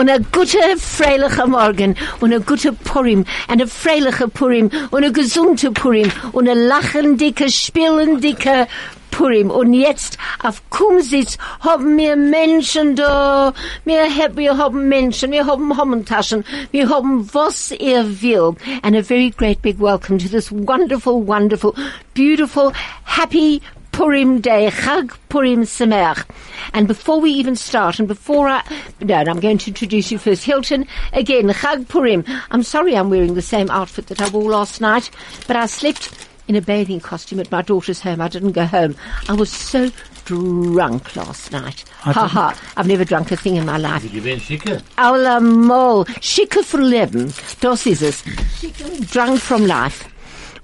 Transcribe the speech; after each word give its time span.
und 0.00 0.08
ein 0.08 0.26
guter, 0.32 0.78
freilicher 0.78 1.46
Morgen 1.46 1.94
und 2.20 2.32
ein 2.32 2.44
guter 2.46 2.72
Purim 2.72 3.26
und 3.48 3.60
ein 3.60 3.68
freilicher 3.68 4.28
Purim 4.28 4.70
und 4.90 5.04
ein 5.04 5.12
gesunder 5.12 5.70
Purim 5.72 6.10
und 6.32 6.48
ein 6.48 6.56
lachendicke, 6.56 7.50
spielendicke 7.50 8.66
Purim. 9.10 9.50
Und 9.50 9.74
jetzt 9.74 10.16
auf 10.42 10.62
Kumzits 10.70 11.36
haben 11.60 11.98
wir 11.98 12.16
Menschen 12.16 12.96
da. 12.96 13.52
Wir, 13.84 14.06
wir 14.36 14.56
haben 14.56 14.88
Menschen, 14.88 15.32
wir 15.32 15.44
haben 15.44 15.76
Hommentaschen, 15.76 16.46
wir 16.70 16.88
haben 16.88 17.28
was 17.34 17.70
ihr 17.72 18.22
will. 18.22 18.56
And 18.82 18.96
a 18.96 19.02
very 19.02 19.28
great 19.28 19.60
big 19.60 19.78
welcome 19.78 20.16
to 20.18 20.28
this 20.28 20.50
wonderful, 20.50 21.22
wonderful, 21.22 21.74
beautiful, 22.14 22.72
happy 23.04 23.60
Purim 23.92 24.40
Day, 24.40 24.70
Chag 24.70 25.16
Purim 25.28 25.62
Sameach. 25.62 26.24
And 26.72 26.88
before 26.88 27.20
we 27.20 27.30
even 27.32 27.56
start, 27.56 27.98
and 27.98 28.08
before 28.08 28.48
I, 28.48 28.62
no, 29.00 29.14
I'm 29.16 29.40
going 29.40 29.58
to 29.58 29.70
introduce 29.70 30.10
you 30.10 30.18
first. 30.18 30.44
Hilton, 30.44 30.86
again, 31.12 31.48
Chag 31.48 31.88
Purim. 31.88 32.24
I'm 32.50 32.62
sorry 32.62 32.96
I'm 32.96 33.10
wearing 33.10 33.34
the 33.34 33.42
same 33.42 33.70
outfit 33.70 34.06
that 34.08 34.20
I 34.20 34.28
wore 34.28 34.50
last 34.50 34.80
night, 34.80 35.10
but 35.46 35.56
I 35.56 35.66
slept 35.66 36.28
in 36.48 36.56
a 36.56 36.60
bathing 36.60 36.98
costume 36.98 37.38
at 37.38 37.50
my 37.52 37.62
daughter's 37.62 38.00
home. 38.00 38.20
I 38.20 38.26
didn't 38.26 38.52
go 38.52 38.64
home. 38.66 38.96
I 39.28 39.34
was 39.34 39.52
so 39.52 39.90
drunk 40.24 41.14
last 41.14 41.52
night. 41.52 41.84
Ha 42.00 42.12
ha. 42.12 42.60
I've 42.76 42.88
never 42.88 43.04
drunk 43.04 43.30
a 43.30 43.36
thing 43.36 43.54
in 43.54 43.64
my 43.66 43.76
life. 43.76 44.12
You 44.12 44.20
been 44.20 44.40
schicke? 44.40 44.82
Allemal. 44.98 46.06
Schicke 46.20 46.64
für 46.64 46.78
Leben. 46.78 47.32
Das 47.60 47.86
ist 47.86 48.02
es. 48.02 48.24
Drunk 49.12 49.38
from 49.40 49.64
life. 49.64 50.09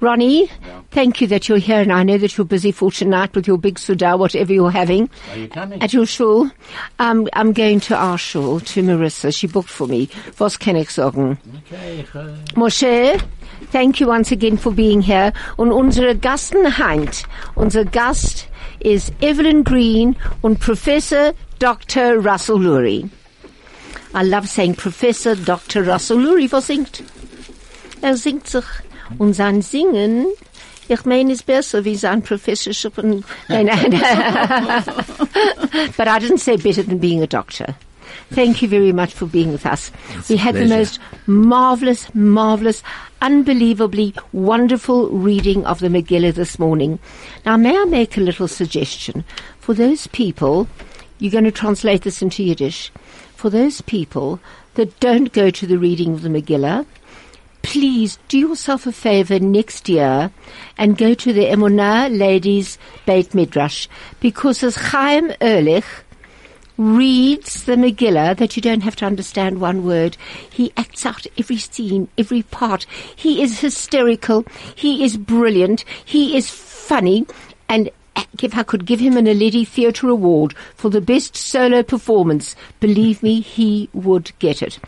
Ronnie, 0.01 0.51
thank 0.91 1.21
you 1.21 1.27
that 1.29 1.49
you're 1.49 1.59
here, 1.59 1.81
and 1.81 1.93
I 1.93 2.03
know 2.03 2.19
that 2.19 2.37
you're 2.37 2.45
busy 2.45 2.71
for 2.71 2.91
tonight 2.91 3.35
with 3.35 3.47
your 3.47 3.57
big 3.57 3.79
suda, 3.79 4.17
whatever 4.17 4.53
you're 4.53 4.71
having. 4.71 5.09
Are 5.33 5.39
you 5.39 5.49
coming? 5.49 5.83
At 5.83 5.93
your 5.93 6.05
shul. 6.05 6.51
Um, 6.99 7.29
I'm 7.33 7.53
going 7.53 7.81
to 7.81 7.97
our 7.97 8.19
shul, 8.19 8.61
to 8.61 8.83
Marissa. 8.83 9.35
She 9.35 9.47
booked 9.47 9.71
for 9.71 9.87
me. 9.87 10.11
Was 10.39 10.59
kann 10.59 10.77
ich 10.77 10.91
sagen? 10.91 11.39
Okay, 11.67 12.05
Moshe, 12.55 13.23
thank 13.71 14.01
you 14.01 14.09
once 14.09 14.33
again 14.33 14.59
for 14.59 14.71
being 14.71 15.01
here. 15.01 15.33
Und 15.57 15.73
unsere 15.73 16.15
Gasten 16.15 16.79
heint, 16.79 17.25
unser 17.55 17.85
Gast 17.85 18.49
is 18.81 19.11
Evelyn 19.23 19.65
Green 19.65 20.17
und 20.43 20.61
Professor 20.61 21.33
Dr. 21.59 22.19
Russell 22.19 22.59
Lurie. 22.59 23.09
I 24.15 24.23
love 24.23 24.49
saying 24.49 24.75
Professor 24.75 25.35
Dr. 25.35 25.83
Russell 25.85 26.19
Lurie. 26.19 26.51
Was 26.53 26.67
singt? 26.67 27.03
Er 28.03 28.17
singt 28.17 28.47
sich. 28.47 28.65
Und 29.19 29.35
sein 29.35 29.63
Singen, 29.63 30.27
ich 30.89 31.05
meine, 31.05 31.33
ist 31.33 31.47
besser 31.47 31.85
wie 31.85 31.97
sein 31.97 32.23
Professorship. 32.23 32.99
Und, 32.99 33.25
nein, 33.49 33.67
nein. 33.67 33.91
but 35.97 36.09
I 36.09 36.19
didn't 36.19 36.39
say 36.39 36.57
better 36.57 36.83
than 36.83 36.99
being 36.99 37.23
a 37.23 37.27
doctor. 37.27 37.75
Thank 38.31 38.61
you 38.61 38.69
very 38.69 38.93
much 38.93 39.15
for 39.15 39.27
being 39.27 39.53
with 39.53 39.67
us. 39.67 39.93
we 40.29 40.37
had 40.37 40.57
the 40.57 40.67
most 40.67 40.99
marvelous, 41.27 42.13
marvelous, 42.15 42.83
unbelievably 43.23 44.15
wonderful 44.33 45.11
reading 45.11 45.65
of 45.65 45.79
the 45.79 45.89
Megillah 45.89 46.35
this 46.35 46.59
morning. 46.59 46.99
Now, 47.45 47.57
may 47.57 47.79
I 47.79 47.85
make 47.85 48.17
a 48.17 48.21
little 48.21 48.49
suggestion? 48.49 49.25
For 49.61 49.75
those 49.75 50.09
people, 50.09 50.67
you're 51.19 51.33
going 51.33 51.45
to 51.45 51.53
translate 51.53 52.03
this 52.03 52.21
into 52.21 52.43
Yiddish. 52.43 52.91
For 53.37 53.49
those 53.49 53.81
people 53.81 54.41
that 54.75 54.99
don't 54.99 55.33
go 55.33 55.51
to 55.51 55.67
the 55.67 55.79
reading 55.79 56.15
of 56.15 56.23
the 56.23 56.29
Megillah, 56.29 56.85
please 57.67 58.17
do 58.29 58.39
yourself 58.39 58.87
a 58.87 58.93
favor 58.93 59.41
next 59.41 59.89
year 59.89 60.31
and 60.79 60.97
go 60.97 61.15
to 61.15 61.33
the 61.33 61.47
Emunah 61.47 62.17
Ladies 62.17 62.79
Beit 63.07 63.35
Midrash 63.35 63.89
because 64.21 64.63
as 64.63 64.77
Chaim 64.77 65.33
Ehrlich 65.41 65.85
reads 66.79 67.65
the 67.65 67.75
Megillah 67.75 68.37
that 68.37 68.55
you 68.55 68.63
don't 68.63 68.85
have 68.85 68.95
to 68.95 69.05
understand 69.05 69.61
one 69.61 69.85
word. 69.85 70.17
He 70.49 70.73
acts 70.77 71.05
out 71.05 71.27
every 71.37 71.57
scene, 71.57 72.09
every 72.17 72.43
part. 72.43 72.87
He 73.17 73.43
is 73.43 73.59
hysterical. 73.59 74.45
He 74.77 75.03
is 75.03 75.17
brilliant. 75.17 75.85
He 76.05 76.37
is 76.37 76.49
funny. 76.49 77.27
And 77.69 77.91
if 78.41 78.57
I 78.57 78.63
could 78.63 78.87
give 78.87 79.01
him 79.01 79.17
a 79.17 79.23
Naledi 79.23 79.67
Theatre 79.67 80.09
Award 80.09 80.55
for 80.77 80.89
the 80.89 81.01
best 81.01 81.37
solo 81.37 81.83
performance, 81.83 82.55
believe 82.79 83.25
me, 83.25 83.41
he 83.41 83.89
would 83.93 84.31
get 84.39 84.63
it. 84.63 84.79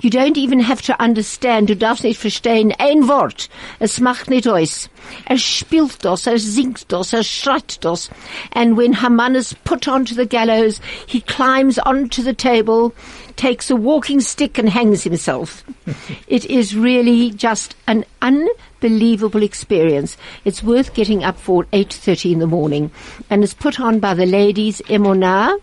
You 0.00 0.10
don't 0.10 0.36
even 0.36 0.60
have 0.60 0.80
to 0.82 1.02
understand, 1.02 1.68
du 1.68 1.74
darfst 1.74 2.04
nicht 2.04 2.20
verstehen 2.20 2.72
ein 2.78 3.08
Wort. 3.08 3.48
Es 3.80 3.98
macht 3.98 4.30
nicht 4.30 4.46
aus. 4.46 4.88
Er 5.24 5.38
spielt 5.38 6.04
das, 6.04 6.28
er 6.28 6.38
singt 6.38 6.92
das, 6.92 7.12
er 7.12 7.24
schreit 7.24 7.84
das. 7.84 8.08
And 8.52 8.76
when 8.76 9.02
Haman 9.02 9.34
is 9.34 9.54
put 9.64 9.88
onto 9.88 10.14
the 10.14 10.26
gallows, 10.26 10.80
he 11.06 11.20
climbs 11.20 11.80
onto 11.80 12.22
the 12.22 12.32
table, 12.32 12.92
takes 13.34 13.70
a 13.70 13.76
walking 13.76 14.20
stick 14.20 14.56
and 14.56 14.68
hangs 14.68 15.02
himself. 15.02 15.64
it 16.28 16.44
is 16.44 16.76
really 16.76 17.32
just 17.32 17.74
an 17.88 18.04
unbelievable 18.22 19.42
experience. 19.42 20.16
It's 20.44 20.62
worth 20.62 20.94
getting 20.94 21.24
up 21.24 21.38
for 21.38 21.64
8.30 21.72 22.34
in 22.34 22.38
the 22.38 22.46
morning. 22.46 22.92
And 23.30 23.42
it's 23.42 23.54
put 23.54 23.80
on 23.80 23.98
by 23.98 24.14
the 24.14 24.26
ladies 24.26 24.80
Emunah, 24.82 25.58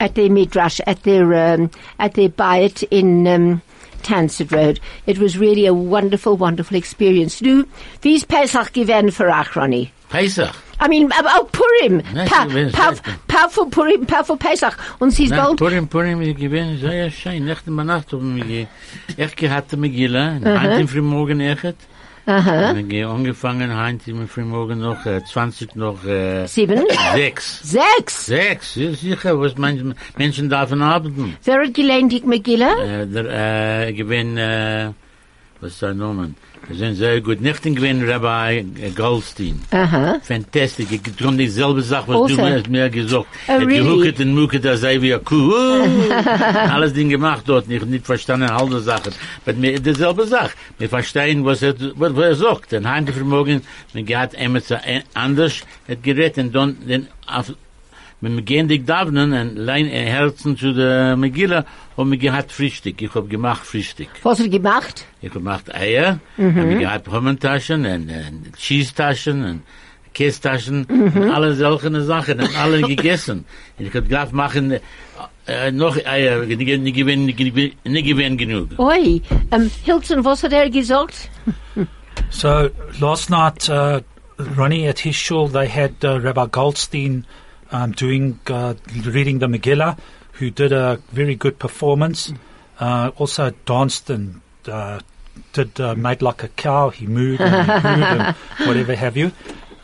at 0.00 0.14
their 0.14 0.30
midrash, 0.30 0.80
at 0.86 1.02
their 1.04 1.54
um, 1.54 1.70
at 1.98 2.14
their 2.14 2.30
bayit 2.30 2.82
in 2.90 3.26
um, 3.26 3.62
Tansard 4.02 4.50
Road. 4.50 4.80
It 5.06 5.18
was 5.18 5.38
really 5.38 5.66
a 5.66 5.74
wonderful, 5.74 6.36
wonderful 6.36 6.76
experience. 6.76 7.40
Wie 7.40 8.14
ist 8.14 8.26
Pesach 8.28 8.72
gewesen 8.72 9.12
für 9.12 9.28
euch, 9.28 9.54
Ronnie? 9.54 9.92
Pesach. 10.08 10.54
I 10.82 10.88
mean, 10.88 11.12
oh, 11.12 11.48
Purim. 11.52 12.02
Nein, 12.14 12.26
Pa, 12.26 12.46
pa, 12.72 12.94
pa 13.28 13.48
für 13.48 13.66
Purim, 13.66 14.06
pa 14.06 14.22
für 14.22 14.38
Pesach. 14.38 14.74
Und 14.98 15.10
sie 15.10 15.24
ist 15.24 15.30
bald... 15.30 15.58
Purim, 15.58 15.86
Purim, 15.86 16.22
ich 16.22 16.34
gewinn 16.34 16.78
sehr 16.78 17.10
schön. 17.10 17.44
Nacht 17.44 17.66
in 17.66 17.76
der 17.76 17.84
Nacht 17.84 18.10
haben 18.12 18.34
wir 18.34 18.66
echt 19.18 19.36
gehabt, 19.36 19.76
Megillah. 19.76 20.40
Heint 20.42 20.80
im 20.80 20.88
Frühmorgen 20.88 21.40
echt. 21.40 21.76
Aha. 22.26 22.74
Wir 22.74 22.82
gehen 22.82 23.08
angefangen, 23.08 23.74
heint 23.76 24.06
im 24.06 24.28
Frühmorgen 24.28 24.80
noch 24.80 25.04
äh, 25.06 25.22
20 25.24 25.74
noch 25.76 26.04
äh, 26.04 26.46
Sieben? 26.46 26.82
sechs. 27.14 27.60
Sechs. 27.62 28.26
Sechs, 28.26 28.74
ja, 28.76 28.92
sicher, 28.92 29.40
was 29.40 29.56
manche 29.56 29.94
Menschen 30.16 30.48
davon 30.48 30.82
arbeiten. 30.82 31.36
Wer 31.44 31.62
hat 31.62 31.74
gelernt, 31.74 32.12
die 32.12 32.20
Megillah? 32.24 32.76
Äh, 32.84 33.06
der, 33.06 33.86
äh, 33.88 33.92
gewinn, 33.92 34.36
äh, 34.36 34.90
was 35.60 35.72
ist 35.72 35.78
sein 35.80 35.96
Name? 35.96 36.34
Wir 36.70 36.76
sind 36.78 36.94
sehr 36.94 37.20
gut. 37.20 37.40
Nicht 37.40 37.66
in 37.66 37.74
gewinn 37.74 38.08
Rabbi 38.08 38.58
äh, 38.80 38.90
Goldstein. 38.94 39.60
Aha. 39.72 40.20
Fantastic. 40.22 40.86
Ich 40.92 41.02
tue 41.16 41.32
dieselbe 41.34 41.82
Sache, 41.82 42.06
was 42.06 42.16
Also. 42.30 42.36
du 42.36 42.42
mir, 42.42 42.62
mir 42.68 42.90
gesagt 42.90 43.26
Oh, 43.26 43.52
hast. 43.52 43.60
really? 43.66 43.78
Gehucket 43.78 44.20
und 44.20 44.34
mucket, 44.36 44.64
da 44.64 44.76
sei 44.76 45.00
wie 45.02 45.12
ein 45.12 45.24
Kuh. 45.24 45.50
Uh, 45.52 45.82
alles 46.70 46.92
Ding 46.92 47.08
gemacht 47.08 47.42
dort. 47.46 47.68
Ich 47.68 47.84
nicht 47.84 48.06
verstanden 48.06 48.48
alle 48.50 48.78
Sachen. 48.80 49.12
Aber 49.44 49.56
mir 49.58 49.80
dieselbe 49.80 50.24
Sache. 50.28 50.52
Wir 50.78 50.88
verstehen, 50.88 51.44
was 51.44 51.60
er, 51.62 51.74
was, 51.96 52.16
er 52.16 52.34
sagt. 52.36 52.72
Und 52.72 52.88
heimlich 52.88 53.16
vermogen, 53.16 53.62
mir 53.92 54.04
geht 54.04 54.34
immer 54.34 54.60
ein- 54.84 55.02
anders, 55.14 55.62
hat 55.88 56.02
gerät 56.04 56.38
und 56.38 56.54
dann, 56.54 56.76
dann, 56.86 57.08
auf, 58.20 58.22
wenn 58.22 58.36
wir 58.36 58.42
gehen 58.42 58.68
dich 58.68 58.84
davnen 58.84 59.32
und 59.32 59.56
lein 59.56 59.86
ein 59.86 60.06
Herzen 60.06 60.56
zu 60.56 60.72
der 60.72 61.16
Megillah, 61.16 61.64
haben 61.96 62.10
wir 62.10 62.18
gehabt 62.18 62.52
Frühstück. 62.52 63.00
Ich 63.00 63.14
hab 63.14 63.28
gemacht 63.28 63.64
Frühstück. 63.64 64.08
Was 64.22 64.38
hat 64.38 64.46
er 64.46 64.50
gemacht? 64.50 65.06
Ich 65.20 65.28
hab 65.28 65.34
gemacht 65.34 65.74
Eier, 65.74 66.20
mhm. 66.36 66.56
hab 66.56 66.70
ich 66.70 66.78
gehabt 66.78 67.08
Hommentaschen 67.10 67.84
und, 67.84 68.10
und 68.10 68.56
Cheese-Taschen 68.56 69.44
und 69.44 69.62
Kästaschen 70.12 70.84
und 70.86 71.30
alle 71.30 71.54
solche 71.54 72.02
Sachen 72.02 72.40
und 72.40 72.58
alle 72.58 72.82
gegessen. 72.88 73.44
Und 73.78 73.86
ich 73.86 73.94
hab 73.94 74.04
gedacht, 74.04 74.32
machen 74.32 74.78
äh, 75.46 75.70
noch 75.70 75.96
Eier, 76.04 76.44
nicht 76.44 76.58
nicht 76.58 76.96
gewinnen, 76.96 77.26
nicht 77.26 77.38
gewinnen- 77.38 77.72
nicht 77.84 78.06
gewinnen 78.06 78.36
genug. 78.36 78.68
Oi. 78.78 79.22
Um, 79.50 79.70
Hilton, 79.84 80.24
was 80.24 80.42
hat 80.42 80.52
er 80.52 80.70
gesagt? 80.70 81.30
So 82.32 82.68
last 83.00 83.30
night, 83.30 83.68
uh, 83.68 84.00
Ronnie 84.56 84.86
at 84.86 85.00
his 85.00 85.16
shul, 85.16 85.48
they 85.48 85.66
had 85.66 85.92
uh, 86.04 86.20
Rabbi 86.20 86.46
Goldstein 86.46 87.24
um, 87.72 87.92
doing 87.92 88.38
uh, 88.48 88.74
reading 89.04 89.38
the 89.38 89.46
Megillah, 89.46 89.98
who 90.32 90.50
did 90.50 90.72
a 90.72 91.00
very 91.10 91.34
good 91.34 91.58
performance. 91.58 92.32
Uh, 92.78 93.10
also 93.18 93.50
danced 93.66 94.08
and 94.08 94.40
uh, 94.66 95.00
did 95.52 95.78
uh, 95.80 95.94
made 95.94 96.22
like 96.22 96.42
a 96.42 96.48
cow. 96.48 96.90
He 96.90 97.06
mooed 97.06 97.40
and 97.40 97.98
he 97.98 98.02
and 98.04 98.36
whatever 98.66 98.94
have 98.94 99.16
you. 99.16 99.32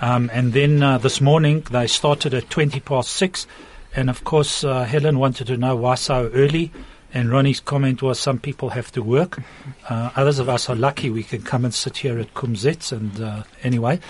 Um, 0.00 0.30
and 0.32 0.52
then 0.52 0.82
uh, 0.82 0.98
this 0.98 1.20
morning 1.20 1.62
they 1.70 1.86
started 1.86 2.34
at 2.34 2.50
twenty 2.50 2.80
past 2.80 3.10
six, 3.10 3.46
and 3.94 4.10
of 4.10 4.24
course 4.24 4.64
uh, 4.64 4.84
Helen 4.84 5.18
wanted 5.18 5.46
to 5.48 5.56
know 5.56 5.76
why 5.76 5.94
so 5.94 6.30
early. 6.34 6.72
And 7.14 7.30
Ronnie's 7.30 7.60
comment 7.60 8.02
was 8.02 8.18
some 8.18 8.38
people 8.38 8.70
have 8.70 8.92
to 8.92 9.02
work. 9.02 9.38
Uh, 9.88 10.10
others 10.16 10.38
of 10.38 10.50
us 10.50 10.68
are 10.68 10.76
lucky 10.76 11.08
we 11.08 11.22
can 11.22 11.40
come 11.40 11.64
and 11.64 11.72
sit 11.72 11.98
here 11.98 12.18
at 12.18 12.34
Kumzits. 12.34 12.92
And 12.92 13.18
uh, 13.18 13.44
anyway, 13.62 14.00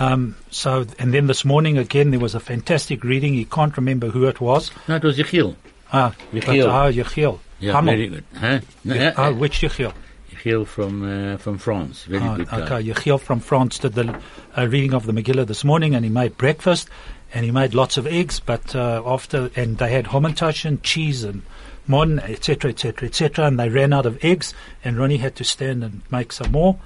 um, 0.00 0.36
so 0.50 0.84
and 0.98 1.12
then 1.14 1.26
this 1.26 1.44
morning 1.44 1.78
again 1.78 2.10
there 2.10 2.20
was 2.20 2.34
a 2.34 2.40
fantastic 2.40 3.04
reading. 3.04 3.34
He 3.34 3.44
can't 3.44 3.76
remember 3.76 4.08
who 4.08 4.26
it 4.26 4.40
was. 4.40 4.70
No, 4.88 4.96
it 4.96 5.02
was 5.02 5.18
Yechiel. 5.18 5.54
Ah, 5.92 6.14
Yechiel. 6.32 6.68
Ah, 6.70 6.90
Yechiel. 6.90 7.38
Yeah, 7.60 7.72
Hamel. 7.72 7.94
very 7.94 8.08
good. 8.08 8.24
Huh? 8.36 8.60
No, 8.84 8.94
uh, 8.96 9.12
Ah, 9.16 9.32
which 9.32 9.60
Yechiel? 9.60 9.92
Yechiel 10.32 10.66
from, 10.66 11.04
uh, 11.04 11.36
from 11.38 11.58
France. 11.58 12.04
Very 12.04 12.22
Ah, 12.22 12.36
good 12.36 12.48
guy. 12.48 12.60
okay, 12.62 12.88
Yechiel 12.90 13.20
from 13.20 13.38
France 13.40 13.78
did 13.78 13.92
the 13.94 14.20
uh, 14.58 14.66
reading 14.66 14.92
of 14.94 15.06
the 15.06 15.12
Megillah 15.12 15.46
this 15.46 15.62
morning, 15.64 15.94
and 15.94 16.04
he 16.04 16.10
made 16.10 16.36
breakfast, 16.36 16.88
and 17.32 17.44
he 17.44 17.50
made 17.52 17.72
lots 17.74 17.96
of 17.96 18.06
eggs. 18.06 18.40
But 18.40 18.74
uh, 18.74 19.02
after, 19.06 19.50
and 19.54 19.78
they 19.78 19.90
had 19.92 20.06
homentashen, 20.06 20.80
cheese, 20.82 21.22
and 21.22 21.42
Mon, 21.86 22.18
etc., 22.18 22.70
etc., 22.72 23.06
etc., 23.08 23.46
and 23.46 23.58
they 23.60 23.68
ran 23.68 23.92
out 23.92 24.06
of 24.06 24.22
eggs, 24.24 24.52
and 24.84 24.98
Ronnie 24.98 25.18
had 25.18 25.36
to 25.36 25.44
stand 25.44 25.84
and 25.84 26.02
make 26.10 26.32
some 26.32 26.50
more, 26.50 26.76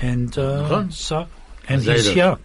and 0.00 0.36
uh, 0.38 0.88
so, 0.90 1.26
and 1.68 1.82
he's 1.82 2.08
here. 2.08 2.38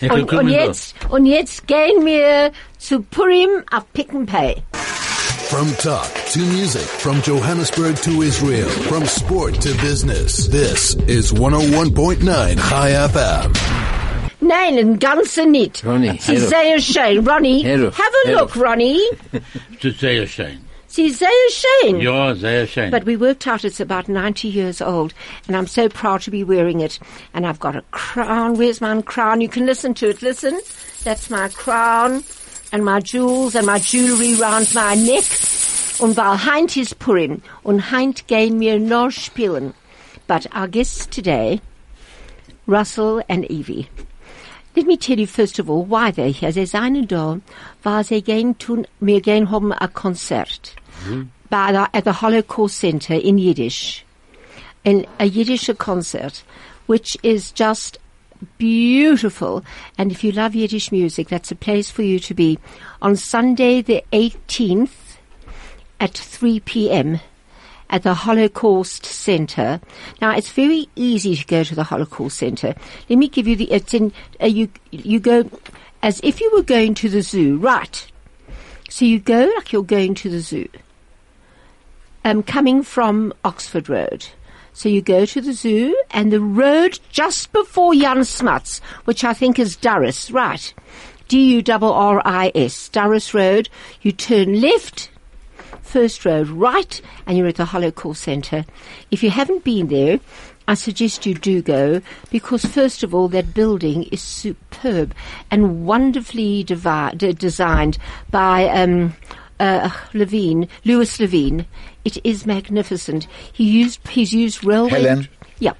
Ja. 0.00 0.14
En 0.14 0.22
Und, 0.22 0.32
und, 0.32 0.48
jetzt, 0.48 0.94
und 1.08 1.26
jetzt 1.26 1.66
gehen 1.66 2.04
wir 2.04 2.52
zu 2.78 3.02
Purim 3.02 3.48
auf 3.72 3.84
Pick 3.92 4.12
and 4.14 4.30
Pay. 4.30 4.56
From 5.48 5.74
talk 5.78 6.08
to 6.32 6.40
music, 6.40 6.82
from 6.82 7.22
Johannesburg 7.22 7.96
to 8.02 8.22
Israel, 8.22 8.68
from 8.88 9.06
sport 9.06 9.54
to 9.62 9.74
business. 9.80 10.46
This 10.48 10.94
is 11.06 11.32
101.9 11.32 12.58
Chai 12.68 13.08
FM. 13.08 13.52
Nein, 14.40 14.78
ein 14.78 14.98
ganzer 14.98 15.46
nicht. 15.46 15.84
Ronnie, 15.84 16.18
Sie 16.20 16.36
sehr 16.36 16.78
schön. 16.80 17.26
Ronnie, 17.26 17.64
have 17.64 18.14
a 18.26 18.30
look, 18.32 18.54
Ronnie. 18.56 19.00
Das 19.82 19.92
ist 19.92 20.00
sehr 20.00 20.26
schön. 20.26 20.67
Sehr 20.88 21.28
schön. 21.50 22.00
Ja, 22.00 22.34
sehr 22.34 22.66
schön. 22.66 22.90
But 22.90 23.04
we 23.04 23.16
worked 23.20 23.46
out 23.46 23.62
it's 23.62 23.78
about 23.78 24.08
90 24.08 24.48
years 24.48 24.80
old, 24.80 25.12
and 25.46 25.54
I'm 25.54 25.66
so 25.66 25.88
proud 25.88 26.22
to 26.22 26.30
be 26.30 26.42
wearing 26.42 26.80
it. 26.80 26.98
And 27.34 27.46
I've 27.46 27.60
got 27.60 27.76
a 27.76 27.82
crown. 27.90 28.56
Where's 28.56 28.80
my 28.80 29.00
crown? 29.02 29.42
You 29.42 29.48
can 29.48 29.66
listen 29.66 29.92
to 29.94 30.08
it. 30.08 30.22
Listen. 30.22 30.58
That's 31.04 31.30
my 31.30 31.48
crown, 31.48 32.24
and 32.72 32.84
my 32.84 33.00
jewels, 33.00 33.54
and 33.54 33.66
my 33.66 33.78
jewelry 33.78 34.34
round 34.34 34.74
my 34.74 34.94
neck. 34.94 35.24
Und 36.00 36.16
weil 36.16 36.38
Heint 36.38 36.76
is 36.76 36.94
Purim, 36.94 37.42
und 37.62 37.90
Heint 37.90 38.26
gehen 38.26 38.58
wir 38.58 38.78
noch 38.78 39.10
spielen. 39.10 39.74
But 40.26 40.46
our 40.54 40.68
guests 40.68 41.06
today, 41.06 41.60
Russell 42.66 43.22
and 43.28 43.44
Evie. 43.50 43.88
Let 44.74 44.86
me 44.86 44.96
tell 44.96 45.18
you 45.18 45.26
first 45.26 45.58
of 45.58 45.68
all 45.68 45.84
why 45.84 46.12
they're 46.12 46.32
here. 46.32 46.52
Sie 46.52 46.66
seien 46.66 47.06
da, 47.06 47.40
weil 47.82 48.04
sie 48.04 48.22
gehen 48.22 48.56
tun, 48.58 48.86
wir 49.00 49.20
gehen 49.20 49.50
haben 49.50 49.72
a 49.72 49.88
Konzert 49.88 50.77
by 51.50 51.72
the, 51.72 51.88
at 51.94 52.04
the 52.04 52.12
Holocaust 52.12 52.78
Center 52.78 53.14
in 53.14 53.38
Yiddish, 53.38 54.04
in 54.84 55.06
a 55.18 55.26
Yiddish 55.26 55.70
concert, 55.78 56.42
which 56.86 57.16
is 57.22 57.52
just 57.52 57.98
beautiful. 58.58 59.64
And 59.96 60.12
if 60.12 60.22
you 60.22 60.32
love 60.32 60.54
Yiddish 60.54 60.92
music, 60.92 61.28
that's 61.28 61.50
a 61.50 61.56
place 61.56 61.90
for 61.90 62.02
you 62.02 62.18
to 62.20 62.34
be 62.34 62.58
on 63.02 63.16
Sunday 63.16 63.82
the 63.82 64.04
18th 64.12 65.16
at 66.00 66.14
3 66.14 66.60
p.m. 66.60 67.20
at 67.90 68.02
the 68.02 68.14
Holocaust 68.14 69.04
Center. 69.04 69.80
Now, 70.20 70.36
it's 70.36 70.50
very 70.50 70.88
easy 70.94 71.34
to 71.34 71.46
go 71.46 71.64
to 71.64 71.74
the 71.74 71.84
Holocaust 71.84 72.38
Center. 72.38 72.74
Let 73.08 73.18
me 73.18 73.28
give 73.28 73.48
you 73.48 73.56
the, 73.56 73.70
it's 73.72 73.94
in, 73.94 74.12
uh, 74.40 74.46
you, 74.46 74.68
you 74.90 75.18
go 75.18 75.50
as 76.02 76.20
if 76.22 76.40
you 76.40 76.50
were 76.54 76.62
going 76.62 76.94
to 76.94 77.08
the 77.08 77.22
zoo, 77.22 77.58
right? 77.58 78.06
So 78.88 79.04
you 79.04 79.18
go 79.18 79.50
like 79.56 79.72
you're 79.72 79.82
going 79.82 80.14
to 80.16 80.30
the 80.30 80.40
zoo 80.40 80.68
um, 82.28 82.42
coming 82.42 82.82
from 82.82 83.32
Oxford 83.44 83.88
Road. 83.88 84.26
So 84.74 84.88
you 84.88 85.00
go 85.00 85.24
to 85.24 85.40
the 85.40 85.54
zoo 85.54 86.00
and 86.10 86.30
the 86.30 86.40
road 86.40 87.00
just 87.10 87.52
before 87.52 87.94
Jan 87.94 88.24
Smuts, 88.24 88.80
which 89.06 89.24
I 89.24 89.32
think 89.32 89.58
is 89.58 89.76
Durris, 89.76 90.32
right? 90.32 90.72
D-U-R-R-I-S, 91.28 92.90
Durris 92.90 93.34
Road. 93.34 93.68
You 94.02 94.12
turn 94.12 94.60
left, 94.60 95.10
first 95.82 96.24
road 96.24 96.48
right, 96.48 97.00
and 97.26 97.36
you're 97.36 97.48
at 97.48 97.56
the 97.56 97.64
Holocaust 97.64 98.22
Centre. 98.22 98.64
If 99.10 99.22
you 99.22 99.30
haven't 99.30 99.64
been 99.64 99.88
there, 99.88 100.20
I 100.68 100.74
suggest 100.74 101.24
you 101.24 101.34
do 101.34 101.62
go 101.62 102.02
because 102.30 102.64
first 102.64 103.02
of 103.02 103.14
all, 103.14 103.28
that 103.28 103.54
building 103.54 104.04
is 104.04 104.20
superb 104.20 105.14
and 105.50 105.86
wonderfully 105.86 106.62
devi- 106.62 107.16
designed 107.32 107.96
by 108.30 108.68
um, 108.68 109.16
uh, 109.60 109.90
Levine, 110.12 110.68
Louis 110.84 111.20
Levine. 111.20 111.66
It 112.08 112.16
is 112.24 112.46
magnificent. 112.46 113.26
He 113.52 113.64
used 113.64 114.00
he's 114.08 114.32
used 114.32 114.64
railway. 114.64 115.02
Helen? 115.02 115.28
Yeah. 115.58 115.74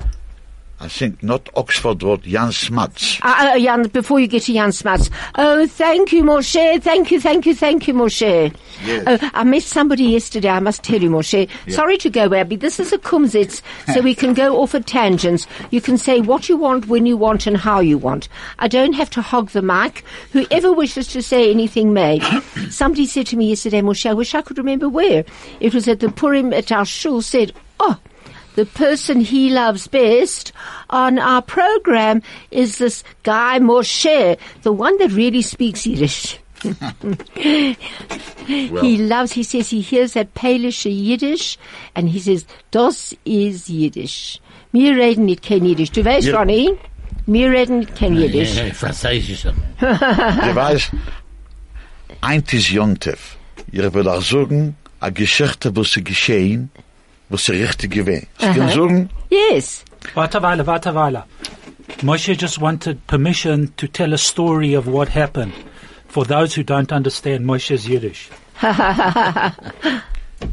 I 0.81 0.87
think 0.87 1.23
not 1.25 1.49
Oxford 1.57 2.03
Road, 2.05 2.23
Jan 2.23 2.53
Smuts. 2.53 3.19
Uh, 3.23 3.53
uh, 3.55 3.59
Jan, 3.59 3.89
before 3.89 4.21
you 4.21 4.29
get 4.29 4.43
to 4.43 4.53
Jan 4.53 4.71
Smuts. 4.71 5.11
Oh, 5.35 5.67
thank 5.67 6.13
you, 6.13 6.23
Moshe. 6.23 6.81
Thank 6.83 7.11
you, 7.11 7.21
thank 7.21 7.47
you, 7.47 7.55
thank 7.55 7.89
you, 7.89 7.95
Moshe. 7.95 8.55
Yes. 8.85 9.05
Oh, 9.07 9.31
I 9.35 9.43
met 9.43 9.65
somebody 9.65 10.05
yesterday, 10.05 10.51
I 10.51 10.61
must 10.61 10.85
tell 10.85 11.03
you, 11.03 11.11
Moshe. 11.11 11.51
Sorry 11.69 11.99
to 11.99 12.11
go, 12.11 12.33
Abby. 12.33 12.55
This 12.55 12.79
is 12.79 12.93
a 12.93 12.99
kumzits, 12.99 13.61
so 13.93 14.01
we 14.01 14.15
can 14.15 14.35
go 14.35 14.61
off 14.63 14.75
at 14.75 14.87
tangents. 14.87 15.49
You 15.71 15.81
can 15.81 15.99
say 15.99 16.21
what 16.21 16.49
you 16.49 16.57
want, 16.57 16.87
when 16.87 17.07
you 17.07 17.17
want, 17.17 17.49
and 17.49 17.57
how 17.57 17.81
you 17.81 17.99
want. 17.99 18.29
I 18.61 18.69
don't 18.69 18.93
have 18.93 19.11
to 19.11 19.23
hog 19.23 19.51
the 19.51 19.63
mic. 19.63 20.05
Whoever 20.33 20.73
wishes 20.73 21.09
to 21.09 21.23
say 21.23 21.51
anything 21.51 21.93
may. 21.93 22.21
somebody 22.71 23.07
said 23.07 23.27
to 23.29 23.37
me 23.37 23.49
yesterday, 23.49 23.81
Moshe, 23.81 24.09
I 24.09 24.15
wish 24.15 24.35
I 24.35 24.43
could 24.43 24.59
remember 24.59 24.89
where. 24.89 25.25
It 25.59 25.75
was 25.75 25.89
at 25.89 25.99
the 25.99 26.09
Purim 26.09 26.53
at 26.53 26.71
our 26.71 26.85
shul, 26.85 27.21
said, 27.21 27.53
oh, 27.81 27.99
the 28.59 28.67
person 28.67 29.21
he 29.21 29.51
loves 29.51 29.87
best 29.87 30.53
on 30.91 31.17
our 31.17 31.41
program 31.41 32.21
is 32.51 32.79
this 32.79 33.05
guy 33.23 33.61
Moshe, 33.61 34.37
the 34.63 34.73
one 34.73 34.99
that 34.99 35.13
really 35.13 35.43
speaks 35.43 35.87
Yiddish. 35.87 36.41
he 37.37 38.97
loves, 38.97 39.31
he 39.31 39.45
says 39.45 39.71
he 39.71 39.81
hears 39.81 40.15
that 40.15 40.35
Polish 40.35 40.85
Yiddish 40.87 41.57
and 41.95 42.09
he 42.09 42.19
says, 42.19 42.47
das 42.73 43.15
is 43.25 43.71
Yiddish. 43.71 44.41
Wir 44.73 44.97
reden 44.97 45.27
nicht 45.27 45.43
kein 45.43 45.65
Yiddish. 45.65 45.93
Du 45.93 46.05
weißt, 46.05 46.27
Ja. 46.27 46.41
Ronnie? 46.41 46.77
Wir 47.27 47.53
reden 47.53 47.79
nicht 47.79 47.95
kein 47.95 48.17
Yiddish. 48.17 48.57
Ja, 48.57 48.65
ja, 48.65 48.75
Französisch. 48.75 49.45
Du 49.79 50.55
weißt, 50.57 50.91
eint 52.23 52.53
ist 52.53 52.71
Jontef. 52.71 53.37
Ihr 53.71 53.95
will 53.95 54.09
auch 54.09 54.21
sagen, 54.21 54.77
a 54.99 55.11
Geschichte, 55.11 55.77
wo 55.77 55.85
sie 55.85 56.03
geschehen, 56.03 56.73
wo 57.29 57.37
sie 57.37 57.53
richtig 57.53 57.93
gewesen. 57.93 58.27
Sie 58.39 58.47
können 58.53 58.69
sagen, 58.71 59.11
Yes. 59.31 59.85
Vatavala, 60.15 60.65
Vatavala. 60.65 61.25
Moshe 62.03 62.37
just 62.37 62.61
wanted 62.61 63.07
permission 63.07 63.73
to 63.77 63.87
tell 63.87 64.13
a 64.13 64.19
story 64.19 64.75
of 64.75 64.87
what 64.87 65.09
happened. 65.09 65.53
For 66.09 66.25
those 66.25 66.55
who 66.55 66.63
don't 66.63 66.93
understand 66.93 67.45
Moshe's 67.45 67.87
Yiddish. 67.87 68.29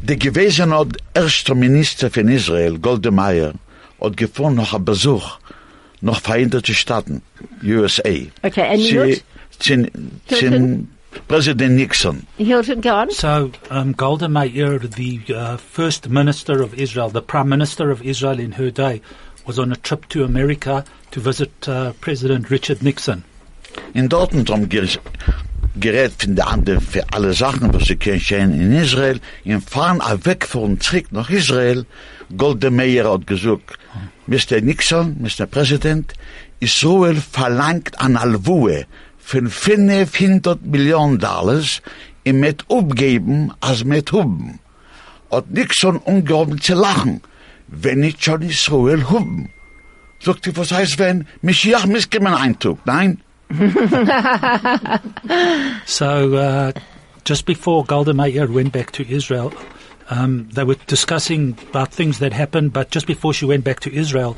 der 0.02 0.16
gewesen 0.16 0.72
hat 0.74 0.96
erster 1.14 1.54
Minister 1.54 2.10
von 2.10 2.28
Israel, 2.28 2.78
Golda 2.78 3.10
Meir, 3.10 3.54
hat 4.00 4.16
gefunden 4.16 4.56
noch 4.56 4.74
ein 4.74 4.84
Besuch 4.84 5.38
nach 6.00 6.20
Vereinigte 6.20 6.74
Staaten, 6.74 7.22
USA. 7.62 8.10
Okay, 8.42 8.68
and 8.72 8.80
Sie, 8.80 8.90
Hilton? 8.90 9.22
zum, 9.58 9.86
zum 10.28 10.88
Präsident 11.28 11.76
Nixon. 11.76 12.26
Hilton, 12.38 12.80
go 12.80 12.94
on. 12.94 13.10
So, 13.10 13.50
um, 13.70 13.92
Golda 13.92 14.28
Meir, 14.28 14.78
the 14.78 15.20
uh, 15.34 15.56
first 15.56 16.08
minister 16.08 16.62
of 16.62 16.74
Israel, 16.74 17.08
the 17.08 17.22
prime 17.22 17.48
minister 17.48 17.90
of 17.90 18.02
Israel 18.02 18.38
in 18.38 18.52
her 18.52 18.70
day, 18.70 19.00
was 19.46 19.58
on 19.58 19.72
a 19.72 19.76
trip 19.76 20.08
to 20.08 20.24
America 20.24 20.84
to 21.10 21.20
visit 21.20 21.68
uh, 21.68 21.92
President 22.00 22.50
Richard 22.50 22.82
Nixon. 22.82 23.24
In 23.94 24.08
Dortmund 24.08 24.50
haben 24.50 24.68
ger 24.68 24.86
gerät 25.78 26.12
von 26.22 26.36
der 26.36 26.48
anderen 26.48 26.80
für 26.80 27.04
alle 27.12 27.34
Sachen, 27.34 27.72
was 27.72 27.84
sie 27.84 27.96
können 27.96 28.18
geschehen 28.18 28.52
in 28.52 28.72
Israel, 28.72 29.20
in 29.44 29.60
fahren 29.60 30.00
a 30.00 30.24
weg 30.24 30.46
von 30.46 30.80
zurück 30.80 31.12
nach 31.12 31.30
Israel. 31.30 31.84
Golda 32.36 32.70
Meir 32.70 33.10
hat 33.10 33.26
gesagt, 33.26 33.78
Mr. 34.26 34.60
Nixon, 34.60 35.16
Mr. 35.20 35.46
President, 35.46 36.14
Israel 36.60 37.16
verlangt 37.16 38.00
an 38.00 38.16
Alvue 38.16 38.86
von 39.26 39.50
500 39.50 40.64
Millionen 40.64 41.18
Dollars 41.18 41.82
im 42.22 42.38
mit 42.38 42.64
abgeben 42.70 43.52
als 43.60 43.84
mit 43.84 44.12
huben. 44.12 44.60
Hat 45.32 45.50
Nixon 45.50 45.96
umgehoben 45.96 46.60
zu 46.60 46.74
lachen, 46.74 47.20
wenn 47.66 47.98
nicht 47.98 48.22
schon 48.22 48.42
Israel 48.42 49.10
huben. 49.10 49.50
Sagt 50.20 50.46
die, 50.46 50.56
was 50.56 50.70
heißt, 50.70 51.00
wenn 51.00 51.26
Mashiach 51.42 51.86
miskommen 51.86 52.34
eintug, 52.34 52.78
nein? 52.86 53.20
So, 55.86 56.06
uh, 56.36 56.72
just 57.24 57.46
before 57.46 57.84
Golda 57.84 58.12
Meir 58.12 58.48
went 58.54 58.70
back 58.72 58.92
to 58.92 59.02
Israel, 59.02 59.52
um, 60.08 60.48
they 60.54 60.62
were 60.62 60.78
discussing 60.86 61.56
about 61.70 61.92
things 61.92 62.20
that 62.20 62.32
happened, 62.32 62.72
but 62.72 62.92
just 62.92 63.08
before 63.08 63.34
she 63.34 63.44
went 63.44 63.64
back 63.64 63.80
to 63.80 63.92
Israel, 63.92 64.36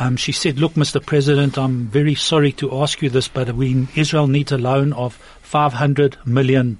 um, 0.00 0.16
she 0.16 0.32
said, 0.32 0.58
look, 0.58 0.74
Mr. 0.74 1.04
President, 1.04 1.58
I'm 1.58 1.86
very 1.86 2.14
sorry 2.14 2.52
to 2.52 2.80
ask 2.80 3.02
you 3.02 3.10
this, 3.10 3.28
but 3.28 3.54
we, 3.54 3.88
Israel 3.94 4.26
needs 4.26 4.52
a 4.52 4.58
loan 4.58 4.92
of 4.92 5.18
$500 5.44 6.26
million. 6.26 6.78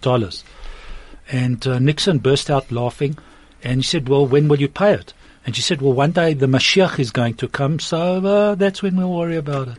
And 1.31 1.67
uh, 1.67 1.79
Nixon 1.79 2.19
burst 2.19 2.51
out 2.51 2.73
laughing, 2.73 3.19
and 3.63 3.77
he 3.77 3.83
said, 3.83 4.09
well, 4.09 4.27
when 4.27 4.49
will 4.49 4.61
you 4.61 4.69
pay 4.69 4.95
it? 4.95 5.13
And 5.45 5.57
she 5.57 5.63
said, 5.63 5.83
well, 5.83 5.93
one 5.93 6.13
day 6.13 6.35
the 6.35 6.47
Mashiach 6.47 6.99
is 6.99 7.11
going 7.11 7.35
to 7.35 7.49
come, 7.49 7.79
so 7.79 8.25
uh, 8.25 8.55
that's 8.55 8.83
when 8.83 8.97
we'll 8.97 9.13
worry 9.13 9.37
about 9.37 9.69
it. 9.69 9.79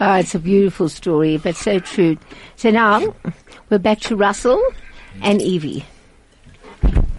Oh, 0.00 0.14
it's 0.14 0.34
a 0.34 0.38
beautiful 0.38 0.88
story, 0.88 1.38
but 1.38 1.56
so 1.56 1.78
true. 1.80 2.16
So 2.56 2.70
now 2.70 3.14
we're 3.68 3.78
back 3.78 4.00
to 4.00 4.16
Russell 4.16 4.62
and 5.22 5.42
Evie. 5.42 5.84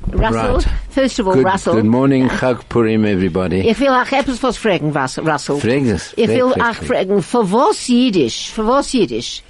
Russell, 0.08 0.55
Right. 0.55 0.67
First 1.00 1.20
of 1.20 1.27
all, 1.27 1.34
Good, 1.36 1.46
Russell. 1.46 1.74
good 1.75 1.86
morning, 1.86 2.27
Chag 2.29 2.68
Purim, 2.70 3.06
everybody. 3.06 3.62
Ich 3.70 3.79
will 3.79 3.94
auch 3.94 4.12
etwas 4.12 4.41
was 4.44 4.58
fragen, 4.58 4.91
Rus- 4.91 5.18
Russell. 5.18 5.58
Frag 5.60 5.86
es, 5.88 6.13
Ich 6.18 6.27
will 6.27 6.44
auch 6.44 6.75
frag. 6.75 6.75
fragen, 6.75 7.22
für 7.22 7.44
was 7.51 7.88
Jiddisch? 7.88 8.51
Für 8.51 8.65
was 8.68 8.91
Jiddisch? 8.94 9.41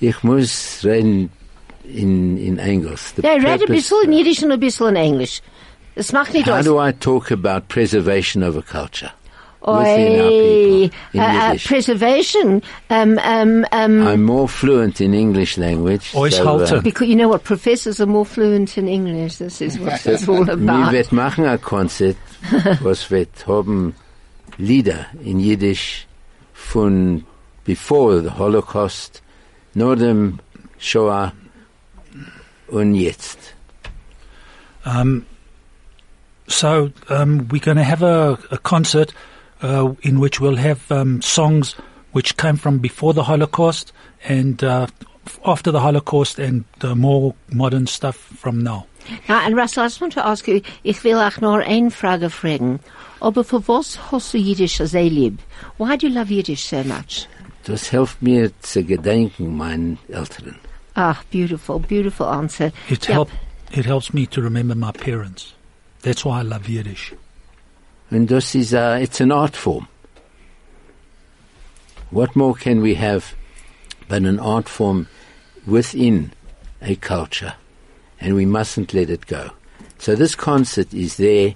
Ich 0.00 0.22
muss 0.22 0.84
reden 0.84 1.30
in, 1.84 2.36
in 2.36 2.58
English. 2.58 3.00
The 3.16 3.22
Ja, 3.22 3.34
red 3.34 3.62
ein 3.62 3.66
bisschen 3.68 3.98
in 4.04 4.12
Yiddish 4.12 4.42
und 4.42 4.52
ein 4.52 4.60
bisschen 4.60 4.88
in 4.90 4.96
Englisch. 4.96 5.40
Das 5.94 6.12
macht 6.12 6.34
nicht 6.34 6.46
How 6.46 6.58
aus. 6.58 6.64
do 6.64 6.78
I 6.80 6.92
talk 6.92 7.30
about 7.32 7.68
preservation 7.68 8.42
of 8.42 8.56
a 8.56 8.62
culture? 8.62 9.10
Within 9.66 10.20
our 10.20 10.26
Oi, 10.26 10.88
people 10.88 10.98
in 11.12 11.20
uh, 11.20 11.24
uh, 11.24 11.58
preservation. 11.64 12.62
Um, 12.90 13.18
um, 13.18 13.66
um, 13.72 14.06
I'm 14.06 14.22
more 14.22 14.48
fluent 14.48 15.00
in 15.00 15.14
English 15.14 15.58
language. 15.58 16.12
Ois 16.14 16.36
so, 16.36 16.44
halten. 16.44 16.82
because 16.82 17.08
you 17.08 17.16
know 17.16 17.28
what, 17.28 17.44
professors 17.44 18.00
are 18.00 18.06
more 18.06 18.24
fluent 18.24 18.78
in 18.78 18.88
English. 18.88 19.36
This 19.36 19.60
is 19.60 19.78
what 19.78 20.04
it's 20.06 20.28
all 20.28 20.44
Wir 20.44 20.54
about. 20.54 20.92
wird 20.92 21.12
machen 21.12 21.44
ein 21.44 21.60
Konzert, 21.60 22.16
was 22.80 23.10
wird 23.10 23.46
haben 23.46 23.94
Lieder 24.58 25.06
in 25.24 25.40
Jiddisch 25.40 26.06
von 26.52 27.24
before 27.64 28.20
the 28.22 28.38
Holocaust, 28.38 29.22
nur 29.74 29.96
dem 29.96 30.38
Shoah 30.78 31.32
und 32.68 32.94
jetzt. 32.94 33.54
Um, 34.84 35.26
so 36.46 36.92
um, 37.08 37.48
we're 37.48 37.58
going 37.58 37.76
to 37.76 37.82
have 37.82 38.02
a, 38.02 38.38
a 38.52 38.58
concert 38.58 39.12
uh, 39.62 39.94
in 40.02 40.20
which 40.20 40.40
we'll 40.40 40.56
have 40.56 40.90
um, 40.90 41.20
songs 41.22 41.74
which 42.12 42.36
came 42.36 42.56
from 42.56 42.78
before 42.78 43.12
the 43.14 43.24
Holocaust 43.24 43.92
and 44.24 44.62
uh, 44.64 44.86
after 45.44 45.70
the 45.72 45.80
Holocaust, 45.80 46.38
and 46.38 46.64
uh, 46.82 46.94
more 46.94 47.34
modern 47.52 47.86
stuff 47.86 48.16
from 48.16 48.60
now. 48.62 48.86
Now, 49.28 49.44
and 49.44 49.56
Russell, 49.56 49.82
I 49.82 49.86
just 49.86 50.00
want 50.00 50.12
to 50.14 50.26
ask 50.26 50.46
you, 50.48 50.62
ich 50.84 51.02
will 51.04 51.18
auch 51.18 51.40
nur 51.40 51.62
eine 51.62 51.90
Frage 51.90 52.30
fragen. 52.30 52.80
Aber 53.20 53.44
für 53.44 53.66
was 53.66 53.98
hast 54.12 54.34
du 54.34 54.38
Yiddish 54.38 54.76
so 54.76 54.98
lieb? 54.98 55.38
Why 55.78 55.96
do 55.96 56.06
you 56.08 56.14
love 56.14 56.30
Yiddish 56.30 56.64
so 56.66 56.82
much? 56.84 57.26
Das 57.64 57.88
hilft 57.90 58.22
mir 58.22 58.50
zu 58.60 58.84
gedenken 58.84 59.56
meinen 59.56 59.98
Eltern. 60.08 60.56
Ah, 60.94 61.16
beautiful, 61.30 61.80
beautiful 61.80 62.26
answer. 62.26 62.70
It 62.88 63.08
Yeah. 63.08 63.14
help, 63.16 63.30
It 63.72 63.84
helps 63.84 64.12
me 64.14 64.26
to 64.28 64.40
remember 64.40 64.74
my 64.76 64.92
parents. 64.92 65.54
That's 66.02 66.24
why 66.24 66.40
I 66.40 66.42
love 66.42 66.68
Yiddish. 66.68 67.12
And 68.10 68.28
this 68.28 68.54
is 68.54 68.72
uh, 68.72 68.98
it's 69.00 69.20
an 69.20 69.32
art 69.32 69.56
form. 69.56 69.88
What 72.10 72.36
more 72.36 72.54
can 72.54 72.80
we 72.80 72.94
have 72.94 73.34
but 74.08 74.22
an 74.22 74.38
art 74.38 74.68
form 74.68 75.08
within 75.66 76.32
a 76.80 76.94
culture? 76.96 77.54
And 78.20 78.34
we 78.34 78.46
mustn't 78.46 78.94
let 78.94 79.10
it 79.10 79.26
go. 79.26 79.50
So 79.98 80.14
this 80.14 80.34
concert 80.34 80.94
is 80.94 81.16
there 81.16 81.54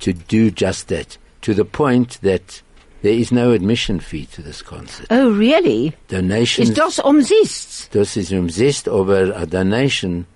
to 0.00 0.12
do 0.12 0.50
just 0.50 0.88
that, 0.88 1.16
to 1.42 1.54
the 1.54 1.64
point 1.64 2.20
that 2.22 2.62
there 3.02 3.14
is 3.14 3.32
no 3.32 3.52
admission 3.52 4.00
fee 4.00 4.26
to 4.26 4.42
this 4.42 4.62
concert. 4.62 5.06
Oh, 5.10 5.30
really? 5.30 5.94
Donations. 6.08 6.70
Ist 6.70 6.78
das 6.78 6.98
umsist? 6.98 7.94
Das 7.94 8.16
ist 8.16 8.32
umsist, 8.32 8.88
aber 8.88 9.34
a 9.36 9.46
donation 9.46 10.26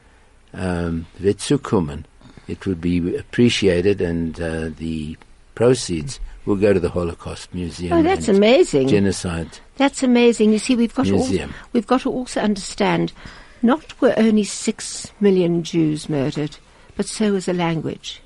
um, 0.52 1.06
wird 1.18 1.40
zukommen. 1.40 2.04
It 2.48 2.66
would 2.66 2.80
be 2.80 3.16
appreciated, 3.16 4.00
and 4.00 4.40
uh, 4.40 4.70
the 4.76 5.16
proceeds 5.60 6.20
will 6.46 6.56
go 6.56 6.72
to 6.72 6.80
the 6.80 6.88
Holocaust 6.88 7.52
Museum. 7.52 7.92
Oh, 7.92 8.02
that's 8.02 8.28
amazing. 8.28 8.88
Genocide. 8.88 9.58
That's 9.76 10.02
amazing. 10.02 10.52
You 10.52 10.58
see, 10.58 10.74
we've 10.74 10.94
got 10.94 11.04
to 11.04 11.12
also, 11.12 11.28
Museum. 11.28 11.54
we've 11.74 11.86
got 11.86 12.00
to 12.00 12.10
also 12.10 12.40
understand, 12.40 13.12
not 13.60 14.00
were 14.00 14.14
only 14.16 14.44
six 14.44 15.12
million 15.20 15.62
Jews 15.62 16.08
murdered, 16.08 16.56
but 16.96 17.04
so 17.04 17.32
was 17.32 17.46
a 17.46 17.52
language. 17.52 18.22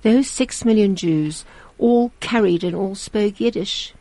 Those 0.00 0.30
six 0.30 0.64
million 0.64 0.96
Jews 0.96 1.44
all 1.76 2.12
carried 2.20 2.64
and 2.64 2.74
all 2.74 2.94
spoke 2.94 3.40
Yiddish. 3.40 3.92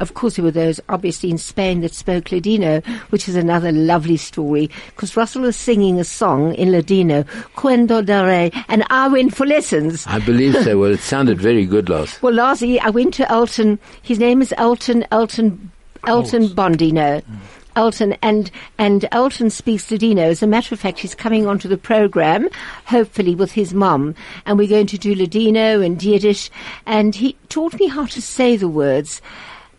Of 0.00 0.14
course, 0.14 0.36
there 0.36 0.44
were 0.44 0.50
those 0.50 0.80
obviously 0.88 1.30
in 1.30 1.38
Spain 1.38 1.80
that 1.82 1.94
spoke 1.94 2.32
Ladino, 2.32 2.80
which 3.10 3.28
is 3.28 3.36
another 3.36 3.70
lovely 3.70 4.16
story. 4.16 4.70
Because 4.86 5.16
Russell 5.16 5.42
was 5.42 5.56
singing 5.56 6.00
a 6.00 6.04
song 6.04 6.54
in 6.54 6.72
Ladino, 6.72 7.24
Cuando 7.54 8.02
Dare, 8.02 8.50
and 8.68 8.84
I 8.90 9.08
went 9.08 9.36
for 9.36 9.46
lessons. 9.46 10.06
I 10.06 10.18
believe 10.18 10.54
so. 10.64 10.78
Well, 10.78 10.92
it 10.92 11.00
sounded 11.00 11.40
very 11.40 11.66
good, 11.66 11.88
Lars. 11.88 12.20
Well, 12.22 12.34
last 12.34 12.62
year 12.62 12.80
I 12.82 12.90
went 12.90 13.14
to 13.14 13.30
Elton. 13.30 13.78
His 14.02 14.18
name 14.18 14.42
is 14.42 14.52
Elton 14.56 15.04
Elton 15.12 15.70
Elton 16.06 16.48
Bondi. 16.48 16.92
No, 16.92 17.20
mm. 17.20 17.36
Elton 17.76 18.16
and 18.22 18.50
and 18.78 19.06
Elton 19.12 19.50
speaks 19.50 19.90
Ladino. 19.90 20.22
As 20.22 20.42
a 20.42 20.46
matter 20.46 20.74
of 20.74 20.80
fact, 20.80 20.98
he's 20.98 21.14
coming 21.14 21.46
onto 21.46 21.68
the 21.68 21.76
program, 21.76 22.48
hopefully 22.86 23.34
with 23.34 23.52
his 23.52 23.72
mum, 23.72 24.14
and 24.46 24.58
we're 24.58 24.68
going 24.68 24.86
to 24.88 24.98
do 24.98 25.14
Ladino 25.14 25.80
and 25.80 26.02
Yiddish. 26.02 26.50
And 26.86 27.14
he 27.14 27.36
taught 27.48 27.78
me 27.78 27.86
how 27.86 28.06
to 28.06 28.22
say 28.22 28.56
the 28.56 28.68
words, 28.68 29.22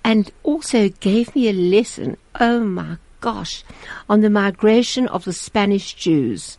and 0.03 0.31
also 0.43 0.89
gave 0.89 1.35
me 1.35 1.47
a 1.47 1.53
lesson. 1.53 2.17
Oh 2.39 2.61
my 2.61 2.97
gosh, 3.19 3.63
on 4.09 4.21
the 4.21 4.29
migration 4.29 5.07
of 5.07 5.25
the 5.25 5.33
Spanish 5.33 5.93
Jews. 5.93 6.57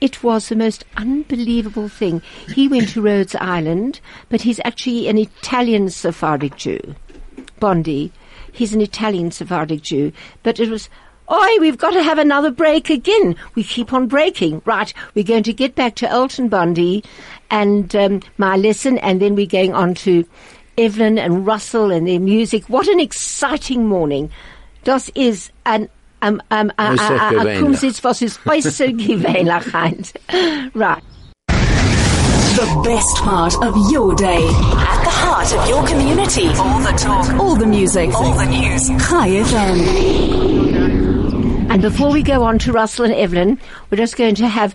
It 0.00 0.22
was 0.22 0.48
the 0.48 0.56
most 0.56 0.84
unbelievable 0.96 1.88
thing. 1.88 2.22
He 2.54 2.68
went 2.68 2.90
to 2.90 3.02
Rhodes 3.02 3.34
Island, 3.34 4.00
but 4.28 4.42
he's 4.42 4.60
actually 4.64 5.08
an 5.08 5.18
Italian 5.18 5.90
Sephardic 5.90 6.56
Jew. 6.56 6.94
Bondi. 7.58 8.12
He's 8.52 8.72
an 8.72 8.80
Italian 8.80 9.32
Sephardic 9.32 9.82
Jew. 9.82 10.12
But 10.44 10.60
it 10.60 10.68
was, 10.68 10.88
oi, 11.30 11.58
we've 11.58 11.78
got 11.78 11.90
to 11.94 12.02
have 12.02 12.18
another 12.18 12.52
break 12.52 12.90
again. 12.90 13.34
We 13.56 13.64
keep 13.64 13.92
on 13.92 14.06
breaking. 14.06 14.62
Right, 14.64 14.94
we're 15.14 15.24
going 15.24 15.42
to 15.42 15.52
get 15.52 15.74
back 15.74 15.96
to 15.96 16.08
Elton 16.08 16.48
Bondi 16.48 17.02
and 17.50 17.94
um, 17.96 18.22
my 18.36 18.56
lesson, 18.56 18.98
and 18.98 19.20
then 19.20 19.34
we're 19.34 19.46
going 19.46 19.74
on 19.74 19.94
to 19.94 20.24
Evelyn 20.78 21.18
and 21.18 21.46
Russell 21.46 21.90
and 21.90 22.06
their 22.06 22.20
music. 22.20 22.68
What 22.68 22.86
an 22.88 23.00
exciting 23.00 23.86
morning. 23.86 24.30
Das 24.84 25.10
is 25.14 25.50
an 25.66 25.88
um, 26.22 26.40
um, 26.50 26.72
a, 26.78 26.82
a, 26.82 26.96
Äußerst 26.96 27.10
a, 27.10 27.14
a 27.14 27.30
gewöhnlich. 27.32 27.60
Kumzits, 27.60 28.04
was 28.04 28.22
ist 28.22 28.40
äußerst 28.46 28.78
gewöhnlich. 28.78 30.14
Right. 30.74 31.02
The 32.56 32.80
best 32.82 33.16
part 33.18 33.54
of 33.62 33.76
your 33.92 34.14
day. 34.16 34.42
At 34.42 35.04
the 35.04 35.10
heart 35.10 35.52
of 35.52 35.68
your 35.68 35.86
community. 35.86 36.48
All 36.58 36.80
the 36.80 36.92
talk. 36.98 37.30
All 37.38 37.54
the 37.54 37.66
music. 37.66 38.12
All 38.14 38.34
the 38.34 38.46
news. 38.46 38.88
Chai 38.88 39.28
FM. 39.28 40.88
And 41.70 41.82
before 41.82 42.10
we 42.10 42.22
go 42.22 42.42
on 42.42 42.58
to 42.60 42.72
Russell 42.72 43.04
and 43.04 43.14
Evelyn, 43.14 43.60
we're 43.90 43.98
just 43.98 44.16
going 44.16 44.34
to 44.36 44.48
have 44.48 44.74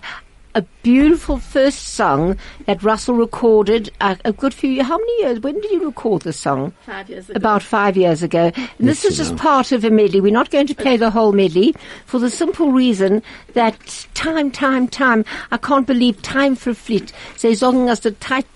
a 0.54 0.62
beautiful 0.82 1.38
first 1.38 1.94
song 1.94 2.36
that 2.66 2.82
Russell 2.82 3.14
recorded 3.14 3.90
uh, 4.00 4.14
a 4.24 4.32
good 4.32 4.54
few 4.54 4.70
years. 4.70 4.86
How 4.86 4.98
many 4.98 5.22
years? 5.22 5.40
When 5.40 5.60
did 5.60 5.70
you 5.70 5.84
record 5.84 6.22
the 6.22 6.32
song? 6.32 6.72
Five 6.86 7.10
years 7.10 7.28
ago. 7.28 7.36
About 7.36 7.62
five 7.62 7.96
years 7.96 8.22
ago. 8.22 8.52
And 8.78 8.88
this 8.88 9.04
is 9.04 9.16
just 9.16 9.32
know. 9.32 9.38
part 9.38 9.72
of 9.72 9.84
a 9.84 9.90
medley. 9.90 10.20
We're 10.20 10.32
not 10.32 10.50
going 10.50 10.66
to 10.68 10.74
play 10.74 10.96
the 10.96 11.10
whole 11.10 11.32
medley 11.32 11.74
for 12.06 12.18
the 12.18 12.30
simple 12.30 12.70
reason 12.72 13.22
that 13.54 14.06
time, 14.14 14.50
time, 14.50 14.88
time, 14.88 15.24
I 15.50 15.56
can't 15.56 15.86
believe 15.86 16.22
time 16.22 16.56
verfliegt. 16.56 17.12
Sie 17.36 17.54
sagen, 17.54 17.86
dass 17.86 18.00
der 18.00 18.18
Zeit 18.20 18.46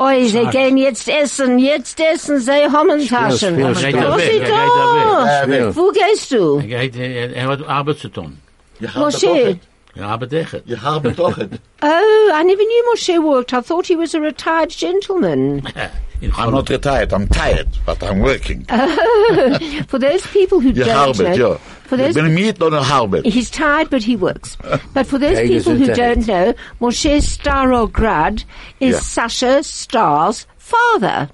Oi, 0.00 0.26
sie 0.28 0.44
Zeit. 0.44 0.52
gehen 0.52 0.76
jetzt 0.76 1.08
essen, 1.08 1.58
jetzt 1.58 1.98
essen 1.98 2.38
sie 2.38 2.70
Hommentaschen. 2.72 3.54
Spiel, 3.54 3.74
spiel, 3.74 3.94
Was 3.94 4.22
spiel. 4.22 4.36
ist 4.36 4.40
geht 4.40 4.48
da 4.48 5.46
da? 5.46 5.48
weg. 5.48 5.76
Wo 5.76 5.90
gehst 5.90 6.30
du? 6.30 6.58
Er, 6.58 6.88
geht, 6.88 7.36
hat 7.36 7.66
Arbeit 7.66 7.98
zu 7.98 8.08
tun. 8.08 8.38
Je 8.78 8.86
gaat 8.86 9.12
het 9.12 9.20
toch 9.20 9.34
Moshe. 9.34 9.58
Het. 9.98 10.06
Arbeitet 10.06 10.40
echt. 10.40 10.62
Je 10.64 10.76
gaat 10.76 11.02
het 11.02 11.16
toch 11.16 11.36
het. 11.36 11.60
Oh, 11.80 12.40
I 12.40 12.44
never 12.44 12.64
knew 12.64 12.84
Moshe 12.84 13.20
worked. 13.22 13.52
I 13.52 13.60
thought 13.66 13.86
he 13.86 13.96
was 13.96 14.14
a 14.14 14.20
retired 14.20 14.72
gentleman. 14.72 15.62
I'm 16.38 16.50
not 16.50 16.68
retired, 16.68 17.12
I'm 17.12 17.28
tired, 17.28 17.68
but 17.84 18.02
I'm 18.02 18.20
working. 18.20 18.66
Oh, 18.70 19.58
for 19.86 19.98
those 19.98 20.26
people 20.26 20.60
who 20.60 20.72
don't 20.72 20.88
arbeit, 20.88 21.36
know, 21.36 21.52
ja. 21.52 21.56
for 21.86 21.96
those 21.96 22.14
ben 22.14 22.34
niet 22.34 22.58
door 22.58 22.72
een 22.72 22.84
arbeit. 22.90 23.24
he's 23.32 23.50
tired 23.50 23.88
but 23.88 24.02
he 24.02 24.16
works. 24.16 24.56
But 24.94 25.06
for 25.06 25.18
those 25.18 25.36
Hey, 25.36 25.48
people 25.48 25.76
who 25.76 25.94
don't 25.94 26.26
know, 26.26 26.54
Moshe 26.80 27.20
Starograd 27.20 28.44
is 28.78 28.94
Yeah. 28.94 29.00
Sasha 29.00 29.62
Star's 29.62 30.46
father. 30.56 31.28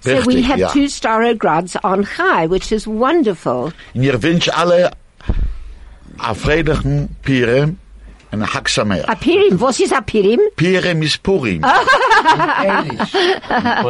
So 0.00 0.22
we 0.26 0.42
have 0.42 0.58
ja. 0.58 0.68
two 0.72 0.88
Starograds 0.88 1.76
on 1.82 2.04
Chai, 2.04 2.46
which 2.46 2.72
is 2.72 2.86
wonderful. 2.86 3.72
En 3.92 4.02
je 4.02 4.18
wens 4.18 4.50
alle 4.50 4.92
een 6.16 6.34
vredige 6.34 7.08
Pirem 7.20 7.78
en 8.32 8.40
een 8.40 8.46
Haksamer. 8.46 9.04
Apirim, 9.06 9.58
what 9.58 9.78
is 9.78 9.92
Apirim? 9.92 10.40
Pirem 10.56 11.02
is 11.02 11.16
Purim. 11.18 11.60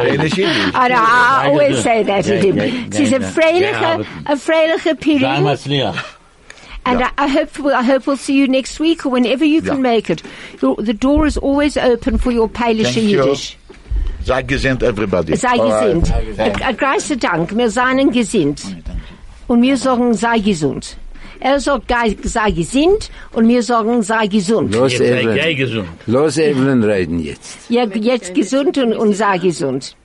Eilish 0.03 0.35
Yiddish. 0.35 0.73
I, 0.75 0.87
I 0.91 1.47
always 1.47 1.81
say 1.81 2.03
that 2.03 2.25
to 2.25 2.35
him. 2.37 2.57
ja, 2.57 2.63
ja, 2.63 2.91
She's 2.91 3.13
a 3.13 3.19
ja. 3.19 3.27
freiliche, 3.29 4.05
a 4.25 4.35
freiliche 4.35 4.95
Pirim. 4.99 5.21
Damals 5.21 5.65
Liach. 5.67 6.03
And 6.85 7.01
I, 7.01 7.09
I 7.17 7.27
hope 7.29 7.57
I 7.65 7.83
hope 7.83 8.05
we'll 8.05 8.17
see 8.17 8.35
you 8.37 8.47
next 8.49 8.79
week 8.81 9.05
or 9.05 9.09
whenever 9.09 9.45
you 9.45 9.61
can 9.61 9.75
Yeah. 9.77 9.81
make 9.93 10.09
it. 10.09 10.21
Your, 10.61 10.75
the 10.75 10.93
door 10.93 11.25
is 11.25 11.37
always 11.37 11.77
open 11.77 12.17
for 12.17 12.31
your 12.31 12.49
Polish 12.49 12.93
Thank 12.95 13.07
you. 13.07 13.23
Yiddish. 13.23 13.57
Sei 14.25 14.41
gesinnt, 14.41 14.83
everybody. 14.83 15.35
Sei 15.37 15.57
gesinnt. 15.57 16.11
Ein 16.37 16.61
ein 16.61 16.77
großer 16.77 17.15
Dank. 17.15 17.55
Wir 17.55 17.69
seien 17.69 18.11
gesinnt. 18.11 18.61
Und 19.47 19.61
wir 19.61 19.77
sagen, 19.77 20.13
sei 20.13 20.39
gesund. 20.39 20.97
Er 21.39 21.59
sagt, 21.59 21.87
gei- 21.87 22.15
sei 22.23 22.51
gesinnt 22.51 23.09
und 23.33 23.47
wir 23.47 23.63
sagen, 23.63 24.01
sei 24.03 24.27
gesund. 24.27 24.73
Los 24.73 24.93
Jetzt 24.93 24.99
sei 25.07 25.21
gay 25.23 25.53
Evelyn. 25.53 25.57
gesund. 25.57 25.87
Los 26.07 26.37
Evelyn 26.37 26.83
reden 26.83 27.19
jetzt. 27.19 27.69
Ja, 27.69 27.83
jetzt 27.85 28.33
gesund 28.33 28.77
und, 28.77 28.93
und 28.93 29.13
sei 29.13 29.37
gesund. 29.37 29.95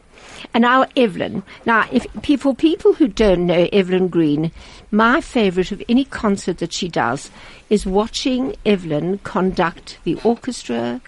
And 0.52 0.62
now 0.62 0.84
Evelyn. 0.96 1.42
Now, 1.66 1.82
if 1.92 2.06
for 2.40 2.54
people 2.54 2.92
who 2.98 3.06
don't 3.06 3.46
know 3.46 3.68
Evelyn 3.72 4.08
Green, 4.08 4.50
my 4.90 5.20
favorite 5.20 5.72
of 5.72 5.82
any 5.88 6.04
concert 6.04 6.58
that 6.58 6.72
she 6.72 6.88
does 6.88 7.30
is 7.68 7.84
watching 7.84 8.54
Evelyn 8.64 9.18
conduct 9.24 9.98
the 10.04 10.16
orchestra, 10.24 11.00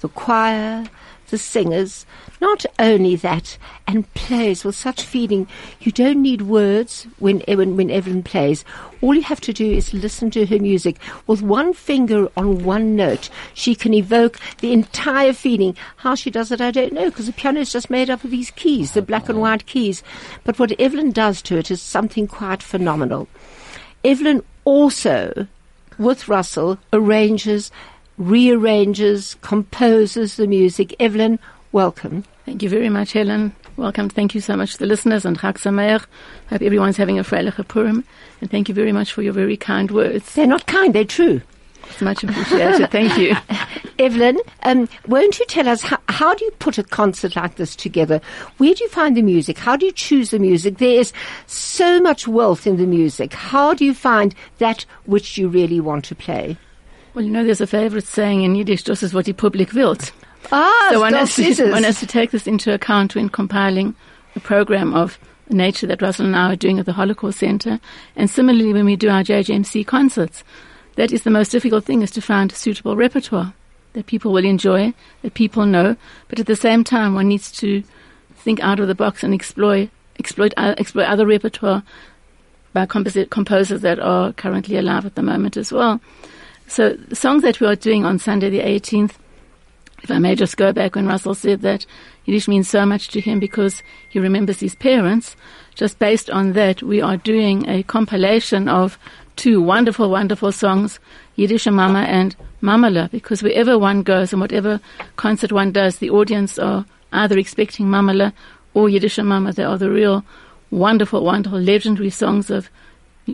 the 0.00 0.08
choir, 0.08 0.84
the 1.30 1.38
singers. 1.38 2.06
Not 2.40 2.64
only 2.78 3.16
that, 3.16 3.58
and 3.86 4.12
plays 4.14 4.64
with 4.64 4.76
such 4.76 5.02
feeling. 5.02 5.48
You 5.80 5.90
don't 5.90 6.22
need 6.22 6.42
words 6.42 7.06
when, 7.18 7.40
when, 7.48 7.76
when 7.76 7.90
Evelyn 7.90 8.22
plays. 8.22 8.64
All 9.00 9.14
you 9.14 9.22
have 9.22 9.40
to 9.42 9.52
do 9.52 9.70
is 9.70 9.94
listen 9.94 10.30
to 10.32 10.46
her 10.46 10.58
music. 10.58 10.98
With 11.26 11.42
one 11.42 11.72
finger 11.72 12.28
on 12.36 12.64
one 12.64 12.94
note, 12.94 13.30
she 13.54 13.74
can 13.74 13.94
evoke 13.94 14.38
the 14.58 14.72
entire 14.72 15.32
feeling. 15.32 15.76
How 15.96 16.14
she 16.14 16.30
does 16.30 16.52
it, 16.52 16.60
I 16.60 16.70
don't 16.70 16.92
know, 16.92 17.10
because 17.10 17.26
the 17.26 17.32
piano 17.32 17.60
is 17.60 17.72
just 17.72 17.90
made 17.90 18.10
up 18.10 18.22
of 18.22 18.30
these 18.30 18.50
keys, 18.52 18.92
the 18.92 19.02
black 19.02 19.28
and 19.28 19.40
white 19.40 19.66
keys. 19.66 20.02
But 20.44 20.58
what 20.58 20.78
Evelyn 20.80 21.10
does 21.10 21.42
to 21.42 21.56
it 21.56 21.70
is 21.70 21.82
something 21.82 22.26
quite 22.26 22.62
phenomenal. 22.62 23.26
Evelyn 24.04 24.44
also, 24.64 25.48
with 25.98 26.28
Russell, 26.28 26.78
arranges, 26.92 27.72
rearranges, 28.16 29.36
composes 29.40 30.36
the 30.36 30.46
music. 30.46 30.94
Evelyn, 31.00 31.38
welcome. 31.72 32.24
Thank 32.44 32.62
you 32.62 32.68
very 32.68 32.88
much, 32.88 33.12
Helen. 33.12 33.54
Welcome. 33.76 34.08
Thank 34.08 34.34
you 34.34 34.40
so 34.40 34.56
much 34.56 34.72
to 34.72 34.78
the 34.78 34.86
listeners 34.86 35.24
and 35.24 35.38
Chag 35.38 35.54
Sameach. 35.54 36.06
Hope 36.48 36.62
everyone's 36.62 36.96
having 36.96 37.18
a 37.18 37.22
Freiliche 37.22 37.66
Purim. 37.68 38.04
And 38.40 38.50
thank 38.50 38.68
you 38.68 38.74
very 38.74 38.92
much 38.92 39.12
for 39.12 39.22
your 39.22 39.32
very 39.32 39.56
kind 39.56 39.90
words. 39.90 40.34
They're 40.34 40.46
not 40.46 40.66
kind, 40.66 40.94
they're 40.94 41.04
true. 41.04 41.42
It's 41.84 42.00
much 42.02 42.24
appreciated. 42.24 42.90
Thank 42.90 43.16
you. 43.18 43.36
Evelyn, 43.98 44.38
um, 44.62 44.88
won't 45.06 45.38
you 45.38 45.46
tell 45.46 45.68
us 45.68 45.82
how, 45.82 45.98
how 46.08 46.34
do 46.34 46.44
you 46.44 46.50
put 46.52 46.78
a 46.78 46.84
concert 46.84 47.34
like 47.34 47.56
this 47.56 47.74
together? 47.74 48.20
Where 48.58 48.74
do 48.74 48.84
you 48.84 48.90
find 48.90 49.16
the 49.16 49.22
music? 49.22 49.58
How 49.58 49.76
do 49.76 49.86
you 49.86 49.92
choose 49.92 50.30
the 50.30 50.38
music? 50.38 50.78
There 50.78 51.00
is 51.00 51.12
so 51.46 52.00
much 52.00 52.28
wealth 52.28 52.66
in 52.66 52.76
the 52.76 52.86
music. 52.86 53.32
How 53.32 53.74
do 53.74 53.84
you 53.84 53.94
find 53.94 54.34
that 54.58 54.84
which 55.06 55.38
you 55.38 55.48
really 55.48 55.80
want 55.80 56.04
to 56.06 56.14
play? 56.14 56.56
Well, 57.14 57.24
you 57.24 57.30
know, 57.30 57.44
there's 57.44 57.60
a 57.60 57.66
favorite 57.66 58.06
saying 58.06 58.42
in 58.42 58.54
Yiddish, 58.54 58.84
das 58.84 59.02
ist, 59.02 59.14
was 59.14 59.24
die 59.26 59.32
Publik 59.32 59.74
wilt. 59.74 60.12
Ah, 60.50 60.88
So 60.92 61.00
one 61.00 61.12
has, 61.14 61.34
to, 61.36 61.70
one 61.70 61.84
has 61.84 62.00
to 62.00 62.06
take 62.06 62.30
this 62.30 62.46
into 62.46 62.72
account 62.72 63.14
when 63.14 63.28
compiling 63.28 63.94
a 64.34 64.40
program 64.40 64.94
of 64.94 65.18
nature 65.50 65.86
that 65.86 66.02
Russell 66.02 66.26
and 66.26 66.36
I 66.36 66.52
are 66.52 66.56
doing 66.56 66.78
at 66.78 66.86
the 66.86 66.92
Holocaust 66.92 67.38
Center. 67.38 67.80
And 68.16 68.30
similarly, 68.30 68.72
when 68.72 68.84
we 68.84 68.96
do 68.96 69.08
our 69.08 69.22
JJMC 69.22 69.86
concerts, 69.86 70.44
that 70.96 71.12
is 71.12 71.22
the 71.22 71.30
most 71.30 71.50
difficult 71.50 71.84
thing 71.84 72.02
is 72.02 72.10
to 72.12 72.20
find 72.22 72.50
suitable 72.52 72.96
repertoire 72.96 73.54
that 73.94 74.06
people 74.06 74.32
will 74.32 74.44
enjoy, 74.44 74.92
that 75.22 75.34
people 75.34 75.64
know. 75.66 75.96
But 76.28 76.38
at 76.40 76.46
the 76.46 76.56
same 76.56 76.84
time, 76.84 77.14
one 77.14 77.28
needs 77.28 77.50
to 77.52 77.82
think 78.36 78.60
out 78.60 78.80
of 78.80 78.88
the 78.88 78.94
box 78.94 79.22
and 79.22 79.34
exploit, 79.34 79.90
exploit, 80.18 80.52
uh, 80.56 80.74
exploit 80.78 81.04
other 81.04 81.26
repertoire 81.26 81.82
by 82.72 82.86
composi- 82.86 83.28
composers 83.30 83.80
that 83.82 83.98
are 83.98 84.32
currently 84.34 84.76
alive 84.76 85.06
at 85.06 85.14
the 85.14 85.22
moment 85.22 85.56
as 85.56 85.72
well. 85.72 86.00
So 86.66 86.90
the 86.90 87.16
songs 87.16 87.42
that 87.42 87.60
we 87.60 87.66
are 87.66 87.76
doing 87.76 88.04
on 88.04 88.18
Sunday 88.18 88.50
the 88.50 88.60
18th 88.60 89.12
if 90.02 90.10
I 90.10 90.18
may 90.18 90.34
just 90.34 90.56
go 90.56 90.72
back 90.72 90.94
when 90.94 91.06
Russell 91.06 91.34
said 91.34 91.62
that 91.62 91.86
Yiddish 92.24 92.48
means 92.48 92.68
so 92.68 92.86
much 92.86 93.08
to 93.08 93.20
him 93.20 93.40
because 93.40 93.82
he 94.08 94.18
remembers 94.18 94.60
his 94.60 94.74
parents, 94.74 95.36
just 95.74 95.98
based 95.98 96.30
on 96.30 96.52
that, 96.52 96.82
we 96.82 97.00
are 97.00 97.16
doing 97.16 97.68
a 97.68 97.82
compilation 97.82 98.68
of 98.68 98.98
two 99.36 99.60
wonderful, 99.60 100.10
wonderful 100.10 100.52
songs, 100.52 100.98
Yiddish 101.36 101.66
Mama 101.66 102.00
and 102.00 102.34
Mamala, 102.62 103.10
because 103.10 103.42
wherever 103.42 103.78
one 103.78 104.02
goes 104.02 104.32
and 104.32 104.40
whatever 104.40 104.80
concert 105.16 105.52
one 105.52 105.72
does, 105.72 105.98
the 105.98 106.10
audience 106.10 106.58
are 106.58 106.84
either 107.12 107.38
expecting 107.38 107.86
Mamala 107.86 108.32
or 108.74 108.88
Yiddish 108.88 109.18
Mama. 109.18 109.52
They 109.52 109.64
are 109.64 109.78
the 109.78 109.90
real 109.90 110.24
wonderful, 110.70 111.24
wonderful, 111.24 111.60
legendary 111.60 112.10
songs 112.10 112.50
of, 112.50 112.68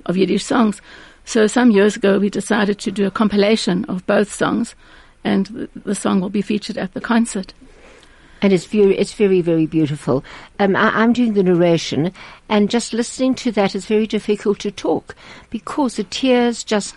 of 0.06 0.16
Yiddish 0.16 0.44
songs. 0.44 0.80
So 1.24 1.46
some 1.46 1.70
years 1.70 1.96
ago, 1.96 2.18
we 2.18 2.28
decided 2.28 2.78
to 2.80 2.92
do 2.92 3.06
a 3.06 3.10
compilation 3.10 3.84
of 3.86 4.06
both 4.06 4.32
songs 4.32 4.74
and 5.24 5.46
the, 5.46 5.68
the 5.84 5.94
song 5.94 6.20
will 6.20 6.30
be 6.30 6.42
featured 6.42 6.78
at 6.78 6.94
the 6.94 7.00
concert. 7.00 7.52
and 8.42 8.52
it's 8.52 8.66
very, 8.66 8.96
it's 8.98 9.14
very, 9.14 9.40
very 9.40 9.66
beautiful. 9.66 10.22
Um, 10.58 10.76
I, 10.76 10.90
I'm 11.00 11.14
doing 11.14 11.32
the 11.32 11.42
narration, 11.42 12.12
and 12.48 12.68
just 12.68 12.92
listening 12.92 13.34
to 13.36 13.52
that 13.52 13.74
is 13.74 13.86
very 13.86 14.06
difficult 14.06 14.58
to 14.60 14.70
talk 14.70 15.16
because 15.50 15.96
the 15.96 16.04
tears 16.04 16.62
just. 16.62 16.96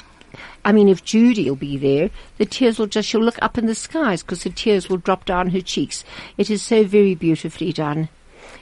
I 0.66 0.74
mean, 0.74 0.90
if 0.90 1.06
Judy 1.06 1.50
will 1.50 1.56
be 1.56 1.78
there, 1.78 2.10
the 2.38 2.46
tears 2.46 2.78
will 2.78 2.88
just, 2.88 3.08
she'll 3.08 3.24
look 3.24 3.42
up 3.42 3.58
in 3.58 3.66
the 3.66 3.74
skies 3.74 4.22
because 4.22 4.44
the 4.44 4.50
tears 4.50 4.90
will 4.90 4.98
drop 4.98 5.24
down 5.24 5.52
her 5.52 5.62
cheeks. 5.62 6.04
It 6.38 6.50
is 6.50 6.62
so 6.62 6.84
very 6.84 7.16
beautifully 7.16 7.72
done. 7.72 8.10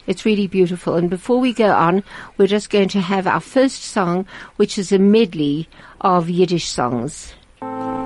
It's 0.06 0.23
really 0.23 0.45
beautiful. 0.45 0.93
And 0.95 1.10
before 1.10 1.39
we 1.39 1.51
go 1.51 1.71
on, 1.73 2.04
we're 2.38 2.45
just 2.47 2.69
going 2.69 2.89
to 2.89 3.01
have 3.01 3.25
our 3.25 3.39
first 3.39 3.82
song, 3.84 4.28
which 4.58 4.78
is 4.78 4.91
a 4.91 4.99
medley 4.99 5.67
of 5.99 6.30
Yiddish 6.30 6.67
songs. 6.67 7.34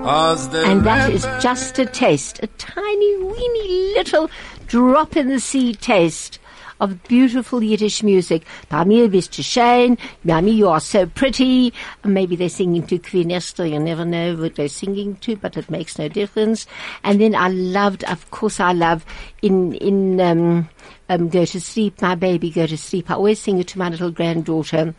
And 0.01 0.85
that 0.85 1.11
is 1.11 1.23
just 1.41 1.77
a 1.77 1.85
taste, 1.85 2.39
a 2.41 2.47
tiny, 2.57 3.17
weeny 3.17 3.93
little 3.95 4.29
drop 4.67 5.17
in 5.17 5.27
the 5.27 5.39
sea 5.39 5.73
taste 5.73 6.39
of 6.79 7.03
beautiful 7.03 7.61
Yiddish 7.61 8.01
music. 8.01 8.45
Bei 8.69 8.85
mir 8.85 9.09
bist 9.09 9.35
du 9.37 9.43
schön, 9.43 9.97
bei 10.23 10.39
you 10.39 10.69
are 10.69 10.79
so 10.79 11.05
pretty. 11.05 11.73
Maybe 12.03 12.35
they're 12.35 12.49
singing 12.49 12.87
to 12.87 12.97
Queen 12.97 13.31
Esther, 13.31 13.65
you 13.65 13.79
never 13.79 14.05
know 14.05 14.35
what 14.35 14.55
they're 14.55 14.69
singing 14.69 15.15
to, 15.17 15.35
but 15.35 15.57
it 15.57 15.69
makes 15.69 15.99
no 15.99 16.07
difference. 16.07 16.65
And 17.03 17.19
then 17.19 17.35
I 17.35 17.49
loved, 17.49 18.03
of 18.05 18.31
course 18.31 18.59
I 18.59 18.71
love, 18.71 19.05
in, 19.41 19.73
in, 19.75 20.21
um, 20.21 20.69
um, 21.09 21.29
Go 21.29 21.43
to 21.45 21.59
Sleep, 21.59 22.01
My 22.01 22.15
Baby, 22.15 22.51
Go 22.51 22.67
to 22.67 22.77
Sleep. 22.77 23.11
I 23.11 23.15
always 23.15 23.39
sing 23.39 23.59
it 23.59 23.67
to 23.69 23.79
my 23.79 23.89
little 23.89 24.11
granddaughter 24.11 24.95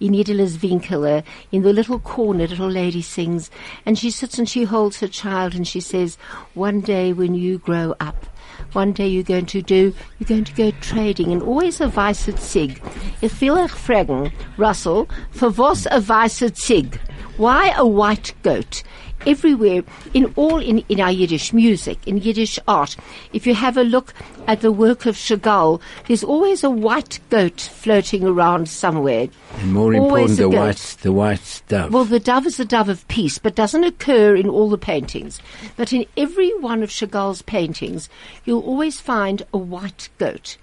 in 0.00 0.14
Idila's 0.14 0.60
Winkler, 0.62 1.22
in 1.50 1.62
the 1.62 1.72
little 1.72 1.98
corner, 1.98 2.46
little 2.46 2.70
lady 2.70 3.02
sings, 3.02 3.50
and 3.86 3.98
she 3.98 4.10
sits 4.10 4.38
and 4.38 4.48
she 4.48 4.64
holds 4.64 5.00
her 5.00 5.08
child 5.08 5.54
and 5.54 5.66
she 5.66 5.80
says, 5.80 6.16
one 6.54 6.80
day 6.80 7.12
when 7.12 7.34
you 7.34 7.58
grow 7.58 7.94
up, 8.00 8.26
one 8.72 8.92
day 8.92 9.06
you're 9.06 9.22
going 9.22 9.46
to 9.46 9.62
do, 9.62 9.94
you're 10.18 10.28
going 10.28 10.44
to 10.44 10.54
go 10.54 10.70
trading, 10.80 11.32
and 11.32 11.42
always 11.42 11.80
a 11.80 11.88
weiße 11.88 12.38
Zig. 12.38 12.80
Ich 13.20 13.40
will 13.40 13.58
euch 13.58 13.72
fragen, 13.72 14.32
Russell, 14.56 15.08
für 15.32 15.56
was 15.56 15.86
a 15.86 16.00
weiße 16.00 16.54
Zig? 16.54 16.98
Why 17.36 17.72
a 17.76 17.84
white 17.86 18.34
goat? 18.42 18.82
Everywhere, 19.26 19.82
in 20.14 20.32
all 20.36 20.58
in, 20.58 20.78
in 20.88 21.00
our 21.00 21.12
Yiddish 21.12 21.52
music, 21.52 21.98
in 22.06 22.18
Yiddish 22.18 22.58
art, 22.66 22.96
if 23.32 23.46
you 23.46 23.54
have 23.54 23.76
a 23.76 23.84
look 23.84 24.14
at 24.46 24.60
the 24.60 24.72
work 24.72 25.06
of 25.06 25.16
Chagall, 25.16 25.80
there's 26.06 26.24
always 26.24 26.64
a 26.64 26.70
white 26.70 27.20
goat 27.30 27.60
floating 27.60 28.24
around 28.24 28.68
somewhere. 28.68 29.28
And 29.58 29.72
more 29.72 29.94
Always 29.94 30.38
important, 30.38 30.38
the 30.38 30.42
goat. 30.50 30.66
white, 30.66 30.96
the 31.02 31.12
white 31.12 31.62
dove. 31.68 31.92
Well, 31.92 32.04
the 32.04 32.20
dove 32.20 32.46
is 32.46 32.56
the 32.56 32.64
dove 32.64 32.88
of 32.88 33.06
peace, 33.08 33.38
but 33.38 33.54
doesn't 33.54 33.84
occur 33.84 34.34
in 34.34 34.48
all 34.48 34.68
the 34.68 34.78
paintings. 34.78 35.40
But 35.76 35.92
in 35.92 36.06
every 36.16 36.52
one 36.58 36.82
of 36.82 36.90
Chagall's 36.90 37.42
paintings, 37.42 38.08
you'll 38.44 38.62
always 38.62 39.00
find 39.00 39.42
a 39.52 39.58
white 39.58 40.08
goat. 40.18 40.56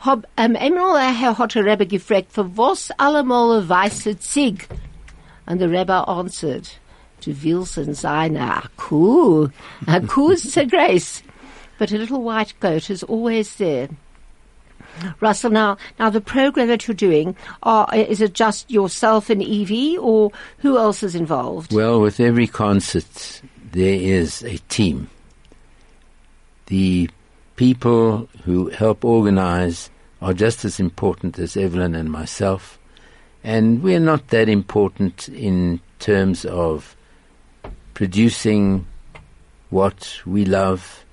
Hab, 0.00 0.26
um, 0.36 0.54
einmal 0.56 0.98
hat 0.98 1.54
der 1.54 1.64
Rebbe 1.64 1.86
gefragt, 1.86 2.32
für 2.34 2.56
was 2.58 2.90
allemal 2.98 3.66
weiße 3.66 4.18
Zig? 4.20 4.68
And 5.46 5.58
the 5.58 5.68
Rebbe 5.68 6.06
answered, 6.06 6.68
Du 7.24 7.32
willst 7.32 7.78
in 7.78 7.94
sein 7.94 8.36
a 8.36 8.68
Kuh. 8.76 9.50
A 9.86 10.00
Kuh 10.02 10.32
is 10.32 10.56
a 10.58 10.66
grace. 10.66 11.22
But 11.78 11.90
a 11.90 11.96
little 11.96 12.22
white 12.22 12.52
goat 12.60 12.90
is 12.90 13.02
always 13.02 13.56
there. 13.56 13.88
Russell, 15.20 15.50
now, 15.50 15.78
now 15.98 16.10
the 16.10 16.20
program 16.20 16.68
that 16.68 16.86
you're 16.86 16.94
doing, 16.94 17.34
are, 17.62 17.88
is 17.94 18.20
it 18.20 18.34
just 18.34 18.70
yourself 18.70 19.30
and 19.30 19.42
Evie, 19.42 19.96
or 19.96 20.32
who 20.58 20.76
else 20.76 21.02
is 21.02 21.14
involved? 21.14 21.72
Well, 21.72 22.00
with 22.00 22.20
every 22.20 22.46
concert, 22.46 23.40
there 23.72 23.94
is 23.94 24.42
a 24.42 24.58
team. 24.68 25.08
The 26.66 27.08
people 27.56 28.28
who 28.44 28.68
help 28.68 29.04
organize 29.04 29.90
are 30.20 30.34
just 30.34 30.64
as 30.64 30.78
important 30.78 31.38
as 31.38 31.56
Evelyn 31.56 31.94
and 31.94 32.10
myself, 32.10 32.78
and 33.42 33.82
we're 33.82 33.98
not 33.98 34.28
that 34.28 34.48
important 34.48 35.28
in 35.28 35.80
terms 35.98 36.44
of 36.44 36.96
producing 37.94 38.86
what 39.70 40.20
we 40.26 40.44
love 40.44 41.04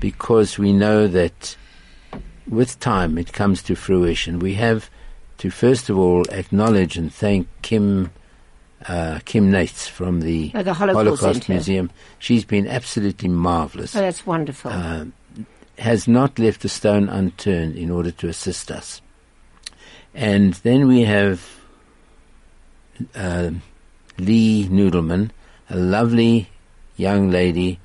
because 0.00 0.58
we 0.58 0.72
know 0.72 1.06
that 1.06 1.56
with 2.48 2.78
time 2.80 3.18
it 3.18 3.32
comes 3.32 3.62
to 3.64 3.74
fruition. 3.74 4.38
We 4.38 4.54
have 4.54 4.88
to 5.38 5.50
first 5.50 5.88
of 5.90 5.98
all 5.98 6.24
acknowledge 6.30 6.96
and 6.96 7.12
thank 7.12 7.46
Kim 7.62 8.10
uh, 8.86 9.18
Kim 9.24 9.50
Nates 9.50 9.88
from 9.88 10.20
the, 10.20 10.52
Oh, 10.54 10.62
the 10.62 10.72
Holocaust 10.72 11.20
Center. 11.20 11.52
Museum. 11.52 11.90
She's 12.20 12.44
been 12.44 12.66
absolutely 12.68 13.28
marvelous. 13.28 13.94
Oh, 13.96 14.00
that's 14.00 14.24
wonderful. 14.24 14.70
Uh, 14.70 15.06
has 15.78 16.06
not 16.08 16.38
left 16.38 16.64
a 16.64 16.68
stone 16.68 17.08
unturned 17.08 17.76
in 17.76 17.90
order 17.90 18.10
to 18.12 18.28
assist 18.28 18.70
us. 18.70 19.00
And 20.14 20.54
then 20.54 20.86
we 20.88 21.02
have 21.02 21.44
uh, 23.14 23.50
Lee 24.18 24.68
Noodleman, 24.68 25.30
a 25.70 25.76
lovely 25.76 26.48
young 26.96 27.30
lady, 27.30 27.78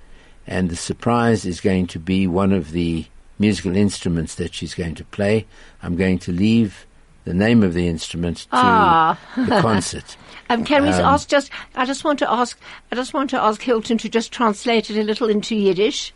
and 0.47 0.69
the 0.69 0.75
surprise 0.75 1.45
is 1.45 1.61
going 1.61 1.87
to 1.87 1.99
be 1.99 2.27
one 2.27 2.51
of 2.51 2.71
the 2.71 3.05
musical 3.39 3.75
instruments 3.75 4.35
that 4.35 4.53
she's 4.53 4.73
going 4.73 4.95
to 4.95 5.03
play. 5.05 5.45
I'm 5.81 5.95
going 5.95 6.19
to 6.19 6.31
leave 6.31 6.85
the 7.25 7.33
name 7.33 7.63
of 7.63 7.73
the 7.73 7.87
instrument 7.87 8.37
to 8.37 8.47
Ah. 8.51 9.17
the 9.35 9.61
concert. 9.61 10.17
Um, 10.49 10.63
can 10.65 10.83
we 10.83 10.89
ask 10.89 11.29
just? 11.29 11.49
I 11.75 11.85
just 11.85 12.03
want 12.03 12.19
to 12.19 12.29
ask. 12.29 12.59
I 12.91 12.95
just 12.95 13.13
want 13.13 13.29
to 13.31 13.41
ask 13.41 13.61
Hilton 13.61 13.97
to 13.99 14.09
just 14.09 14.31
translate 14.31 14.89
it 14.89 14.97
a 14.97 15.03
little 15.03 15.29
into 15.29 15.55
Yiddish. 15.55 16.13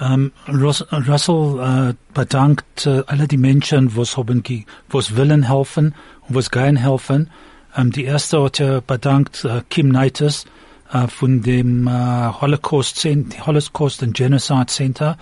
Um, 0.00 0.32
Rus 0.48 0.82
Russell 1.06 1.60
uh, 1.60 1.92
bedankt 2.14 2.86
uh, 2.86 3.02
alle 3.06 3.26
die 3.28 3.36
Menschen, 3.36 3.94
was 3.96 4.16
haben 4.16 4.42
ge 4.42 4.64
was 4.88 5.14
willen 5.14 5.42
helfen 5.44 5.94
und 6.26 6.34
was 6.34 6.50
gehen 6.50 6.76
helfen. 6.76 7.28
Um, 7.76 7.92
die 7.92 8.04
erste 8.04 8.42
hat 8.42 8.58
er 8.60 8.80
bedankt 8.80 9.44
uh, 9.44 9.60
Kim 9.68 9.90
Nates 9.90 10.44
uh, 10.44 10.48
von 11.08 11.42
dem 11.42 11.86
uh, 11.86 12.40
Holocaust, 12.40 12.96
Cent 12.96 13.46
Holocaust 13.46 14.02
and 14.02 14.14
Genocide 14.14 14.66
Center 14.66 15.16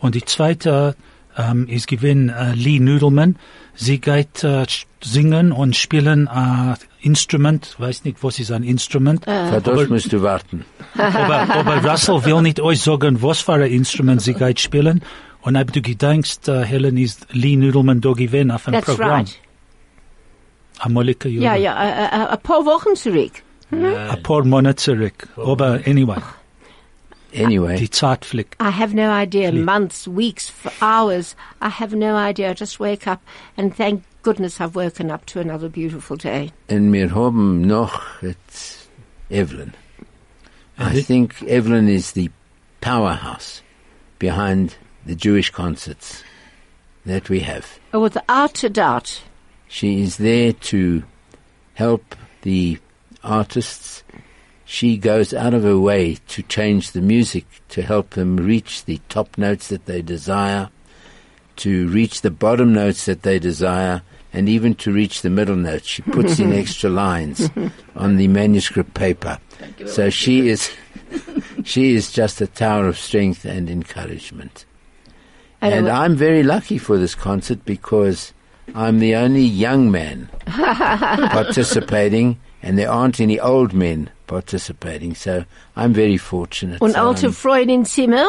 und 0.00 0.14
die 0.14 0.24
zweite 0.24 0.96
um, 1.36 1.66
ist 1.66 1.86
gewesen 1.86 2.30
uh, 2.30 2.52
Lee 2.54 2.80
Nudelman. 2.80 3.36
Sie 3.74 4.00
geht 4.00 4.44
uh, 4.44 4.64
singen 5.02 5.52
und 5.52 5.76
spielen 5.76 6.28
uh, 6.28 6.74
Instrument, 7.00 7.74
weiß 7.78 8.04
nicht, 8.04 8.22
was 8.22 8.38
ist 8.38 8.52
ein 8.52 8.62
Instrument. 8.62 9.24
Für 9.24 9.60
das 9.62 9.88
musst 9.88 10.12
du 10.12 10.22
warten. 10.22 10.64
aber, 10.96 11.54
aber 11.54 11.90
Russell 11.90 12.24
will 12.24 12.42
nicht 12.42 12.60
euch 12.60 12.80
sagen, 12.80 13.22
was 13.22 13.40
für 13.40 13.54
ein 13.54 13.70
Instrument 13.70 14.20
sie 14.22 14.34
geht 14.34 14.60
spielen. 14.60 15.02
Und 15.40 15.56
ob 15.56 15.72
du 15.72 15.80
gedenkst, 15.82 16.48
uh, 16.48 16.60
Helen 16.60 16.96
ist 16.96 17.26
Lee 17.32 17.56
Nudelman 17.56 18.00
da 18.00 18.12
gewesen 18.12 18.50
auf 18.50 18.64
dem 18.64 18.74
That's 18.74 18.86
Programm. 18.86 19.10
right. 19.10 19.38
Ja, 21.42 21.54
ja, 21.54 21.80
äh, 21.80 22.06
äh, 22.06 22.28
ein 22.28 22.40
paar 22.42 22.64
Wochen 22.66 22.96
zurück. 22.96 23.32
Ein 23.72 24.22
paar 24.22 24.44
Monate 24.44 24.76
zurück. 24.76 25.28
Aber 25.36 25.80
anyway, 25.86 26.20
Anyway, 27.34 27.78
die 27.78 27.88
Zeit 27.88 28.26
fliegt. 28.26 28.56
I 28.60 28.70
have 28.70 28.94
no 28.94 29.10
idea. 29.10 29.50
Months, 29.52 30.06
weeks, 30.06 30.52
hours. 30.82 31.34
I 31.62 31.70
have 31.70 31.96
no 31.96 32.14
idea. 32.14 32.50
I 32.50 32.54
just 32.54 32.78
wake 32.78 33.06
up 33.06 33.20
and 33.56 33.74
thank 33.74 34.02
goodness 34.22 34.60
I've 34.60 34.74
woken 34.74 35.10
up 35.10 35.24
to 35.26 35.40
another 35.40 35.70
beautiful 35.70 36.16
day. 36.18 36.52
und 36.68 36.92
wir 36.92 37.14
haben 37.14 37.62
noch 37.66 38.02
jetzt 38.20 38.88
Evelyn. 39.30 39.72
I 40.78 41.00
think 41.00 41.42
Evelyn 41.42 41.88
is 41.88 42.12
the 42.12 42.30
powerhouse 42.82 43.62
behind 44.18 44.76
the 45.06 45.14
Jewish 45.14 45.50
concerts 45.50 46.22
that 47.06 47.30
we 47.30 47.40
have. 47.40 47.64
Oh, 47.94 48.00
without 48.00 48.62
a 48.62 48.68
doubt. 48.68 49.22
She 49.68 50.02
is 50.02 50.18
there 50.18 50.52
to 50.52 51.02
help 51.74 52.14
the 52.42 52.78
artists. 53.24 54.02
She 54.64 54.96
goes 54.96 55.34
out 55.34 55.54
of 55.54 55.64
her 55.64 55.78
way 55.78 56.18
to 56.28 56.42
change 56.42 56.92
the 56.92 57.00
music 57.00 57.44
to 57.70 57.82
help 57.82 58.10
them 58.10 58.36
reach 58.36 58.84
the 58.84 59.00
top 59.08 59.36
notes 59.36 59.68
that 59.68 59.86
they 59.86 60.02
desire, 60.02 60.70
to 61.56 61.88
reach 61.88 62.22
the 62.22 62.30
bottom 62.30 62.72
notes 62.72 63.04
that 63.04 63.22
they 63.22 63.38
desire, 63.38 64.02
and 64.32 64.48
even 64.48 64.74
to 64.76 64.92
reach 64.92 65.22
the 65.22 65.30
middle 65.30 65.56
notes. 65.56 65.86
She 65.86 66.02
puts 66.02 66.38
in 66.38 66.52
extra 66.62 66.88
lines 66.88 67.50
on 67.94 68.16
the 68.16 68.28
manuscript 68.28 68.94
paper. 68.94 69.38
So 69.86 70.10
she 70.10 70.48
is, 70.48 70.70
she 71.64 71.94
is 71.94 72.10
just 72.10 72.40
a 72.40 72.46
tower 72.46 72.86
of 72.86 72.98
strength 72.98 73.44
and 73.44 73.68
encouragement. 73.68 74.64
And 75.60 75.74
And 75.74 75.88
I'm 75.88 76.16
very 76.16 76.42
lucky 76.42 76.78
for 76.78 76.98
this 76.98 77.14
concert 77.14 77.64
because 77.64 78.32
I'm 78.74 78.98
the 78.98 79.14
only 79.14 79.44
young 79.44 79.90
man 79.90 80.28
participating, 80.46 82.40
and 82.62 82.78
there 82.78 82.90
aren't 82.90 83.20
any 83.20 83.40
old 83.40 83.72
men 83.72 84.10
participating. 84.26 85.14
So 85.14 85.44
I'm 85.76 85.92
very 85.92 86.18
fortunate. 86.18 86.80
Und 86.80 86.92
So 86.92 87.00
alte 87.00 87.84
Zimmer? 87.84 88.26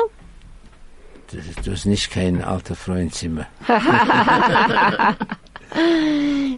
Das 1.32 1.46
das 1.56 1.68
ist 1.68 1.86
nicht 1.86 2.12
kein 2.12 2.44
alter 2.44 2.76
Freundzimmer. 2.76 3.48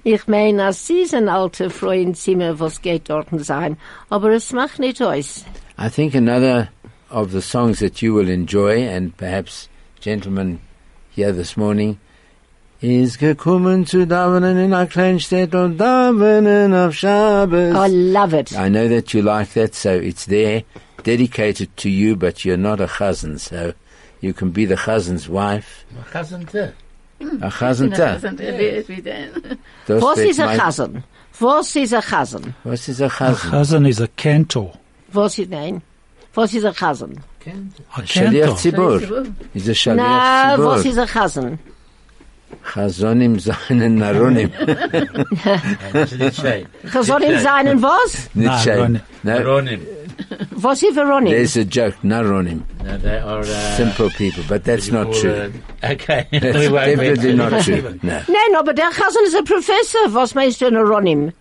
Ich 0.04 0.28
meine, 0.28 0.68
es 0.68 0.90
ist 0.90 1.14
ein 1.14 1.30
alter 1.30 1.70
Freund 1.70 2.18
Zimmer, 2.18 2.60
was 2.60 2.82
geht 2.82 3.10
dort 3.10 3.28
sein. 3.46 3.78
Aber 4.10 4.32
es 4.32 4.52
macht 4.52 4.80
nicht 4.80 5.02
aus. 5.02 5.46
I 5.80 5.90
think 5.90 6.16
another 6.16 6.70
of 7.10 7.32
the 7.32 7.42
songs 7.42 7.80
that 7.80 8.02
you 8.02 8.14
will 8.14 8.30
enjoy, 8.30 8.88
and 8.88 9.16
perhaps 9.16 9.70
gentlemen 10.02 10.60
here 11.16 11.32
this 11.34 11.56
morning, 11.56 11.98
is 12.86 13.18
gekommen 13.18 13.86
zu 13.88 14.06
Davenen 14.06 14.58
in 14.58 14.74
a 14.74 14.86
Kleinstadt 14.86 15.56
und 15.56 15.78
Davenen 15.78 16.74
auf 16.74 16.94
Shabbos. 16.94 17.74
I 17.76 17.88
love 17.90 18.34
it. 18.34 18.52
I 18.52 18.70
know 18.70 18.88
that 18.88 19.12
you 19.14 19.22
like 19.24 19.54
that, 19.54 19.74
so 19.74 19.90
it's 19.90 20.26
there, 20.26 20.64
dedicated 21.04 21.76
to 21.78 21.90
you, 21.90 22.16
but 22.16 22.46
you're 22.46 22.58
not 22.58 22.80
a 22.80 22.86
chazan, 22.88 23.40
so 23.40 23.74
you 24.22 24.34
can 24.34 24.52
be 24.52 24.66
the 24.66 24.76
chazan's 24.76 25.28
wife. 25.28 25.86
A 27.42 27.50
chazanta. 27.50 28.20
Das 29.88 30.02
Was 30.02 30.18
wird 30.18 30.30
ist 30.30 30.40
ein 30.40 30.46
mein- 30.48 30.60
Chasen? 30.60 31.04
Was 31.40 31.76
ist 31.76 31.94
ein 31.94 32.02
Chasen? 32.02 32.54
Was 32.64 32.88
ist 32.88 33.02
a 33.02 33.08
chazan? 33.10 33.52
Chazan 33.52 33.86
is 33.88 34.02
a 34.02 34.08
cantor. 34.16 34.74
Was 35.12 35.40
ist, 35.40 35.50
nein. 35.50 35.82
Was 36.34 36.54
ist 36.54 36.66
ein 36.66 36.74
Chasen? 36.74 37.20
A 37.94 38.02
Shaliach. 38.06 38.56
Tzibur. 38.58 39.02
Is 39.54 39.70
a 39.70 39.72
shaliach 39.74 39.96
Na, 39.96 40.56
was 40.58 40.82
tzibur. 40.82 40.92
ist 40.92 40.98
ein 41.00 41.08
Chasen? 41.08 41.60
Chazonim 42.64 43.40
seinen 43.40 43.96
naronim. 43.96 44.52
Das 45.94 46.12
ist 46.12 46.20
nicht 46.20 46.36
schön. 46.42 46.66
Soll 47.04 47.24
ihm 47.24 47.40
sein 47.40 47.82
was? 47.82 48.30
Nicht 48.34 48.64
schön. 48.64 49.00
No, 49.24 49.38
Ronim. 49.38 49.82
Was 50.52 50.82
ist 50.82 50.96
Veronik? 50.96 51.32
there's 51.34 51.58
a 51.58 51.66
joke, 51.66 51.96
naronim. 52.04 52.62
No, 52.84 52.98
they 52.98 53.18
are, 53.20 53.42
uh, 53.42 53.76
Simple 53.76 54.10
people, 54.12 54.44
but 54.48 54.64
that's 54.64 54.90
not 54.90 55.12
true. 55.14 55.52
uh, 55.84 55.92
okay. 55.92 56.26
That's 56.32 56.58
We 56.58 56.70
won't 56.70 56.86
definitely 56.86 57.36
not 57.36 57.62
true. 57.64 58.00
No. 58.04 58.22
Nein, 58.28 58.52
no, 58.52 58.60
aber 58.60 58.74
der 58.74 58.92
Chasen 58.92 59.26
is 59.26 59.34
a 59.36 59.44
Professor. 59.44 60.10
Was 60.14 60.34
meinst 60.34 60.62
du, 60.62 60.70
Neronim? 60.72 61.34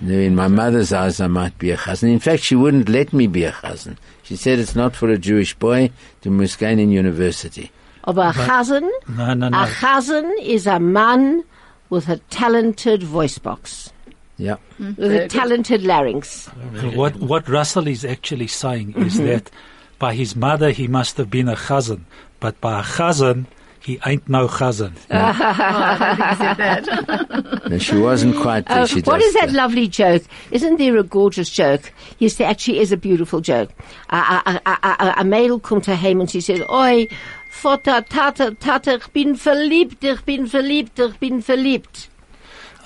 No, 0.00 0.14
in 0.14 0.34
my 0.36 0.46
mother's 0.48 0.92
eyes, 0.92 1.20
I 1.20 1.26
might 1.26 1.58
be 1.58 1.70
a 1.72 1.76
chazan. 1.76 2.12
In 2.12 2.20
fact, 2.20 2.42
she 2.44 2.54
wouldn't 2.54 2.88
let 2.88 3.12
me 3.12 3.26
be 3.26 3.44
a 3.44 3.52
chazan. 3.52 3.96
She 4.22 4.36
said 4.36 4.58
it's 4.60 4.76
not 4.76 4.94
for 4.94 5.08
a 5.08 5.18
Jewish 5.18 5.54
boy 5.54 5.90
to 6.20 6.28
Muscain 6.30 6.78
in 6.78 6.90
university. 6.90 7.72
Aber 8.04 8.28
a 8.28 8.32
Chasen, 8.32 8.88
No, 9.08 9.34
no, 9.34 9.48
no. 9.48 9.62
a 9.62 9.66
Chasen 9.66 10.32
is 10.42 10.66
a 10.66 10.78
man 10.80 11.44
with 11.90 12.08
a 12.08 12.18
talented 12.30 13.02
voice 13.02 13.38
box. 13.38 13.92
Yeah. 14.36 14.56
With 14.78 15.12
a 15.12 15.28
talented 15.28 15.82
larynx. 15.82 16.46
What, 16.94 17.16
what 17.16 17.48
Russell 17.48 17.88
is 17.88 18.04
actually 18.04 18.46
saying 18.46 18.94
is 18.96 19.16
Mm-hmm. 19.16 19.26
that 19.26 19.50
by 19.98 20.14
his 20.14 20.36
mother 20.36 20.70
he 20.70 20.86
must 20.86 21.16
have 21.16 21.28
been 21.28 21.48
a 21.48 21.56
chazan, 21.56 22.02
but 22.38 22.60
by 22.60 22.80
a 22.80 22.82
chazan 22.82 23.46
he 23.80 23.98
ain't 24.06 24.28
no 24.28 24.46
chazan. 24.46 24.92
No, 27.68 27.76
she 27.78 27.98
wasn't 27.98 28.34
quite 28.36 28.64
there. 28.66 28.78
Uh, 28.78 28.86
she 28.86 29.00
what 29.02 29.20
just, 29.20 29.28
is 29.28 29.34
that 29.34 29.48
uh, 29.50 29.52
lovely 29.52 29.88
joke? 29.88 30.22
Isn't 30.50 30.78
there 30.78 30.96
a 30.96 31.02
gorgeous 31.02 31.50
joke? 31.50 31.92
Yes, 32.18 32.36
there 32.36 32.48
actually 32.48 32.78
is 32.78 32.92
a 32.92 32.96
beautiful 32.96 33.40
joke. 33.42 33.70
A, 34.08 34.16
a, 34.16 34.60
a, 34.64 34.70
a, 34.70 35.14
a 35.18 35.24
Mädel 35.24 35.60
kommt 35.60 35.84
daheim 35.86 36.20
und 36.20 36.30
sie 36.30 36.40
sagt, 36.40 36.62
Oi, 36.70 37.08
Vater, 37.50 38.04
Tate, 38.08 38.54
Tate, 38.58 38.96
ich 38.96 39.08
bin 39.08 39.36
verliebt, 39.36 40.04
ich 40.04 40.22
bin 40.22 40.46
verliebt, 40.46 40.98
ich 40.98 41.18
bin 41.18 41.42
verliebt. 41.42 42.08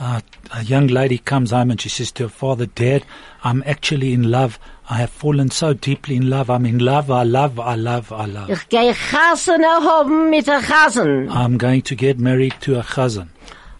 Uh, 0.00 0.20
a 0.50 0.62
young 0.62 0.88
lady 0.88 1.18
comes 1.18 1.50
home 1.52 1.70
and 1.70 1.80
she 1.80 1.88
says 1.88 2.10
to 2.12 2.24
her 2.24 2.28
father, 2.28 2.66
Dad, 2.66 3.04
I'm 3.44 3.62
actually 3.66 4.12
in 4.12 4.30
love. 4.30 4.58
I 4.90 4.96
have 4.96 5.10
fallen 5.10 5.50
so 5.50 5.74
deeply 5.74 6.16
in 6.16 6.28
love. 6.28 6.50
I'm 6.50 6.66
in 6.66 6.78
love. 6.78 7.10
I 7.10 7.22
love, 7.22 7.60
I 7.60 7.76
love, 7.76 8.12
I 8.12 8.26
love. 8.26 8.50
Ich 8.50 8.68
gehe 8.68 8.94
Chasen 8.94 9.62
erhoben 9.62 10.30
mit 10.30 10.46
der 10.46 10.60
Chasen. 10.60 11.28
I'm 11.30 11.56
going 11.56 11.82
to 11.82 11.94
get 11.94 12.18
married 12.18 12.54
to 12.62 12.78
a 12.78 12.82
chazan. 12.82 13.28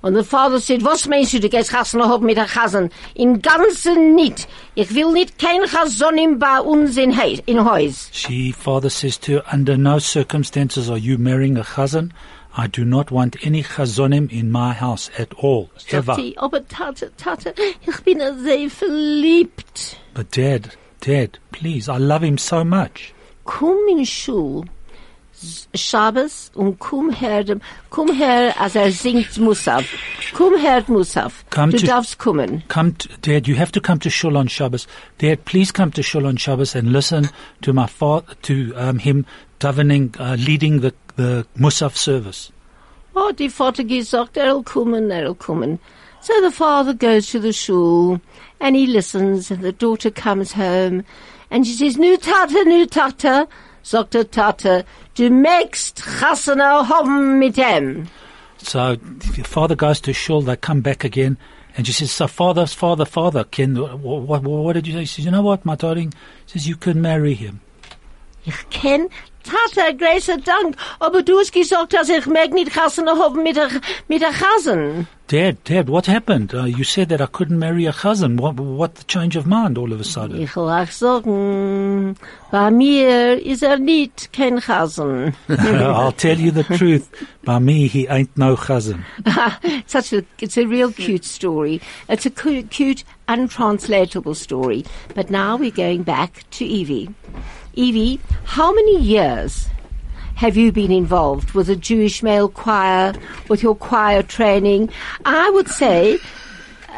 Und 0.02 0.14
der 0.14 0.24
Vater 0.24 0.58
sagt, 0.58 0.84
was 0.84 1.06
meinst 1.08 1.32
du, 1.32 1.40
du 1.40 1.48
gehst 1.48 1.70
Chasen 1.70 2.00
erhoben 2.00 2.26
mit 2.26 2.36
der 2.36 2.46
Chasen? 2.46 2.90
In 3.14 3.40
ganzen 3.40 4.14
nicht. 4.14 4.48
Ich 4.74 4.94
will 4.94 5.12
nicht 5.12 5.38
kein 5.38 5.62
Chasonim 5.62 6.38
bei 6.38 6.60
uns 6.60 6.96
in, 6.96 7.16
Heis, 7.16 7.40
in 7.46 7.64
Haus. 7.64 8.10
She, 8.12 8.52
father 8.52 8.90
says 8.90 9.18
to 9.20 9.32
her, 9.32 9.44
under 9.52 9.76
no 9.76 9.98
circumstances 9.98 10.90
are 10.90 10.98
you 10.98 11.18
marrying 11.18 11.56
a 11.56 11.62
chazan. 11.62 12.10
I 12.54 12.66
do 12.66 12.84
not 12.84 13.10
want 13.10 13.36
any 13.46 13.62
chazonim 13.62 14.30
in 14.30 14.50
my 14.50 14.74
house 14.74 15.10
at 15.18 15.32
all, 15.34 15.70
ever. 15.90 16.16
Sie, 16.16 16.36
aber 16.36 16.60
Tate, 16.68 17.10
Tate, 17.16 17.54
ich 17.86 18.00
bin 18.04 18.18
sehr 18.18 18.68
verliebt. 18.68 19.96
But 20.12 20.32
dad, 20.32 20.76
dad, 21.00 21.38
please, 21.52 21.88
I 21.88 21.96
love 21.96 22.22
him 22.22 22.36
so 22.36 22.62
much. 22.64 23.14
komm 23.44 23.78
in 23.88 24.04
Schul, 24.04 24.64
Shabbos, 25.74 26.50
und 26.54 26.78
komm 26.78 27.10
her, 27.10 27.44
komm 27.90 28.12
her, 28.14 28.54
als 28.60 28.74
er 28.74 28.90
singt 28.92 29.38
Musaf. 29.38 29.84
Komm 30.34 30.56
her, 30.58 30.82
Musaf. 30.88 31.44
Come 31.50 31.72
du 31.72 31.78
to- 31.78 31.86
darfst 31.86 32.18
kommen. 32.18 32.62
Come, 32.68 32.96
to, 32.98 33.08
Dad. 33.22 33.46
You 33.46 33.56
have 33.56 33.72
to 33.72 33.80
come 33.80 33.98
to 34.00 34.10
shul 34.10 34.36
on 34.36 34.48
Shabbos. 34.48 34.86
Dad, 35.18 35.44
please 35.44 35.72
come 35.72 35.90
to 35.92 36.02
shul 36.02 36.26
on 36.26 36.36
Shabbos 36.36 36.74
and 36.74 36.92
listen 36.92 37.28
to 37.62 37.72
my 37.72 37.86
father, 37.86 38.34
to 38.42 38.72
um, 38.76 38.98
him 38.98 39.26
davening, 39.60 40.18
uh, 40.20 40.34
leading 40.36 40.80
the 40.80 40.92
the 41.16 41.46
Musaf 41.58 41.94
service. 41.96 42.50
Oh, 43.14 43.32
die 43.32 43.48
Vater 43.50 43.84
gesagt, 43.84 44.36
er'll 44.38 44.62
kommen, 44.62 45.10
er'll 45.10 45.34
kommen. 45.34 45.78
So 46.22 46.32
the 46.40 46.50
father 46.50 46.94
goes 46.94 47.28
to 47.32 47.38
the 47.40 47.52
shul, 47.52 48.20
and 48.60 48.74
he 48.76 48.86
listens, 48.86 49.50
and 49.50 49.60
the 49.60 49.72
daughter 49.72 50.10
comes 50.10 50.52
home, 50.52 51.04
and 51.50 51.66
she 51.66 51.74
says, 51.74 51.98
Nu 51.98 52.16
Tata, 52.16 52.64
nu 52.64 52.86
Tate, 52.86 53.46
sagt 53.82 54.14
der 54.14 54.30
Tate, 54.30 54.84
du 55.16 55.30
möchtest 55.30 56.02
Chassaner 56.20 56.88
haben 56.88 57.38
mit 57.38 57.58
ihm. 57.58 58.08
So 58.58 58.96
the 58.96 59.42
father 59.42 59.74
goes 59.74 60.00
to 60.02 60.12
shul. 60.12 60.44
They 60.44 60.56
come 60.56 60.82
back 60.82 61.04
again, 61.04 61.36
And 61.76 61.86
she 61.86 61.92
says, 61.92 62.10
so 62.10 62.26
father, 62.26 62.66
father, 62.66 63.06
father, 63.06 63.44
Ken, 63.44 63.76
what, 63.76 63.98
what, 63.98 64.42
what 64.42 64.72
did 64.74 64.86
you 64.86 64.92
say? 64.92 65.04
She 65.04 65.16
says, 65.16 65.24
you 65.24 65.30
know 65.30 65.42
what, 65.42 65.64
my 65.64 65.74
darling? 65.74 66.12
She 66.46 66.58
says, 66.58 66.68
you 66.68 66.76
can 66.76 67.00
marry 67.00 67.34
him. 67.34 67.60
Ich 68.44 68.68
Tata, 69.42 69.90
großer 69.92 70.38
Dank, 70.38 70.76
aber 71.00 71.22
du 71.22 71.38
hast 71.38 71.52
gesagt, 71.52 71.92
dass 71.92 72.08
ich 72.08 72.26
mag 72.26 72.52
nicht 72.52 72.72
Chasen 72.72 73.08
haben 73.08 73.42
mit 73.42 73.56
der, 73.56 73.68
mit 74.08 74.22
der 74.22 74.32
Chasen. 74.32 75.06
Dad, 75.28 75.56
Dad, 75.64 75.88
what 75.88 76.06
happened? 76.06 76.52
Uh, 76.52 76.64
you 76.64 76.84
said 76.84 77.08
that 77.08 77.20
I 77.22 77.26
couldn't 77.26 77.58
marry 77.58 77.86
a 77.86 77.92
cousin. 77.92 78.36
What, 78.36 78.60
what 78.60 78.96
the 78.96 79.04
change 79.04 79.34
of 79.34 79.46
mind 79.46 79.78
all 79.78 79.90
of 79.92 79.98
a 79.98 80.04
sudden? 80.04 80.38
Ich 80.42 80.54
will 80.56 80.68
auch 80.68 80.90
sagen, 80.90 82.16
bei 82.50 82.70
mir 82.70 83.40
ist 83.42 83.62
er 83.62 83.78
nicht 83.78 84.32
kein 84.34 84.60
Chasen. 84.60 85.32
I'll 85.48 86.12
tell 86.12 86.38
you 86.38 86.50
the 86.50 86.64
truth. 86.64 87.08
By 87.44 87.60
me, 87.60 87.86
he 87.86 88.06
ain't 88.08 88.36
no 88.36 88.56
cousin. 88.56 89.06
Such 89.86 90.12
a, 90.12 90.22
it's 90.38 90.58
a 90.58 90.66
real 90.66 90.92
cute 90.92 91.24
story. 91.24 91.80
It's 92.10 92.26
a 92.26 92.30
cu- 92.30 92.64
cute, 92.64 93.02
untranslatable 93.26 94.34
story. 94.34 94.84
But 95.14 95.30
now 95.30 95.56
we're 95.56 95.70
going 95.70 96.02
back 96.02 96.44
to 96.58 96.64
Evie. 96.66 97.08
Evie, 97.74 98.20
how 98.44 98.72
many 98.72 98.98
years 98.98 99.66
have 100.34 100.56
you 100.58 100.72
been 100.72 100.92
involved 100.92 101.52
with 101.52 101.70
a 101.70 101.76
Jewish 101.76 102.22
male 102.22 102.48
choir, 102.48 103.14
with 103.48 103.62
your 103.62 103.74
choir 103.74 104.22
training? 104.22 104.90
I 105.24 105.48
would 105.50 105.68
say, 105.68 106.18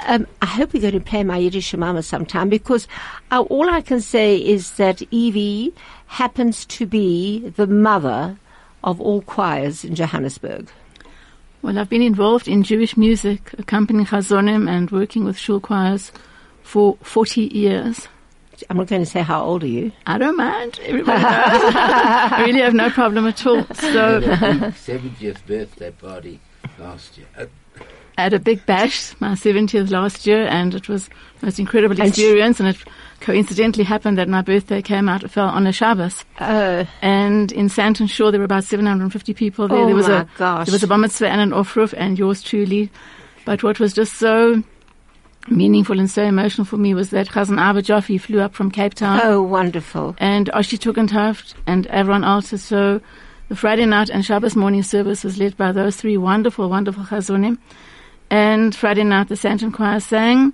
um, 0.07 0.27
I 0.43 0.47
hope 0.47 0.73
we're 0.73 0.81
going 0.81 0.95
to 0.95 1.01
play 1.01 1.23
my 1.23 1.39
Yiddish 1.39 1.75
Mama 1.75 2.03
sometime 2.03 2.49
because 2.49 2.89
uh, 3.31 3.43
all 3.43 3.71
I 3.71 3.83
can 3.83 4.01
say 4.01 4.37
is 4.37 4.73
that 4.73 5.01
Evie 5.13 5.73
happens 6.07 6.65
to 6.67 6.87
be 6.87 7.51
the 7.51 7.69
mother 7.69 8.37
of 8.83 9.01
all 9.01 9.23
choirs 9.23 9.85
in 9.85 9.95
Johannesburg. 9.95 10.69
Well, 11.63 11.79
I've 11.79 11.89
been 11.89 12.03
involved 12.03 12.49
in 12.49 12.65
Jewish 12.65 12.97
music, 12.97 13.55
accompanying 13.59 14.07
Chazonim 14.07 14.69
and 14.69 14.91
working 14.91 15.25
with 15.25 15.39
shul 15.39 15.61
choirs 15.61 16.11
for 16.63 16.99
40 17.03 17.43
years. 17.43 18.09
I'm 18.71 18.77
not 18.77 18.87
going 18.87 19.03
to 19.03 19.11
say 19.11 19.23
how 19.23 19.43
old 19.45 19.63
are 19.65 19.69
you. 19.69 19.93
I 20.07 20.19
don't 20.19 20.37
mind. 20.37 20.79
Everybody 20.85 21.23
knows. 21.23 21.33
I 21.33 22.45
really 22.47 22.61
have 22.61 22.75
no 22.75 22.91
problem 22.91 23.27
at 23.27 23.45
all. 23.47 23.65
So 23.75 24.21
had 24.21 24.63
a 24.63 24.67
big 24.71 24.75
70th 24.75 25.47
birthday 25.47 25.91
party 25.91 26.41
last 26.79 27.19
year. 27.19 27.27
Uh, 27.39 27.47
I 28.17 28.23
had 28.23 28.33
a 28.33 28.39
big 28.39 28.65
bash, 28.65 29.13
my 29.21 29.33
70th 29.33 29.91
last 29.91 30.25
year, 30.25 30.47
and 30.47 30.73
it 30.75 30.89
was 30.89 31.09
the 31.41 31.47
most 31.47 31.59
incredible 31.59 32.01
experience. 32.01 32.61
And 32.61 32.69
it 32.69 32.77
coincidentally 33.21 33.83
happened 33.85 34.19
that 34.19 34.29
my 34.29 34.41
birthday 34.43 34.83
came 34.83 35.09
out, 35.09 35.25
it 35.25 35.33
fell 35.33 35.49
on 35.49 35.67
a 35.67 35.73
Shabbos. 35.73 36.25
Uh, 36.39 36.85
And 37.03 37.51
in 37.51 37.67
Sandton 37.69 38.09
Shul, 38.09 38.31
there 38.31 38.39
were 38.39 38.45
about 38.45 38.63
750 38.65 39.35
people 39.35 39.67
there. 39.67 39.79
Oh 39.79 39.87
there 39.87 39.97
was 39.97 40.07
my 40.09 40.21
a 40.21 40.27
gosh. 40.39 40.67
there 40.67 40.73
was 40.73 40.83
a 40.85 40.87
bar 40.87 40.99
mitzvah 40.99 41.29
and 41.29 41.41
an 41.41 41.51
aufruf, 41.51 41.93
and 41.97 42.17
yours 42.19 42.41
truly. 42.43 42.89
But 43.45 43.63
what 43.65 43.81
was 43.81 43.93
just 43.93 44.15
so 44.15 44.63
meaningful 45.49 45.99
and 45.99 46.11
so 46.11 46.23
emotional 46.23 46.65
for 46.65 46.77
me 46.77 46.95
was 46.95 47.11
that 47.11 47.29
Chazan 47.29 47.61
Abba 47.61 47.83
Jaffe 47.83 48.19
flew 48.19 48.41
up 48.41 48.55
from 48.55 48.71
Cape 48.71 48.95
Town 48.95 49.21
oh, 49.23 49.43
wonderful. 49.43 50.17
and 50.19 50.51
Oshi 50.53 50.79
Tugendhaft 50.79 51.55
and 51.67 51.87
everyone 51.89 52.25
else. 52.25 52.49
So 52.63 53.01
the 53.49 53.57
Friday 53.57 53.87
night 53.87 54.09
and 54.09 54.25
Shabbos 54.25 54.57
morning 54.57 54.83
service 54.83 55.23
was 55.23 55.39
led 55.39 55.57
by 55.57 55.73
those 55.73 55.97
three 55.97 56.17
wonderful, 56.17 56.69
wonderful 56.71 57.05
chazonim. 57.05 57.59
And 58.31 58.75
Friday 58.75 59.05
night 59.05 59.29
the 59.29 59.35
Sandton 59.35 59.73
choir 59.73 60.01
sang 60.01 60.53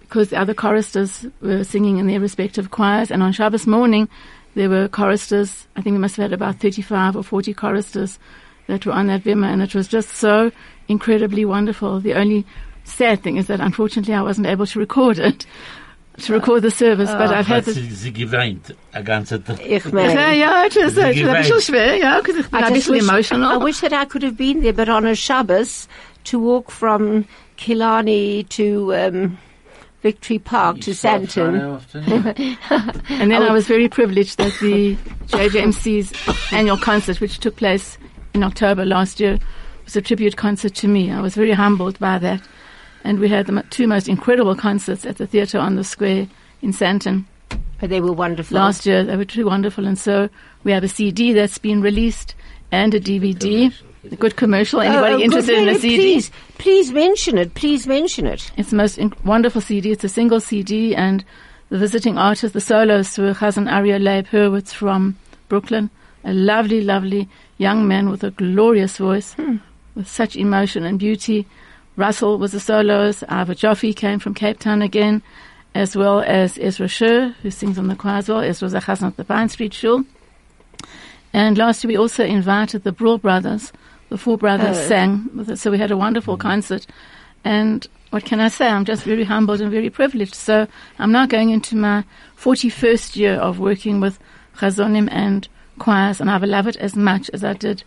because 0.00 0.30
the 0.30 0.38
other 0.38 0.54
choristers 0.54 1.26
were 1.40 1.64
singing 1.64 1.98
in 1.98 2.06
their 2.06 2.20
respective 2.20 2.70
choirs. 2.70 3.10
And 3.10 3.22
on 3.22 3.32
Shabbos 3.32 3.66
morning 3.66 4.08
there 4.54 4.68
were 4.68 4.88
choristers. 4.88 5.68
I 5.76 5.82
think 5.82 5.94
we 5.94 6.00
must 6.00 6.16
have 6.16 6.24
had 6.24 6.32
about 6.32 6.56
35 6.56 7.16
or 7.16 7.22
40 7.22 7.54
choristers 7.54 8.18
that 8.66 8.84
were 8.84 8.92
on 8.92 9.06
that 9.06 9.22
bimah. 9.22 9.52
And 9.52 9.62
it 9.62 9.74
was 9.74 9.86
just 9.86 10.10
so 10.10 10.50
incredibly 10.88 11.44
wonderful. 11.44 12.00
The 12.00 12.14
only 12.14 12.44
sad 12.84 13.22
thing 13.22 13.36
is 13.36 13.46
that 13.48 13.60
unfortunately 13.60 14.14
I 14.14 14.22
wasn't 14.22 14.46
able 14.46 14.66
to 14.66 14.78
record 14.78 15.18
it. 15.18 15.46
To 16.18 16.32
uh, 16.32 16.36
record 16.38 16.62
the 16.62 16.70
service, 16.70 17.10
but 17.10 17.30
uh, 17.32 17.38
I've 17.38 17.46
had 17.46 17.64
Hat 17.64 17.64
this 17.64 17.74
sie, 17.74 17.90
sie 17.90 18.12
geweint, 18.12 18.70
a 18.92 19.02
ganze 19.02 19.42
Ich 19.60 19.84
meine, 19.92 20.36
ja, 20.38 20.64
it 20.64 20.76
was, 20.76 20.76
it 20.96 20.98
was 20.98 20.98
a 20.98 21.12
geweint. 21.12 21.42
bisschen 21.42 21.60
schwer, 21.60 21.94
ja, 21.98 22.20
because 22.20 22.36
ich 22.36 22.48
bin 22.50 22.62
I 22.62 22.66
ein 22.68 22.74
just 22.74 22.88
bisschen 22.88 23.16
wish, 23.16 23.32
I 23.32 23.56
wish 23.56 23.80
that 23.80 23.92
I 23.92 24.04
could 24.04 24.22
have 24.22 24.36
been 24.36 24.60
there, 24.62 24.72
but 24.72 24.88
on 24.88 25.04
a 25.06 25.16
Shabbos 25.16 25.88
to 26.24 26.38
walk 26.38 26.70
from 26.70 27.24
Killarney 27.56 28.44
to 28.44 28.94
um, 28.94 29.38
Victory 30.02 30.38
Park 30.38 30.80
to 30.82 30.92
Sandton. 30.92 31.80
And 33.08 33.30
then 33.32 33.42
I 33.42 33.52
was 33.52 33.66
very 33.66 33.88
privileged 33.88 34.38
that 34.38 34.52
the 34.60 34.96
JJMC's 35.28 36.12
annual 36.52 36.76
concert, 36.76 37.20
which 37.20 37.38
took 37.40 37.56
place 37.56 37.98
in 38.34 38.44
October 38.44 38.84
last 38.84 39.18
year, 39.18 39.38
was 39.84 39.96
a 39.96 40.02
tribute 40.02 40.36
concert 40.36 40.74
to 40.76 40.88
me. 40.88 41.10
I 41.10 41.20
was 41.20 41.34
very 41.34 41.52
humbled 41.52 41.98
by 41.98 42.18
that. 42.18 42.40
And 43.04 43.20
we 43.20 43.28
had 43.28 43.46
the 43.46 43.62
two 43.70 43.86
most 43.86 44.08
incredible 44.08 44.56
concerts 44.56 45.04
at 45.04 45.18
the 45.18 45.26
theatre 45.26 45.58
on 45.58 45.76
the 45.76 45.84
square 45.84 46.26
in 46.62 46.72
Sandton. 46.72 47.24
But 47.80 47.90
they 47.90 48.00
were 48.00 48.12
wonderful. 48.12 48.56
Last 48.56 48.86
year, 48.86 49.04
they 49.04 49.16
were 49.16 49.26
truly 49.26 49.44
wonderful. 49.44 49.86
And 49.86 49.98
so 49.98 50.28
we 50.64 50.72
have 50.72 50.82
a 50.82 50.88
CD 50.88 51.32
that's 51.32 51.58
been 51.58 51.82
released 51.82 52.34
and 52.72 52.94
a 52.94 53.00
DVD. 53.00 53.72
A 54.10 54.16
good 54.16 54.36
commercial. 54.36 54.80
Oh, 54.80 54.82
Anybody 54.82 55.14
oh, 55.14 55.16
good, 55.16 55.24
interested 55.24 55.58
in 55.58 55.64
really, 55.64 55.76
a 55.76 55.80
CD? 55.80 55.96
Please, 55.96 56.30
please 56.58 56.92
mention 56.92 57.38
it. 57.38 57.54
Please 57.54 57.86
mention 57.86 58.26
it. 58.26 58.50
It's 58.56 58.70
the 58.70 58.76
most 58.76 58.98
inc- 58.98 59.22
wonderful 59.24 59.60
CD. 59.60 59.92
It's 59.92 60.04
a 60.04 60.08
single 60.08 60.40
CD, 60.40 60.94
and 60.94 61.24
the 61.70 61.78
visiting 61.78 62.18
artist, 62.18 62.52
the 62.52 62.60
soloists, 62.60 63.16
were 63.16 63.32
Chazan 63.32 63.70
Arya 63.70 63.98
Leib 63.98 64.26
Hurwitz 64.26 64.72
from 64.72 65.16
Brooklyn, 65.48 65.88
a 66.22 66.34
lovely, 66.34 66.82
lovely 66.82 67.28
young 67.56 67.88
man 67.88 68.10
with 68.10 68.22
a 68.24 68.30
glorious 68.30 68.98
voice, 68.98 69.32
hmm. 69.34 69.56
with 69.94 70.08
such 70.08 70.36
emotion 70.36 70.84
and 70.84 70.98
beauty. 70.98 71.46
Russell 71.96 72.38
was 72.38 72.54
a 72.54 72.60
soloist. 72.60 73.22
Ava 73.30 73.54
Joffe 73.54 73.94
came 73.94 74.18
from 74.18 74.34
Cape 74.34 74.58
Town 74.58 74.82
again, 74.82 75.22
as 75.74 75.96
well 75.96 76.20
as 76.20 76.58
Ezra 76.58 76.88
Sher, 76.88 77.34
who 77.42 77.50
sings 77.50 77.78
on 77.78 77.88
the 77.88 77.94
choir 77.96 78.18
as 78.18 78.28
well. 78.28 78.40
Ezra 78.40 78.66
was 78.66 78.74
a 78.74 78.80
Chazan 78.80 79.08
at 79.08 79.16
the 79.16 79.24
Pine 79.24 79.48
Street 79.48 79.74
Shul. 79.74 80.04
And 81.32 81.58
last 81.58 81.82
year 81.82 81.88
we 81.88 81.96
also 81.96 82.24
invited 82.24 82.84
the 82.84 82.92
Brill 82.92 83.18
brothers. 83.18 83.72
The 84.08 84.18
four 84.18 84.38
brothers 84.38 84.78
Oh. 84.78 84.88
sang, 84.88 85.30
with 85.34 85.50
us, 85.50 85.60
so 85.60 85.70
we 85.70 85.78
had 85.78 85.90
a 85.90 85.96
wonderful 85.96 86.34
mm-hmm. 86.34 86.48
concert. 86.48 86.86
And 87.44 87.86
what 88.10 88.24
can 88.24 88.40
I 88.40 88.48
say? 88.48 88.68
I'm 88.68 88.84
just 88.84 89.02
very 89.02 89.24
humbled 89.24 89.60
and 89.60 89.70
very 89.70 89.90
privileged. 89.90 90.34
So 90.34 90.68
I'm 90.98 91.10
now 91.10 91.26
going 91.26 91.50
into 91.50 91.74
my 91.74 92.04
41st 92.38 93.16
year 93.16 93.34
of 93.34 93.58
working 93.58 94.00
with 94.00 94.18
chazonim 94.58 95.08
and 95.10 95.48
choirs, 95.78 96.20
and 96.20 96.30
I 96.30 96.36
will 96.36 96.48
love 96.48 96.66
it 96.68 96.76
as 96.76 96.94
much 96.94 97.28
as 97.32 97.42
I 97.42 97.54
did 97.54 97.82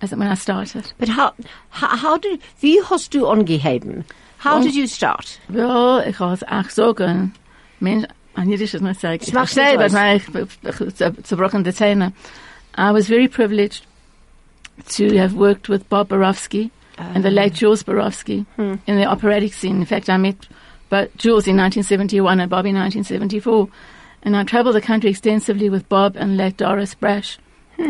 as 0.00 0.10
when 0.10 0.32
I 0.32 0.34
started. 0.34 0.92
But 0.98 1.08
how, 1.08 1.32
how, 1.70 1.96
how 1.96 2.18
did, 2.18 2.40
wie 2.60 2.80
hast 2.82 3.12
du 3.12 3.26
angeheben? 3.26 4.04
How 4.38 4.60
did 4.60 4.74
you 4.74 4.86
start? 4.86 5.40
Well, 5.48 6.06
ik 6.06 6.14
ga 6.14 6.30
het 6.30 6.44
echt 6.44 6.74
zoeken. 6.74 7.34
Mens, 7.78 8.04
ah, 8.04 8.10
aan 8.32 8.48
Jiddisch 8.48 8.74
is 8.74 8.80
niet 8.80 8.98
zeker. 8.98 9.28
Ik 9.28 9.32
Mag 9.32 9.48
zei 9.48 9.70
niet 9.70 9.78
dat, 9.78 9.90
was. 9.90 10.00
maar 10.00 10.14
ik 10.14 11.26
zerbroken 11.26 11.62
de 11.62 11.72
tenen. 11.72 12.14
I 12.78 12.90
was 12.92 13.06
very 13.06 13.28
privileged 13.28 13.86
to 14.96 15.16
have 15.16 15.34
worked 15.34 15.66
with 15.66 15.88
Bob 15.88 16.08
Borowski 16.08 16.70
and 16.96 17.22
the 17.22 17.30
late 17.30 17.52
ah. 17.52 17.58
Jules 17.58 17.82
Borowski 17.82 18.44
hmm. 18.54 18.74
in 18.84 18.96
the 18.96 19.06
operatic 19.06 19.52
scene. 19.52 19.78
In 19.78 19.86
fact, 19.86 20.08
I 20.08 20.16
met 20.16 20.48
Jules 21.16 21.46
in 21.46 21.56
1971 21.56 22.40
and 22.40 22.50
Bob 22.50 22.66
in 22.66 22.74
1974. 22.74 23.68
And 24.22 24.36
I 24.36 24.44
traveled 24.44 24.74
the 24.74 24.80
country 24.80 25.10
extensively 25.10 25.70
with 25.70 25.88
Bob 25.88 26.16
and 26.16 26.36
late 26.36 26.56
Doris 26.56 26.94
Brash. 26.94 27.38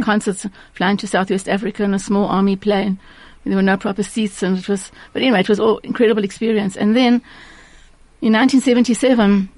Concerts 0.02 0.46
flying 0.72 0.96
to 0.98 1.06
Southwest 1.06 1.48
Africa 1.48 1.84
in 1.84 1.94
a 1.94 1.98
small 1.98 2.26
army 2.26 2.56
plane. 2.56 2.98
There 3.44 3.56
were 3.56 3.62
no 3.62 3.76
proper 3.76 4.02
seats 4.02 4.42
and 4.42 4.56
it 4.56 4.68
was, 4.68 4.90
but 5.12 5.20
anyway, 5.20 5.40
it 5.40 5.48
was 5.48 5.60
all 5.60 5.78
incredible 5.78 6.24
experience. 6.24 6.76
And 6.76 6.96
then 6.96 7.20
in 8.22 8.32
1977, 8.32 9.48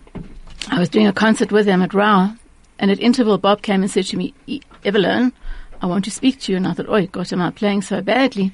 I 0.70 0.78
was 0.78 0.88
doing 0.88 1.06
a 1.06 1.12
concert 1.12 1.52
with 1.52 1.66
them 1.66 1.82
at 1.82 1.94
Rao, 1.94 2.34
and 2.80 2.90
at 2.90 2.98
interval, 2.98 3.38
Bob 3.38 3.62
came 3.62 3.82
and 3.82 3.90
said 3.90 4.06
to 4.06 4.16
me, 4.16 4.34
"E- 4.48 4.60
Evelyn, 4.84 5.32
I 5.80 5.86
want 5.86 6.04
to 6.04 6.10
speak 6.10 6.40
to 6.40 6.52
you. 6.52 6.56
And 6.56 6.66
I 6.66 6.72
thought, 6.72 6.86
oh, 6.88 7.06
God, 7.06 7.32
am 7.32 7.40
I 7.40 7.50
playing 7.50 7.82
so 7.82 8.02
badly? 8.02 8.52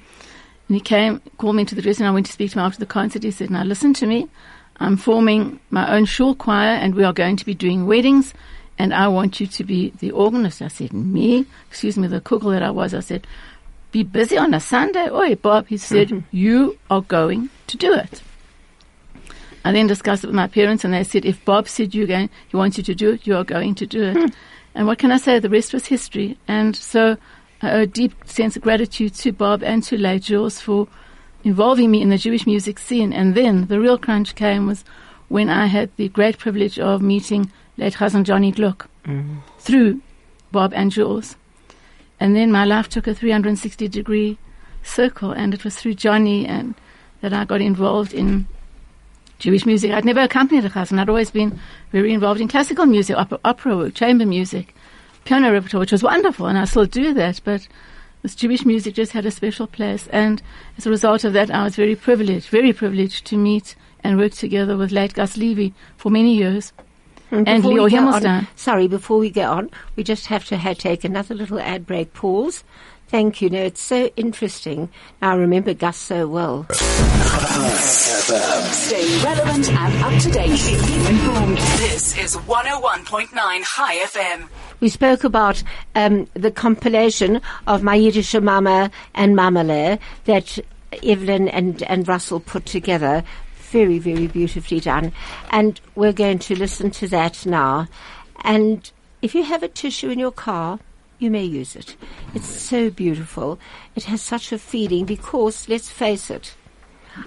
And 0.69 0.77
he 0.77 0.81
came, 0.81 1.21
called 1.39 1.57
me 1.57 1.63
into 1.63 1.75
the 1.75 1.83
dressing 1.83 2.05
room. 2.05 2.13
I 2.13 2.15
went 2.15 2.27
to 2.27 2.33
speak 2.33 2.51
to 2.53 2.59
him 2.59 2.65
after 2.65 2.79
the 2.79 2.87
concert. 2.87 3.23
He 3.23 3.31
said, 3.31 3.51
now 3.51 3.63
listen 3.65 3.95
to 3.95 4.07
me. 4.07 4.29
I'm 4.79 4.97
forming 4.97 5.61
my 5.71 5.95
own 5.95 6.05
shul 6.05 6.35
choir, 6.35 6.75
and 6.75 6.95
we 6.95 7.05
are 7.05 7.13
going 7.13 7.37
to 7.37 7.47
be 7.47 7.55
doing 7.55 7.87
weddings, 7.87 8.35
and 8.83 8.93
I 8.93 9.07
want 9.07 9.39
you 9.39 9.47
to 9.47 9.63
be 9.63 9.91
the 10.01 10.11
organist. 10.11 10.61
I 10.61 10.67
said, 10.67 10.93
me? 10.93 11.47
Excuse 11.71 11.97
me, 11.97 12.09
the 12.09 12.21
kugel 12.21 12.53
that 12.53 12.65
I 12.65 12.73
was. 12.73 12.95
I 12.95 12.99
said, 12.99 13.29
be 13.93 14.03
busy 14.03 14.37
on 14.37 14.53
a 14.55 14.59
Sunday? 14.59 15.09
Oi, 15.09 15.37
Bob. 15.37 15.69
He 15.69 15.77
said, 15.77 16.25
you 16.33 16.77
are 16.91 17.03
going 17.03 17.49
to 17.69 17.77
do 17.77 17.95
it. 17.95 18.23
I 19.65 19.71
then 19.71 19.87
discussed 19.87 20.25
it 20.25 20.27
with 20.27 20.35
my 20.35 20.49
parents, 20.49 20.83
and 20.83 20.93
they 20.93 21.05
said, 21.05 21.25
if 21.25 21.45
Bob 21.45 21.69
said 21.69 21.95
you're 21.95 22.09
going, 22.09 22.29
he 22.49 22.57
wants 22.57 22.77
you 22.77 22.83
to 22.83 22.95
do 22.97 23.13
it, 23.13 23.25
you 23.25 23.37
are 23.37 23.45
going 23.45 23.77
to 23.77 23.87
do 23.87 24.03
it. 24.03 24.17
Hmm. 24.17 24.27
And 24.75 24.89
what 24.89 24.99
can 24.99 25.13
I 25.13 25.19
say? 25.19 25.39
The 25.39 25.49
rest 25.49 25.73
was 25.73 25.87
history. 25.87 26.37
And 26.49 26.75
so 26.75 27.17
I 27.63 27.71
owe 27.71 27.83
a 27.83 27.87
deep 27.87 28.15
sense 28.27 28.57
of 28.57 28.63
gratitude 28.63 29.15
to 29.15 29.31
Bob 29.31 29.63
and 29.63 29.85
to 29.85 29.97
Late 29.97 30.23
Jules 30.23 30.61
for 30.61 30.89
involving 31.45 31.93
me 31.93 32.03
in 32.03 32.09
the 32.09 32.19
Jewish 32.19 32.47
music 32.49 32.81
scene. 32.81 33.13
And 33.13 33.37
then 33.37 33.69
the 33.69 33.79
real 33.79 33.97
crunch 33.97 34.35
came 34.35 34.67
was 34.67 34.85
when 35.29 35.49
I 35.49 35.67
had 35.67 35.91
the 35.95 36.09
great 36.09 36.37
privilege 36.37 36.81
of 36.81 37.01
meeting 37.01 37.53
late 37.77 37.95
Chazan 37.95 38.25
Johnny 38.25 38.53
Gluck 38.53 38.89
mm-hmm. 39.05 39.39
through 39.59 40.01
Bob 40.51 40.73
and 40.75 40.91
Jules. 40.91 41.37
And 42.21 42.37
then 42.37 42.53
my 42.53 42.65
life 42.65 42.89
took 42.89 43.07
a 43.07 43.15
360 43.15 43.89
degree 43.89 44.39
circle, 44.83 45.33
and 45.33 45.55
it 45.55 45.65
was 45.65 45.77
through 45.77 45.95
Johnny 45.95 46.47
and 46.47 46.75
that 47.21 47.33
I 47.33 47.45
got 47.45 47.61
involved 47.61 48.13
in 48.13 48.47
Jewish 49.39 49.67
music. 49.67 49.91
I'd 49.91 50.05
never 50.05 50.21
accompanied 50.21 50.65
a 50.65 50.71
chazan. 50.71 51.01
I'd 51.01 51.09
always 51.09 51.31
been 51.31 51.59
very 51.91 52.13
involved 52.13 52.41
in 52.41 52.49
classical 52.49 52.87
music, 52.87 53.17
opera, 53.17 53.41
opera 53.45 53.77
work, 53.77 53.95
chamber 53.95 54.27
music, 54.27 54.75
piano 55.25 55.53
repertoire, 55.53 55.81
which 55.81 55.93
was 55.93 56.03
wonderful, 56.03 56.47
and 56.47 56.59
I 56.59 56.65
still 56.65 56.87
do 56.87 57.13
that. 57.15 57.41
But 57.43 57.67
this 58.23 58.35
Jewish 58.35 58.65
music 58.65 58.95
just 58.95 59.13
had 59.13 59.27
a 59.27 59.31
special 59.31 59.67
place, 59.67 60.07
and 60.09 60.43
as 60.79 60.87
a 60.87 60.91
result 60.91 61.25
of 61.25 61.33
that, 61.33 61.51
I 61.51 61.65
was 61.65 61.75
very 61.75 61.97
privileged, 61.97 62.49
very 62.49 62.73
privileged 62.73 63.25
to 63.27 63.37
meet 63.37 63.75
and 64.05 64.19
work 64.19 64.33
together 64.33 64.77
with 64.77 64.93
late 64.93 65.15
Gus 65.15 65.37
Levy 65.37 65.75
for 65.97 66.11
many 66.11 66.37
years. 66.37 66.73
And 67.33 67.47
Before 67.47 67.73
Leo 67.73 67.85
we 67.85 67.91
go 67.91 67.97
on- 67.99 68.23
Himmelstein. 68.23 68.47
Sorry, 68.57 68.89
before 68.89 69.19
we 69.19 69.31
go 69.31 69.51
on, 69.51 69.71
we 69.97 70.05
just 70.05 70.27
have 70.27 70.45
to 70.47 70.59
ha- 70.59 70.75
take 70.75 71.03
another 71.03 71.35
little 71.35 71.59
ad 71.59 71.87
break 71.87 72.13
pause. 72.13 72.63
Thank 73.09 73.41
you. 73.43 73.51
No, 73.51 73.59
it's 73.59 73.83
so 73.83 74.11
interesting. 74.17 74.89
I 75.21 75.35
remember 75.35 75.75
Gus 75.75 75.97
so 75.97 76.27
well. 76.29 76.67
Stay 78.71 79.23
relevant 79.25 79.69
and 79.71 80.05
up 80.05 80.23
to 80.23 80.31
date. 80.31 80.51
Informed. 81.09 81.59
This 81.79 82.17
is 82.19 82.37
101.9 82.37 83.65
Chai 83.65 83.97
FM. 84.07 84.49
We 84.81 84.89
spoke 84.89 85.25
about 85.25 85.63
um, 85.95 86.27
the 86.35 86.51
compilation 86.51 87.41
of 87.67 87.83
My 87.83 87.95
Yiddish 87.97 88.35
Mama 88.35 88.91
and 89.15 89.35
Mamale 89.37 89.99
that 90.25 90.59
Evelyn 91.03 91.49
and, 91.49 91.83
and 91.85 92.07
Russell 92.09 92.41
put 92.41 92.65
together. 92.67 93.25
Very, 93.73 93.99
very 93.99 94.27
beautifully 94.27 94.81
done. 94.81 95.13
And 95.51 95.81
we're 95.95 96.13
going 96.13 96.39
to 96.41 96.55
listen 96.55 96.91
to 96.91 97.09
that 97.09 97.47
now. 97.47 97.89
And 98.45 98.91
if 99.23 99.35
you 99.35 99.45
have 99.45 99.63
a 99.63 99.69
tissue 99.69 100.11
in 100.11 100.19
your 100.19 100.31
car, 100.31 100.79
you 101.19 101.31
may 101.31 101.45
use 101.45 101.75
it. 101.75 101.97
It's 102.35 102.49
so 102.49 102.91
beautiful. 102.91 103.59
It 103.97 104.05
has 104.05 104.21
such 104.21 104.53
a 104.53 104.59
feeling 104.59 105.07
because, 105.07 105.71
let's 105.71 105.89
face 105.89 106.29
it, 106.31 106.55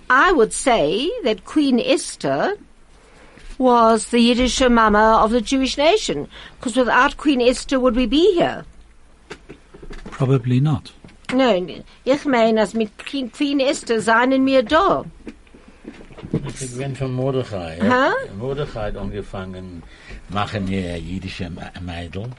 I 0.08 0.32
would 0.34 0.54
say 0.54 1.12
that 1.24 1.46
Queen 1.46 1.80
Esther 1.80 2.58
was 3.58 4.10
the 4.10 4.20
Yiddish 4.20 4.62
mama 4.62 5.22
of 5.24 5.32
the 5.32 5.42
Jewish 5.42 5.78
nation. 5.80 6.28
Because 6.60 6.78
without 6.78 7.18
Queen 7.18 7.42
Esther, 7.42 7.80
would 7.80 7.96
we 7.96 8.06
be 8.06 8.36
here? 8.36 8.66
Probably 10.12 10.60
not. 10.60 10.92
No, 11.34 11.84
ich 12.06 12.26
meine, 12.26 12.60
als 12.60 12.76
mit 12.76 12.96
Queen 13.00 13.32
Queen 13.32 13.60
Esther 13.60 14.00
seien 14.00 14.46
wir 14.46 14.62
da. 14.62 15.06
Ich 16.48 16.78
bin 16.78 16.96
von 16.96 17.14
Mordechai. 17.14 17.78
Ja. 17.78 18.14
Mordechai 18.38 18.88
hat 18.88 18.98
angefangen, 18.98 19.84
machen 20.30 20.68
wir 20.68 20.98
jüdische 20.98 21.46
eh, 21.46 21.80
Mädel. 21.82 22.24
Und 22.24 22.32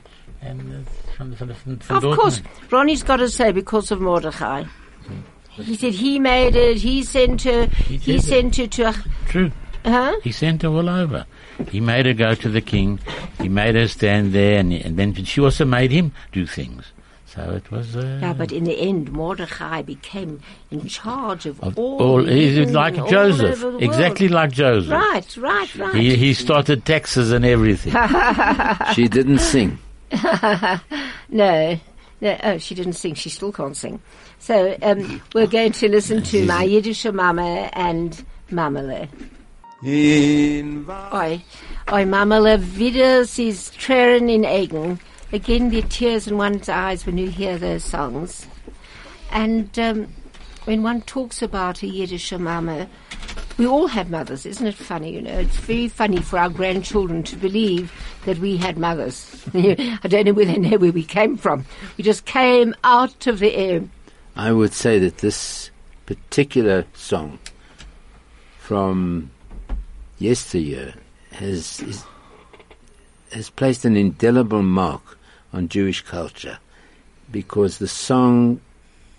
äh, 0.43 0.51
eh, 0.51 1.17
von, 1.17 1.37
von, 1.37 1.49
von, 1.55 1.81
von 1.81 1.97
Of 1.97 2.03
dort 2.03 2.19
course, 2.19 2.43
Ronnie's 2.71 3.05
got 3.05 3.19
to 3.19 3.29
say 3.29 3.53
because 3.53 3.93
of 3.93 4.01
Mordechai. 4.01 4.65
He 5.51 5.75
said 5.75 5.95
he 5.95 6.19
made 6.19 6.55
it, 6.55 6.79
he 6.79 7.03
sent 7.03 7.43
her, 7.43 7.67
he, 7.89 8.17
it. 8.17 8.23
sent 8.23 8.57
her 8.57 8.67
to, 8.67 8.93
True. 9.27 9.51
huh? 9.85 10.13
He 10.23 10.31
sent 10.31 10.63
her 10.63 10.69
all 10.69 10.89
over. 10.89 11.25
He 11.71 11.81
made 11.81 12.05
her 12.05 12.13
go 12.13 12.35
to 12.35 12.49
the 12.51 12.61
king. 12.61 12.99
He 13.41 13.49
made 13.49 13.75
her 13.75 13.89
stand 13.89 14.35
there, 14.35 14.59
and, 14.59 14.73
and 14.73 14.99
then 14.99 15.15
she 15.25 15.41
also 15.41 15.65
made 15.65 15.91
him 15.91 16.13
do 16.33 16.47
things. 16.47 16.85
So 17.37 17.51
it 17.53 17.71
was. 17.71 17.95
Uh, 17.95 18.19
Yeah, 18.23 18.33
but 18.33 18.51
in 18.51 18.65
the 18.65 18.73
end, 18.81 19.13
Mordechai 19.13 19.83
became 19.83 20.41
in 20.71 20.87
charge 20.89 21.45
of, 21.45 21.61
of 21.63 21.79
all. 21.79 22.03
all, 22.03 22.25
he's 22.25 22.73
like 22.73 22.99
all 22.99 23.07
Joseph, 23.09 23.63
over 23.63 23.85
exactly 23.85 24.29
like 24.29 24.53
Joseph. 24.53 24.91
Right, 24.91 25.37
right, 25.37 25.75
right. 25.77 25.95
He, 25.95 26.17
he 26.17 26.33
started 26.35 26.87
taxes 26.87 27.33
and 27.33 27.45
everything. 27.45 27.93
She 28.95 29.07
didn't 29.09 29.41
sing. 29.41 29.79
No, 31.29 31.79
no. 32.21 32.39
Oh, 32.45 32.57
she 32.59 32.75
didn't 32.75 32.93
sing. 32.95 33.15
She 33.15 33.29
still 33.29 33.53
can't 33.53 33.77
sing. 33.77 34.01
So 34.39 34.77
um, 34.81 35.21
we're 35.35 35.49
going 35.49 35.73
to 35.73 35.89
listen 35.91 36.23
to 36.23 36.47
my 36.47 36.63
Yiddish 36.63 37.05
Mama 37.05 37.69
and 37.73 38.25
Mamele. 38.51 39.09
Oi, 39.83 41.43
oi, 41.93 42.05
Mamele, 42.05 42.59
wieder 42.77 43.25
sie 43.25 43.49
ist 43.49 43.79
Tränen 43.79 44.29
in 44.29 44.47
Augen. 44.47 45.01
Again, 45.33 45.71
the 45.71 45.83
tears 45.83 46.29
in 46.29 46.37
one's 46.37 46.69
eyes 46.69 47.05
when 47.05 47.19
you 47.19 47.29
hear 47.29 47.59
those 47.59 47.85
songs. 47.85 48.47
And 49.31 49.77
um, 49.79 50.09
when 50.65 50.83
one 50.83 51.03
talks 51.03 51.43
about 51.43 51.83
a 51.83 51.87
Yiddish 51.87 52.33
Mama, 52.33 52.89
we 53.59 53.67
all 53.67 53.87
have 53.89 54.11
mothers, 54.11 54.47
isn't 54.47 54.67
it 54.67 54.75
funny? 54.75 55.15
You 55.15 55.23
know, 55.23 55.39
it's 55.39 55.57
very 55.57 55.89
funny 55.89 56.21
for 56.21 56.39
our 56.39 56.49
grandchildren 56.49 57.23
to 57.25 57.37
believe 57.37 57.93
that 58.25 58.39
we 58.39 58.57
had 58.57 58.79
mothers. 58.79 59.45
I 59.55 59.99
don't 60.09 60.27
know 60.27 60.33
where 60.33 60.47
they 60.47 60.59
know 60.59 60.77
where 60.77 60.93
we 60.93 61.03
came 61.03 61.37
from. 61.37 61.65
We 61.97 62.05
just 62.05 62.25
came 62.25 62.75
out 62.85 63.27
of 63.27 63.39
the 63.39 63.55
air. 63.55 63.83
I 64.37 64.53
would 64.53 64.75
say 64.75 64.99
that 64.99 65.19
this 65.19 65.71
particular 66.05 66.85
song 66.95 67.39
from 68.59 69.31
yesteryear 70.19 70.95
has 71.33 71.81
is, 71.81 72.05
has 73.33 73.51
placed 73.51 73.85
an 73.85 73.97
indelible 73.97 74.63
mark 74.63 75.16
on 75.53 75.69
Jewish 75.69 76.03
culture 76.03 76.59
because 77.31 77.79
the 77.79 77.89
song 77.89 78.61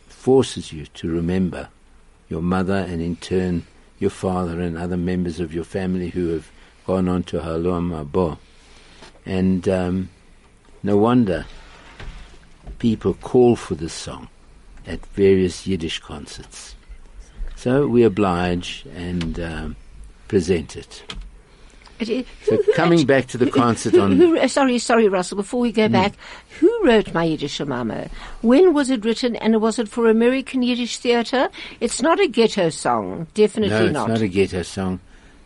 forces 0.07 0.73
you 0.73 0.85
to 0.87 1.09
remember 1.09 1.69
your 2.29 2.41
mother 2.41 2.75
and 2.75 3.01
in 3.01 3.15
turn 3.15 3.65
your 3.99 4.09
father 4.09 4.61
and 4.61 4.77
other 4.77 4.97
members 4.97 5.39
of 5.39 5.53
your 5.53 5.63
family 5.63 6.09
who 6.09 6.29
have 6.29 6.51
gone 6.85 7.07
on 7.07 7.23
to 7.23 7.39
Olam 7.39 7.91
Haba. 7.91 8.37
And 9.25 9.67
um, 9.67 10.09
no 10.83 10.97
wonder 10.97 11.45
people 12.79 13.13
call 13.15 13.55
for 13.55 13.75
this 13.75 13.93
song 13.93 14.29
at 14.85 15.05
various 15.07 15.65
Yiddish 15.65 15.99
concerts. 15.99 16.75
So 17.55 17.87
we 17.87 18.03
oblige 18.03 18.85
and 18.95 19.39
um, 19.39 19.75
present 20.27 20.75
it. 20.75 21.03
It 21.99 22.09
is- 22.09 22.25
So 22.43 22.55
who- 22.57 22.63
who 22.63 22.73
coming 22.73 22.99
actu- 22.99 23.07
back 23.07 23.27
to 23.27 23.37
the 23.37 23.49
concert 23.49 23.93
who- 23.93 24.01
on- 24.01 24.11
who- 24.17 24.37
uh, 24.37 24.47
sorry, 24.47 24.77
sorry, 24.77 25.07
Russell. 25.07 25.35
Before 25.37 25.59
we 25.59 25.71
go 25.71 25.87
back, 25.89 26.13
who 26.59 26.69
wrote 26.83 27.13
my 27.13 27.23
Yiddish 27.25 27.59
Mama? 27.61 28.07
When 28.41 28.73
was 28.73 28.89
it 28.89 29.03
written, 29.03 29.35
and 29.37 29.59
was 29.61 29.79
it 29.79 29.87
for 29.89 30.07
American 30.09 30.61
Yiddish 30.61 30.97
theatre? 30.97 31.49
It's 31.79 32.01
not 32.01 32.19
a 32.19 32.27
ghetto 32.27 32.69
song, 32.69 33.27
definitely 33.33 33.75
no, 33.75 33.85
it's 33.85 33.93
not. 33.93 34.09
not 34.09 34.21
a 34.21 34.27
ghetto 34.27 34.61
song. 34.63 34.99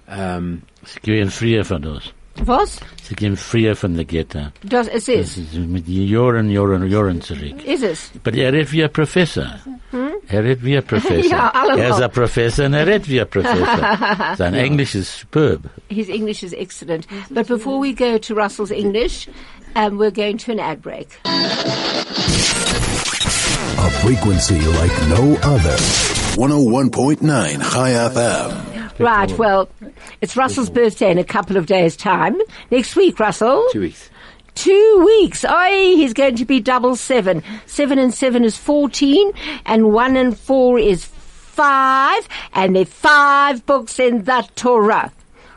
Um, 0.09 0.63
Sie 0.85 0.99
gehen 0.99 1.29
früher 1.29 1.63
von 1.63 1.81
das. 1.81 2.11
Was? 2.45 2.79
Sie 3.03 3.15
gehen 3.15 3.35
früher 3.37 3.75
von 3.75 3.93
der 3.95 4.05
Gitter. 4.05 4.51
Does 4.63 4.87
it 4.87 4.93
Das 4.95 5.07
is? 5.07 5.37
ist 5.37 5.53
mit 5.55 5.87
Jahren, 5.87 6.49
Jahren, 6.49 6.89
Jahren 6.89 7.21
zurück. 7.21 7.63
Is 7.65 7.83
it? 7.83 7.99
Aber 8.25 8.33
er 8.37 8.53
redet 8.53 8.71
wie 8.71 8.83
ein 8.83 8.91
Professor. 8.91 9.45
Er 10.27 10.43
redet 10.43 10.63
wie 10.63 10.77
ein 10.77 10.83
Professor. 10.83 11.17
Hm? 11.17 11.29
Ja, 11.29 11.49
allemal. 11.49 11.79
er 11.79 11.89
ist 11.89 12.01
ein 12.01 12.11
Professor 12.11 12.65
und 12.65 12.73
er 12.73 12.87
redet 12.87 13.09
wie 13.09 13.19
ein 13.21 13.29
Professor. 13.29 13.97
Sein 14.37 14.53
Englisch 14.53 14.95
ist 14.95 15.19
superb. 15.19 15.61
His 15.89 16.07
English 16.09 16.41
is 16.43 16.53
excellent. 16.53 17.05
But 17.29 17.47
before 17.47 17.79
we 17.81 17.93
go 17.93 18.17
to 18.17 18.33
Russell's 18.33 18.71
English, 18.71 19.27
um, 19.75 19.97
we're 19.99 20.11
going 20.11 20.37
to 20.37 20.51
an 20.53 20.59
ad 20.59 20.81
break. 20.81 21.09
A 23.77 23.89
frequency 24.01 24.59
like 24.79 24.91
no 25.09 25.35
other. 25.43 25.75
101.9 26.37 27.61
Chai 27.73 27.91
FM. 28.09 28.70
Right, 29.01 29.31
well, 29.37 29.69
it's 30.21 30.35
Russell's 30.37 30.69
birthday 30.69 31.11
in 31.11 31.17
a 31.17 31.23
couple 31.23 31.57
of 31.57 31.65
days' 31.65 31.95
time. 31.95 32.37
Next 32.69 32.95
week, 32.95 33.19
Russell. 33.19 33.65
two 33.71 33.81
weeks. 33.81 34.09
Two 34.53 35.03
weeks. 35.05 35.45
Oi, 35.45 35.95
he's 35.95 36.13
going 36.13 36.35
to 36.35 36.45
be 36.45 36.59
double 36.59 36.95
seven. 36.95 37.41
Seven 37.65 37.97
and 37.99 38.13
seven 38.13 38.43
is 38.43 38.57
fourteen, 38.57 39.31
and 39.65 39.93
one 39.93 40.15
and 40.17 40.37
four 40.37 40.77
is 40.77 41.05
five, 41.05 42.27
and 42.53 42.75
there 42.75 42.83
are 42.83 42.85
five 42.85 43.65
books 43.65 43.97
in 43.99 44.23
the 44.25 44.47
Torah. 44.55 45.11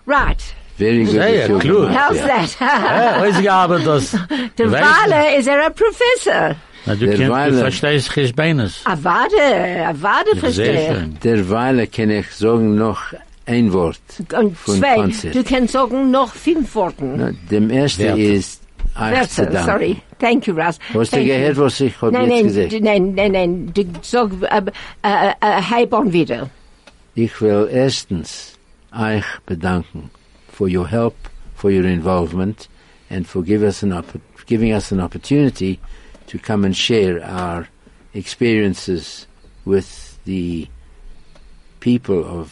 Right. 0.07 0.43
Very 0.77 1.05
good. 1.05 1.13
Sehr 1.13 1.49
with 1.55 1.63
klug. 1.63 1.91
How's 1.91 2.17
yeah. 2.17 2.47
that? 2.47 2.57
Ja, 2.61 3.21
weiß 3.23 3.39
ich 3.41 3.51
aber 3.51 3.79
das. 3.81 4.11
Der 4.59 4.71
Weiler 4.71 5.37
is 5.39 5.47
er 5.47 5.67
a 5.67 5.71
professor. 5.71 6.57
Na, 6.87 6.95
du, 6.95 7.07
Der 7.07 7.17
kennst, 7.17 7.23
du 7.29 7.33
Weiler. 7.33 7.59
verstehst 7.61 8.13
Geschbeines. 8.13 8.83
Avade, 8.85 9.87
Avade 9.89 10.33
Sehr 10.33 10.41
verstehe. 10.41 10.95
schön. 10.95 11.19
Derweil 11.23 11.87
kann 11.87 12.11
ich 12.11 12.31
sagen 12.33 12.75
noch 12.77 13.01
ein 13.47 13.73
Wort 13.73 13.99
Und 14.39 14.57
von 14.57 14.79
zwei, 14.79 14.95
Konzert. 14.97 15.35
du 15.35 15.45
kannst 15.45 15.73
sagen 15.73 16.11
noch 16.11 16.33
fünf 16.35 16.75
Worten. 16.75 17.17
Na, 17.17 17.31
dem 17.51 17.71
ersten 17.71 18.05
Werte. 18.05 18.21
ist 18.23 18.63
euch 18.97 19.11
Werte, 19.13 19.63
sorry. 19.65 19.97
Thank 20.19 20.47
you, 20.47 20.55
Russ. 20.55 20.79
Hast 20.95 21.13
du 21.13 21.17
Thank 21.17 21.27
you. 21.27 21.35
gehört, 21.35 21.57
was 21.59 21.81
ich 21.81 22.01
hab 22.01 22.13
Nein, 22.13 22.23
jetzt 22.23 22.31
nein, 22.31 22.45
gesagt? 22.47 22.73
d- 22.73 22.81
nein, 22.81 23.15
nein, 23.15 23.33
nein, 23.33 23.71
du 23.75 23.85
sag, 24.03 24.31
äh, 24.43 24.63
äh, 25.03 25.33
äh, 25.41 25.63
Heibon 25.71 26.13
wieder. 26.13 26.49
Ich 27.15 27.41
will 27.41 27.69
erstens 27.71 28.55
euch 28.97 29.25
bedanken 29.47 30.11
for 30.49 30.69
your 30.69 30.89
help, 30.89 31.15
for 31.55 31.71
your 31.71 31.85
involvement, 31.85 32.69
and 33.11 33.27
for 33.27 33.43
give 33.43 33.63
us 33.63 33.83
an 33.83 34.03
giving 34.47 34.73
us 34.73 34.91
an 34.93 35.01
opportunity 35.01 35.79
to 36.29 36.39
come 36.39 36.65
and 36.65 36.77
share 36.77 37.21
our 37.25 37.67
experiences 38.15 39.27
with 39.65 40.17
the 40.25 40.67
people 41.81 42.25
of 42.25 42.51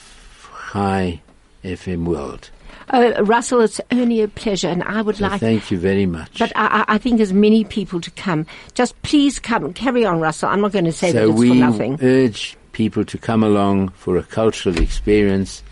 Chai 0.72 1.20
FM 1.64 2.04
World. 2.04 2.50
Uh, 2.88 3.12
Russell, 3.22 3.60
it's 3.60 3.80
only 3.90 4.22
a 4.22 4.28
pleasure, 4.28 4.68
and 4.68 4.82
I 4.82 5.02
would 5.02 5.16
So 5.16 5.24
like 5.26 5.40
thank 5.40 5.70
you 5.70 5.78
very 5.78 6.06
much. 6.06 6.38
But 6.38 6.52
I, 6.56 6.84
I 6.88 6.94
I 6.94 6.98
think 6.98 7.18
there's 7.18 7.32
many 7.32 7.64
people 7.64 8.00
to 8.00 8.10
come. 8.12 8.46
Just 8.74 9.00
please 9.02 9.38
come. 9.38 9.72
Carry 9.72 10.04
on, 10.04 10.20
Russell. 10.20 10.48
I'm 10.48 10.60
not 10.60 10.72
going 10.72 10.86
to 10.86 10.92
say 10.92 11.12
that 11.12 11.28
it's 11.28 11.38
for 11.38 11.54
nothing. 11.54 11.96
we 11.96 12.06
urge 12.06 12.56
people 12.72 13.04
to 13.04 13.18
come 13.18 13.42
along 13.42 13.90
for 13.90 14.16
a 14.16 14.22
cultural 14.22 14.78
experience 14.78 15.62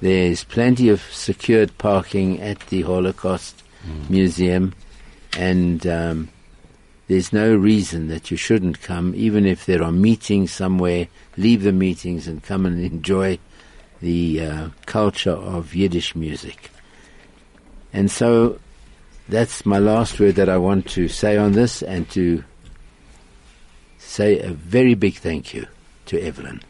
There's 0.00 0.44
plenty 0.44 0.88
of 0.88 1.00
secured 1.12 1.76
parking 1.78 2.40
at 2.40 2.60
the 2.68 2.82
Holocaust 2.82 3.62
Museum, 4.08 4.74
and 5.36 5.84
um, 5.86 6.28
there's 7.08 7.32
no 7.32 7.54
reason 7.54 8.08
that 8.08 8.30
you 8.30 8.36
shouldn't 8.36 8.80
come, 8.82 9.14
even 9.16 9.46
if 9.46 9.66
there 9.66 9.82
are 9.82 9.92
meetings 9.92 10.52
somewhere. 10.52 11.08
Leave 11.36 11.62
the 11.62 11.72
meetings 11.72 12.28
and 12.28 12.42
come 12.42 12.66
and 12.66 12.80
enjoy 12.80 13.38
the 14.00 14.40
uh, 14.40 14.68
culture 14.86 15.32
of 15.32 15.74
Yiddish 15.74 16.14
music. 16.14 16.70
And 17.92 18.10
so 18.10 18.58
that's 19.28 19.66
my 19.66 19.78
last 19.78 20.18
word 20.20 20.36
that 20.36 20.48
I 20.48 20.56
want 20.56 20.88
to 20.90 21.08
say 21.08 21.36
on 21.36 21.52
this 21.52 21.82
and 21.82 22.08
to 22.10 22.44
say 23.98 24.38
a 24.40 24.50
very 24.50 24.94
big 24.94 25.16
thank 25.16 25.52
you 25.54 25.66
to 26.06 26.20
Evelyn. 26.20 26.62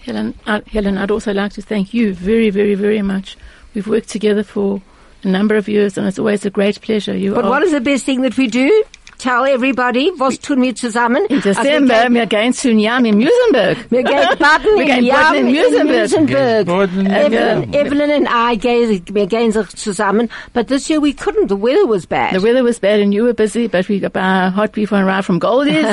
Helen, 0.00 0.34
uh, 0.46 0.60
Helen, 0.66 0.98
I'd 0.98 1.10
also 1.10 1.32
like 1.32 1.52
to 1.52 1.62
thank 1.62 1.94
you 1.94 2.14
very, 2.14 2.50
very, 2.50 2.74
very 2.74 3.02
much. 3.02 3.36
We've 3.74 3.86
worked 3.86 4.08
together 4.08 4.42
for 4.42 4.82
a 5.22 5.28
number 5.28 5.54
of 5.54 5.68
years, 5.68 5.96
and 5.96 6.06
it's 6.06 6.18
always 6.18 6.44
a 6.44 6.50
great 6.50 6.80
pleasure. 6.80 7.16
You 7.16 7.34
But 7.34 7.44
are 7.44 7.50
what 7.50 7.62
is 7.62 7.72
the 7.72 7.80
best 7.80 8.04
thing 8.04 8.22
that 8.22 8.36
we 8.36 8.48
do? 8.48 8.84
Tell 9.22 9.44
everybody, 9.46 10.10
was 10.18 10.40
tun 10.40 10.60
wir 10.62 10.74
zusammen? 10.74 11.22
in 11.28 11.40
December, 11.40 11.94
Also, 11.94 12.14
wir 12.14 12.26
gehen 12.26 12.52
zu 12.52 12.70
Yam 12.72 13.04
in 13.04 13.18
Muizenberg. 13.18 13.76
wir 13.88 14.02
gehen 14.02 14.28
baden 14.36 14.66
Wir 14.76 14.82
in 14.82 14.86
gehen 14.88 15.04
Yam 15.04 15.16
baden 15.20 15.36
in 15.36 15.46
in 15.46 15.52
Muizenberg. 15.54 15.86
Muizenberg. 16.10 16.66
Baden 16.66 17.06
in 17.06 17.12
Evelyn, 17.12 17.72
Evelyn 17.72 18.10
and 18.10 18.28
I, 18.28 18.56
gehen, 18.58 19.02
wir 19.12 19.26
gehen 19.28 19.52
sich 19.52 19.68
zusammen, 19.76 20.28
but 20.52 20.66
this 20.66 20.88
year 20.88 21.00
we 21.00 21.12
couldn't. 21.12 21.46
The 21.48 21.54
weather 21.56 21.86
was 21.88 22.04
bad. 22.04 22.34
The 22.34 22.42
weather 22.42 22.64
was 22.64 22.80
bad 22.80 22.98
and 22.98 23.14
you 23.14 23.22
were 23.22 23.32
busy, 23.34 23.68
but 23.68 23.88
we 23.88 24.00
got 24.00 24.16
uh, 24.16 24.50
hot 24.50 24.72
beef 24.72 24.92
on 24.92 25.04
ride 25.04 25.24
from 25.24 25.38
Goldies. 25.38 25.86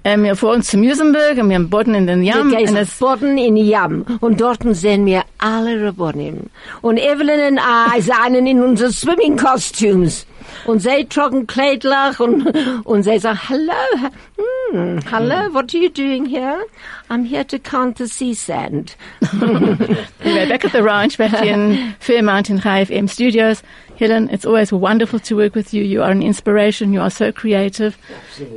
and 0.04 0.24
wir 0.24 0.34
fahren 0.34 0.62
zu 0.62 0.76
Muizenberg 0.76 1.38
und 1.38 1.50
wir 1.50 1.54
haben 1.56 1.70
Boden 1.70 1.94
in 1.94 2.08
den 2.08 2.22
Wir 2.22 2.34
Yam. 2.34 2.50
gehen 2.50 2.68
Und 2.68 2.68
sich 2.68 2.78
es, 2.80 2.98
baden 2.98 3.38
in 3.38 3.56
Yam 3.56 4.04
und 4.20 4.40
dort 4.40 4.58
sehen 4.74 5.06
wir 5.06 5.22
alle 5.38 5.86
Rabbonim. 5.86 6.50
Und 6.80 6.96
Evelyn 6.98 7.38
and 7.38 7.60
I 7.60 8.00
seien 8.00 8.34
in 8.44 8.60
unsere 8.60 8.90
swimming 8.90 9.36
costumes. 9.36 10.26
Und 10.66 10.80
sie 10.80 11.04
tragen 11.06 11.46
Kleidlach 11.46 12.20
und, 12.20 12.46
und 12.84 13.02
sie 13.02 13.18
sagen, 13.18 13.38
hello, 13.48 13.72
hmm, 14.36 14.98
hello, 15.10 15.52
what 15.52 15.74
are 15.74 15.82
you 15.82 15.88
doing 15.90 16.24
here? 16.26 16.64
I'm 17.10 17.24
here 17.24 17.44
to 17.44 17.58
count 17.58 17.98
the 17.98 18.06
sea 18.08 18.34
sand. 18.34 18.96
we 19.32 19.38
were 20.32 20.46
back 20.48 20.64
at 20.64 20.72
the 20.72 20.82
ranch, 20.82 21.18
back 21.18 21.44
in 21.44 21.94
Fairmount 22.00 22.48
in 22.48 22.60
Chai 22.60 22.84
FM 22.84 23.08
studios. 23.08 23.62
Helen, 23.98 24.30
it's 24.30 24.44
always 24.46 24.72
wonderful 24.72 25.18
to 25.20 25.36
work 25.36 25.54
with 25.54 25.72
you. 25.74 25.84
You 25.84 26.02
are 26.02 26.10
an 26.10 26.22
inspiration. 26.22 26.92
You 26.92 27.02
are 27.02 27.10
so 27.10 27.30
creative. 27.30 27.96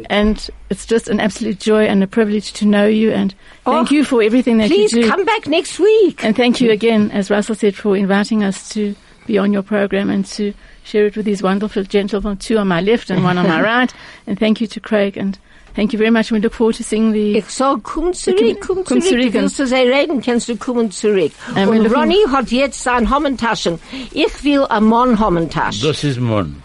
And 0.09 0.49
it's 0.69 0.85
just 0.85 1.07
an 1.09 1.19
absolute 1.19 1.59
joy 1.59 1.83
and 1.83 2.01
a 2.01 2.07
privilege 2.07 2.53
to 2.53 2.65
know 2.65 2.87
you. 2.87 3.11
And 3.11 3.35
thank 3.65 3.91
Oh, 3.91 3.93
you 3.93 4.05
for 4.05 4.23
everything 4.23 4.57
that 4.57 4.69
Please 4.69 4.93
you 4.93 5.01
do. 5.01 5.07
Please 5.07 5.11
come 5.11 5.25
back 5.25 5.47
next 5.47 5.77
week. 5.77 6.23
And 6.23 6.35
thank 6.35 6.61
you 6.61 6.71
again, 6.71 7.11
as 7.11 7.29
Russell 7.29 7.55
said, 7.55 7.75
for 7.75 7.95
inviting 7.95 8.43
us 8.43 8.69
to 8.69 8.95
be 9.25 9.37
on 9.39 9.53
your 9.53 9.63
program 9.63 10.09
and 10.09 10.25
to 10.37 10.53
share 10.83 11.05
it 11.07 11.15
with 11.15 11.25
these 11.25 11.41
wonderful 11.43 11.83
gentlemen, 11.83 12.37
two 12.37 12.57
on 12.57 12.67
my 12.67 12.81
left 12.81 13.09
and 13.09 13.23
one 13.23 13.37
on 13.37 13.47
my 13.47 13.61
right. 13.73 13.93
And 14.27 14.39
thank 14.39 14.61
you 14.61 14.67
to 14.67 14.79
Craig 14.79 15.17
and 15.17 15.37
thank 15.75 15.93
you 15.93 15.99
very 15.99 16.11
much. 16.11 16.31
We 16.31 16.39
look 16.39 16.53
forward 16.53 16.75
to 16.75 16.83
seeing 16.83 17.11
the. 17.11 17.37
Ich 17.37 17.49
sag, 17.49 17.83
komm 17.83 18.13
zurück, 18.13 18.57
komm 18.61 18.83
Komm 18.83 19.01
zurück. 19.01 19.03
zurück 19.03 19.33
Du 19.33 19.39
willst 19.41 19.59
du 19.59 19.65
sei 19.67 19.83
reden, 19.83 20.21
kannst 20.21 20.47
du 20.49 20.55
kommen 20.57 20.91
zurück. 20.91 21.31
Wir 21.53 21.67
Und 21.69 21.77
looking- 21.77 21.93
Ronny 21.93 22.17
hat 22.31 22.51
jetzt 22.51 22.81
sein 22.83 23.09
Hommentaschen. 23.13 23.79
Ich 24.11 24.43
will 24.43 24.65
ein 24.69 24.83
Mann-Hommentasch. 24.83 25.81
Das 25.81 26.03
ist 26.03 26.19
Mon. 26.19 26.61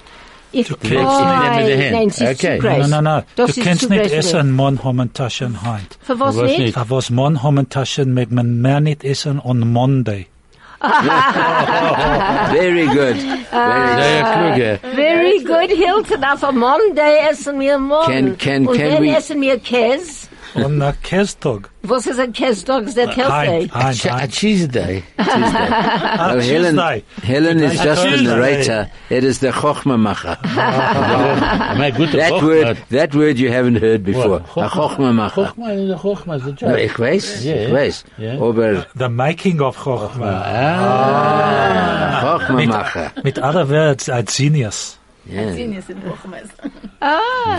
Ich, 0.53 0.67
kriegst 0.67 0.83
ihn 0.83 0.91
nicht 0.91 0.99
mit 0.99 1.69
der 1.69 1.79
oh, 1.79 1.83
Hand. 1.83 1.93
Nein, 1.93 2.11
sie 2.11 2.27
Okay. 2.27 2.59
zu 2.59 2.67
groß. 2.67 2.89
No, 2.89 3.01
no, 3.01 3.17
no. 3.19 3.23
Das 3.37 3.55
du 3.55 3.61
kannst 3.63 3.89
nicht 3.89 4.11
essen, 4.13 4.51
Mon 4.51 4.83
haben 4.83 5.13
Taschen 5.13 5.63
heint. 5.63 5.97
Für 6.03 6.19
was, 6.19 6.37
Was 6.37 6.43
nicht? 6.49 6.59
nicht? 6.59 6.75
Für 6.75 6.91
was 6.91 7.09
Mon 7.11 7.41
haben 7.43 7.69
Taschen 7.69 8.13
mag 8.15 8.33
man 8.33 8.61
mehr 8.61 8.81
nicht 8.81 9.05
essen 9.05 9.39
on 9.41 9.61
Monday. 9.73 10.27
Very 12.53 12.87
good. 12.87 13.17
Very 13.17 13.95
Sehr 14.01 14.25
kluge. 14.33 14.79
Very 14.95 15.39
good, 15.45 15.71
Hilton. 15.71 16.25
Auf 16.25 16.43
a 16.43 16.53
Monday 16.53 17.19
essen 17.31 17.61
wir 17.61 17.79
Mann. 17.79 18.07
Can- 18.07 18.39
can- 18.39 18.67
Und 18.67 18.77
can 18.79 18.91
dann 18.95 19.03
we- 19.03 19.15
essen 19.15 19.41
wir 19.43 19.59
Käse. 19.59 20.29
On 20.57 20.83
a 20.83 20.93
Kästag. 21.03 21.69
Was 21.83 22.07
ist 22.07 22.19
ein 22.21 22.33
Käse-Dog? 22.33 22.85
Ist 22.85 22.97
that 22.97 23.09
uh, 23.09 23.13
healthy? 23.23 23.69
Heint, 23.69 23.75
heint, 23.75 23.97
Ch- 23.97 24.07
uh, 24.07 24.11
A 24.11 24.19
heint. 24.21 24.33
cheese 24.33 24.69
day. 24.69 25.03
Well, 25.17 25.27
Ah, 25.31 26.33
uh, 26.35 26.41
Helen, 26.41 26.77
Tuesday. 26.77 27.05
Helen 27.23 27.59
is 27.61 27.71
Tuesday. 27.73 27.85
just 27.85 28.03
the 28.03 28.09
Tuesday. 28.11 28.27
narrator. 28.27 28.91
It 29.11 29.25
is 29.25 29.39
the 29.39 29.51
Chochmamacher. 29.53 30.37
Oh, 30.45 31.79
My 31.79 31.91
good 31.91 32.11
That 32.13 32.43
word, 32.43 32.77
that 32.91 33.15
word 33.15 33.39
you 33.39 33.51
haven't 33.51 33.77
heard 33.77 34.05
before. 34.05 34.37
A 34.37 34.69
Chochmamacher. 34.69 35.55
Chochma 35.55 35.75
is 35.75 35.91
a 35.91 35.95
Chochma 35.97 36.37
is 36.37 36.43
a 36.43 36.47
No, 36.49 36.53
joke. 36.53 36.79
ich 36.81 36.99
weiß, 36.99 37.45
Ja, 37.45 37.55
ich 37.55 37.69
ja. 37.69 37.75
weiß. 37.75 38.05
Ja. 38.19 38.33
Aber 38.41 38.87
The 38.97 39.09
making 39.09 39.61
of 39.63 39.77
Chochmah. 39.79 40.43
Ah. 40.45 42.21
Chochmamacher. 42.39 43.13
Mit 43.25 43.39
other 43.39 43.67
words, 43.69 44.09
a 44.09 44.23
genius. 44.23 44.99
Yeah. 45.29 45.53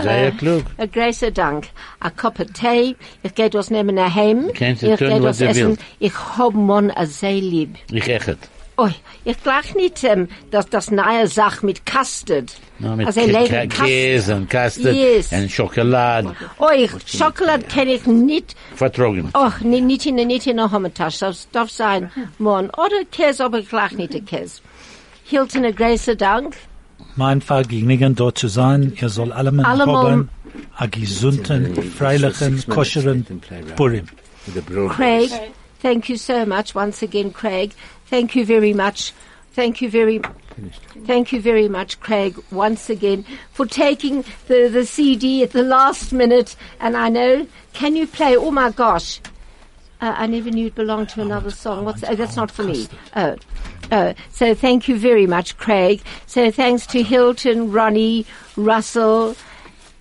Sehr 0.02 0.30
klug. 0.32 0.64
Ein 0.78 0.90
großer 0.90 1.30
Dank. 1.30 1.68
A 2.00 2.10
cup 2.10 2.40
of 2.40 2.46
tea. 2.52 2.96
Ich 3.22 3.34
gehe 3.34 3.50
das 3.50 3.70
nehmen 3.70 3.94
nach 3.94 4.14
Heim. 4.14 4.50
Kannst 4.54 4.82
Ich 4.82 4.98
gehe 4.98 5.22
was 5.22 5.38
das 5.38 5.50
essen. 5.56 5.68
willst. 5.68 5.82
Ich 5.98 6.12
hab 6.38 6.54
Mann 6.54 6.90
a 6.90 7.06
sehr 7.06 7.32
lieb. 7.40 7.76
Ich 7.90 8.08
echt. 8.08 8.36
Oh, 8.78 8.88
ich 9.24 9.42
gleich 9.42 9.74
nicht, 9.74 10.02
ähm, 10.02 10.28
dass 10.50 10.66
das 10.68 10.90
neue 10.90 11.26
Sach 11.28 11.62
mit 11.62 11.84
Custard. 11.84 12.54
No, 12.78 12.96
mit 12.96 13.06
Also. 13.06 13.20
Käse 13.20 14.34
und 14.34 14.48
Custard 14.50 14.94
Yes. 14.96 15.30
und 15.30 15.50
Schokolade. 15.50 16.34
Oh, 16.58 16.68
ich, 16.74 16.90
Schokolade 17.06 17.64
kann 17.64 17.88
ich 17.88 18.06
nicht, 18.06 18.56
Vertrogen. 18.74 19.28
oh, 19.34 19.50
nicht, 19.62 19.84
nicht 19.84 20.06
in, 20.06 20.14
nicht 20.14 20.46
in 20.46 20.56
der 20.56 20.72
Hommetasche. 20.72 21.26
Das 21.26 21.48
darf 21.52 21.70
sein, 21.70 22.10
Mann. 22.38 22.70
Oder 22.70 23.04
Käse, 23.10 23.44
aber 23.44 23.60
gleich 23.60 23.92
nicht 23.92 24.14
der 24.14 24.22
Käse. 24.22 24.62
Hilton, 25.24 25.64
ein 25.66 25.76
großer 25.76 26.16
Dank. 26.16 26.56
Mein 27.16 27.40
Vergnügen 27.40 28.14
dort 28.14 28.38
zu 28.38 28.48
sein. 28.48 28.92
Ihr 29.00 29.08
soll 29.08 29.32
alle 29.32 29.52
mal 29.52 29.66
Allemal- 29.66 30.10
haben. 30.10 30.28
A 30.76 30.86
gesunden, 30.86 31.74
freilichen, 31.82 32.62
koscheren 32.68 33.24
Purim. 33.76 34.06
Craig, 34.90 35.30
thank 35.80 36.08
you 36.08 36.16
so 36.16 36.44
much 36.44 36.74
once 36.74 37.02
again, 37.02 37.32
Craig. 37.32 37.72
Thank 38.10 38.34
you 38.34 38.44
very 38.44 38.74
much. 38.74 39.12
Thank 39.54 39.82
you 39.82 39.90
very, 39.90 40.20
thank 41.06 41.30
you 41.32 41.40
very 41.42 41.68
much, 41.68 42.00
Craig, 42.00 42.34
once 42.50 42.88
again 42.88 43.24
for 43.52 43.66
taking 43.66 44.24
the, 44.48 44.68
the 44.68 44.86
CD 44.86 45.42
at 45.42 45.52
the 45.52 45.62
last 45.62 46.12
minute. 46.12 46.56
And 46.80 46.96
I 46.96 47.10
know, 47.10 47.46
can 47.74 47.94
you 47.94 48.06
play? 48.06 48.34
Oh 48.36 48.50
my 48.50 48.70
gosh. 48.70 49.20
Uh, 50.02 50.14
I 50.18 50.26
never 50.26 50.50
knew 50.50 50.66
it 50.66 50.74
belonged 50.74 51.10
to 51.10 51.22
another 51.22 51.52
song. 51.52 51.84
What's, 51.84 52.02
oh, 52.02 52.16
that's 52.16 52.34
not 52.34 52.50
for 52.50 52.64
me. 52.64 52.88
Oh. 53.14 53.36
Oh, 53.92 54.14
so 54.30 54.52
thank 54.52 54.88
you 54.88 54.98
very 54.98 55.26
much, 55.26 55.56
Craig. 55.58 56.02
So 56.26 56.50
thanks 56.50 56.86
to 56.88 57.02
Hilton, 57.02 57.70
Ronnie, 57.70 58.26
Russell, 58.56 59.36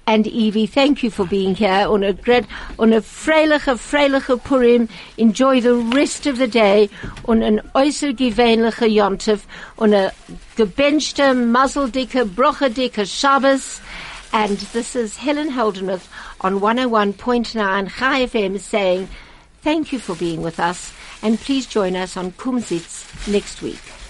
and 0.07 0.25
Evie, 0.25 0.65
thank 0.65 1.03
you 1.03 1.11
for 1.11 1.27
being 1.27 1.53
here 1.53 1.85
on 1.87 2.03
a 2.03 2.13
great, 2.13 2.45
on 2.79 2.93
a 2.93 3.01
freiliche, 3.01 3.77
freiliche 3.77 4.43
Purim. 4.43 4.89
Enjoy 5.17 5.61
the 5.61 5.75
rest 5.75 6.25
of 6.25 6.39
the 6.39 6.47
day 6.47 6.89
on 7.25 7.43
an 7.43 7.59
äußer 7.75 8.13
gewöhnliche 8.13 8.89
Yontif, 8.91 9.45
on 9.77 9.93
a 9.93 10.11
gebenchte, 10.55 11.35
muzzledicke, 11.35 12.27
brochedicke 12.27 13.07
Shabbos. 13.07 13.79
And 14.33 14.57
this 14.73 14.95
is 14.95 15.17
Helen 15.17 15.51
Holdenmuth 15.51 16.07
on 16.41 16.59
101.9 16.59 17.89
Chai 17.89 18.25
FM 18.25 18.59
saying 18.59 19.07
thank 19.61 19.91
you 19.91 19.99
for 19.99 20.15
being 20.15 20.41
with 20.41 20.59
us 20.59 20.93
and 21.21 21.39
please 21.39 21.65
join 21.65 21.95
us 21.95 22.17
on 22.17 22.31
Kumzits 22.33 23.05
next 23.31 23.61
week. 23.61 24.00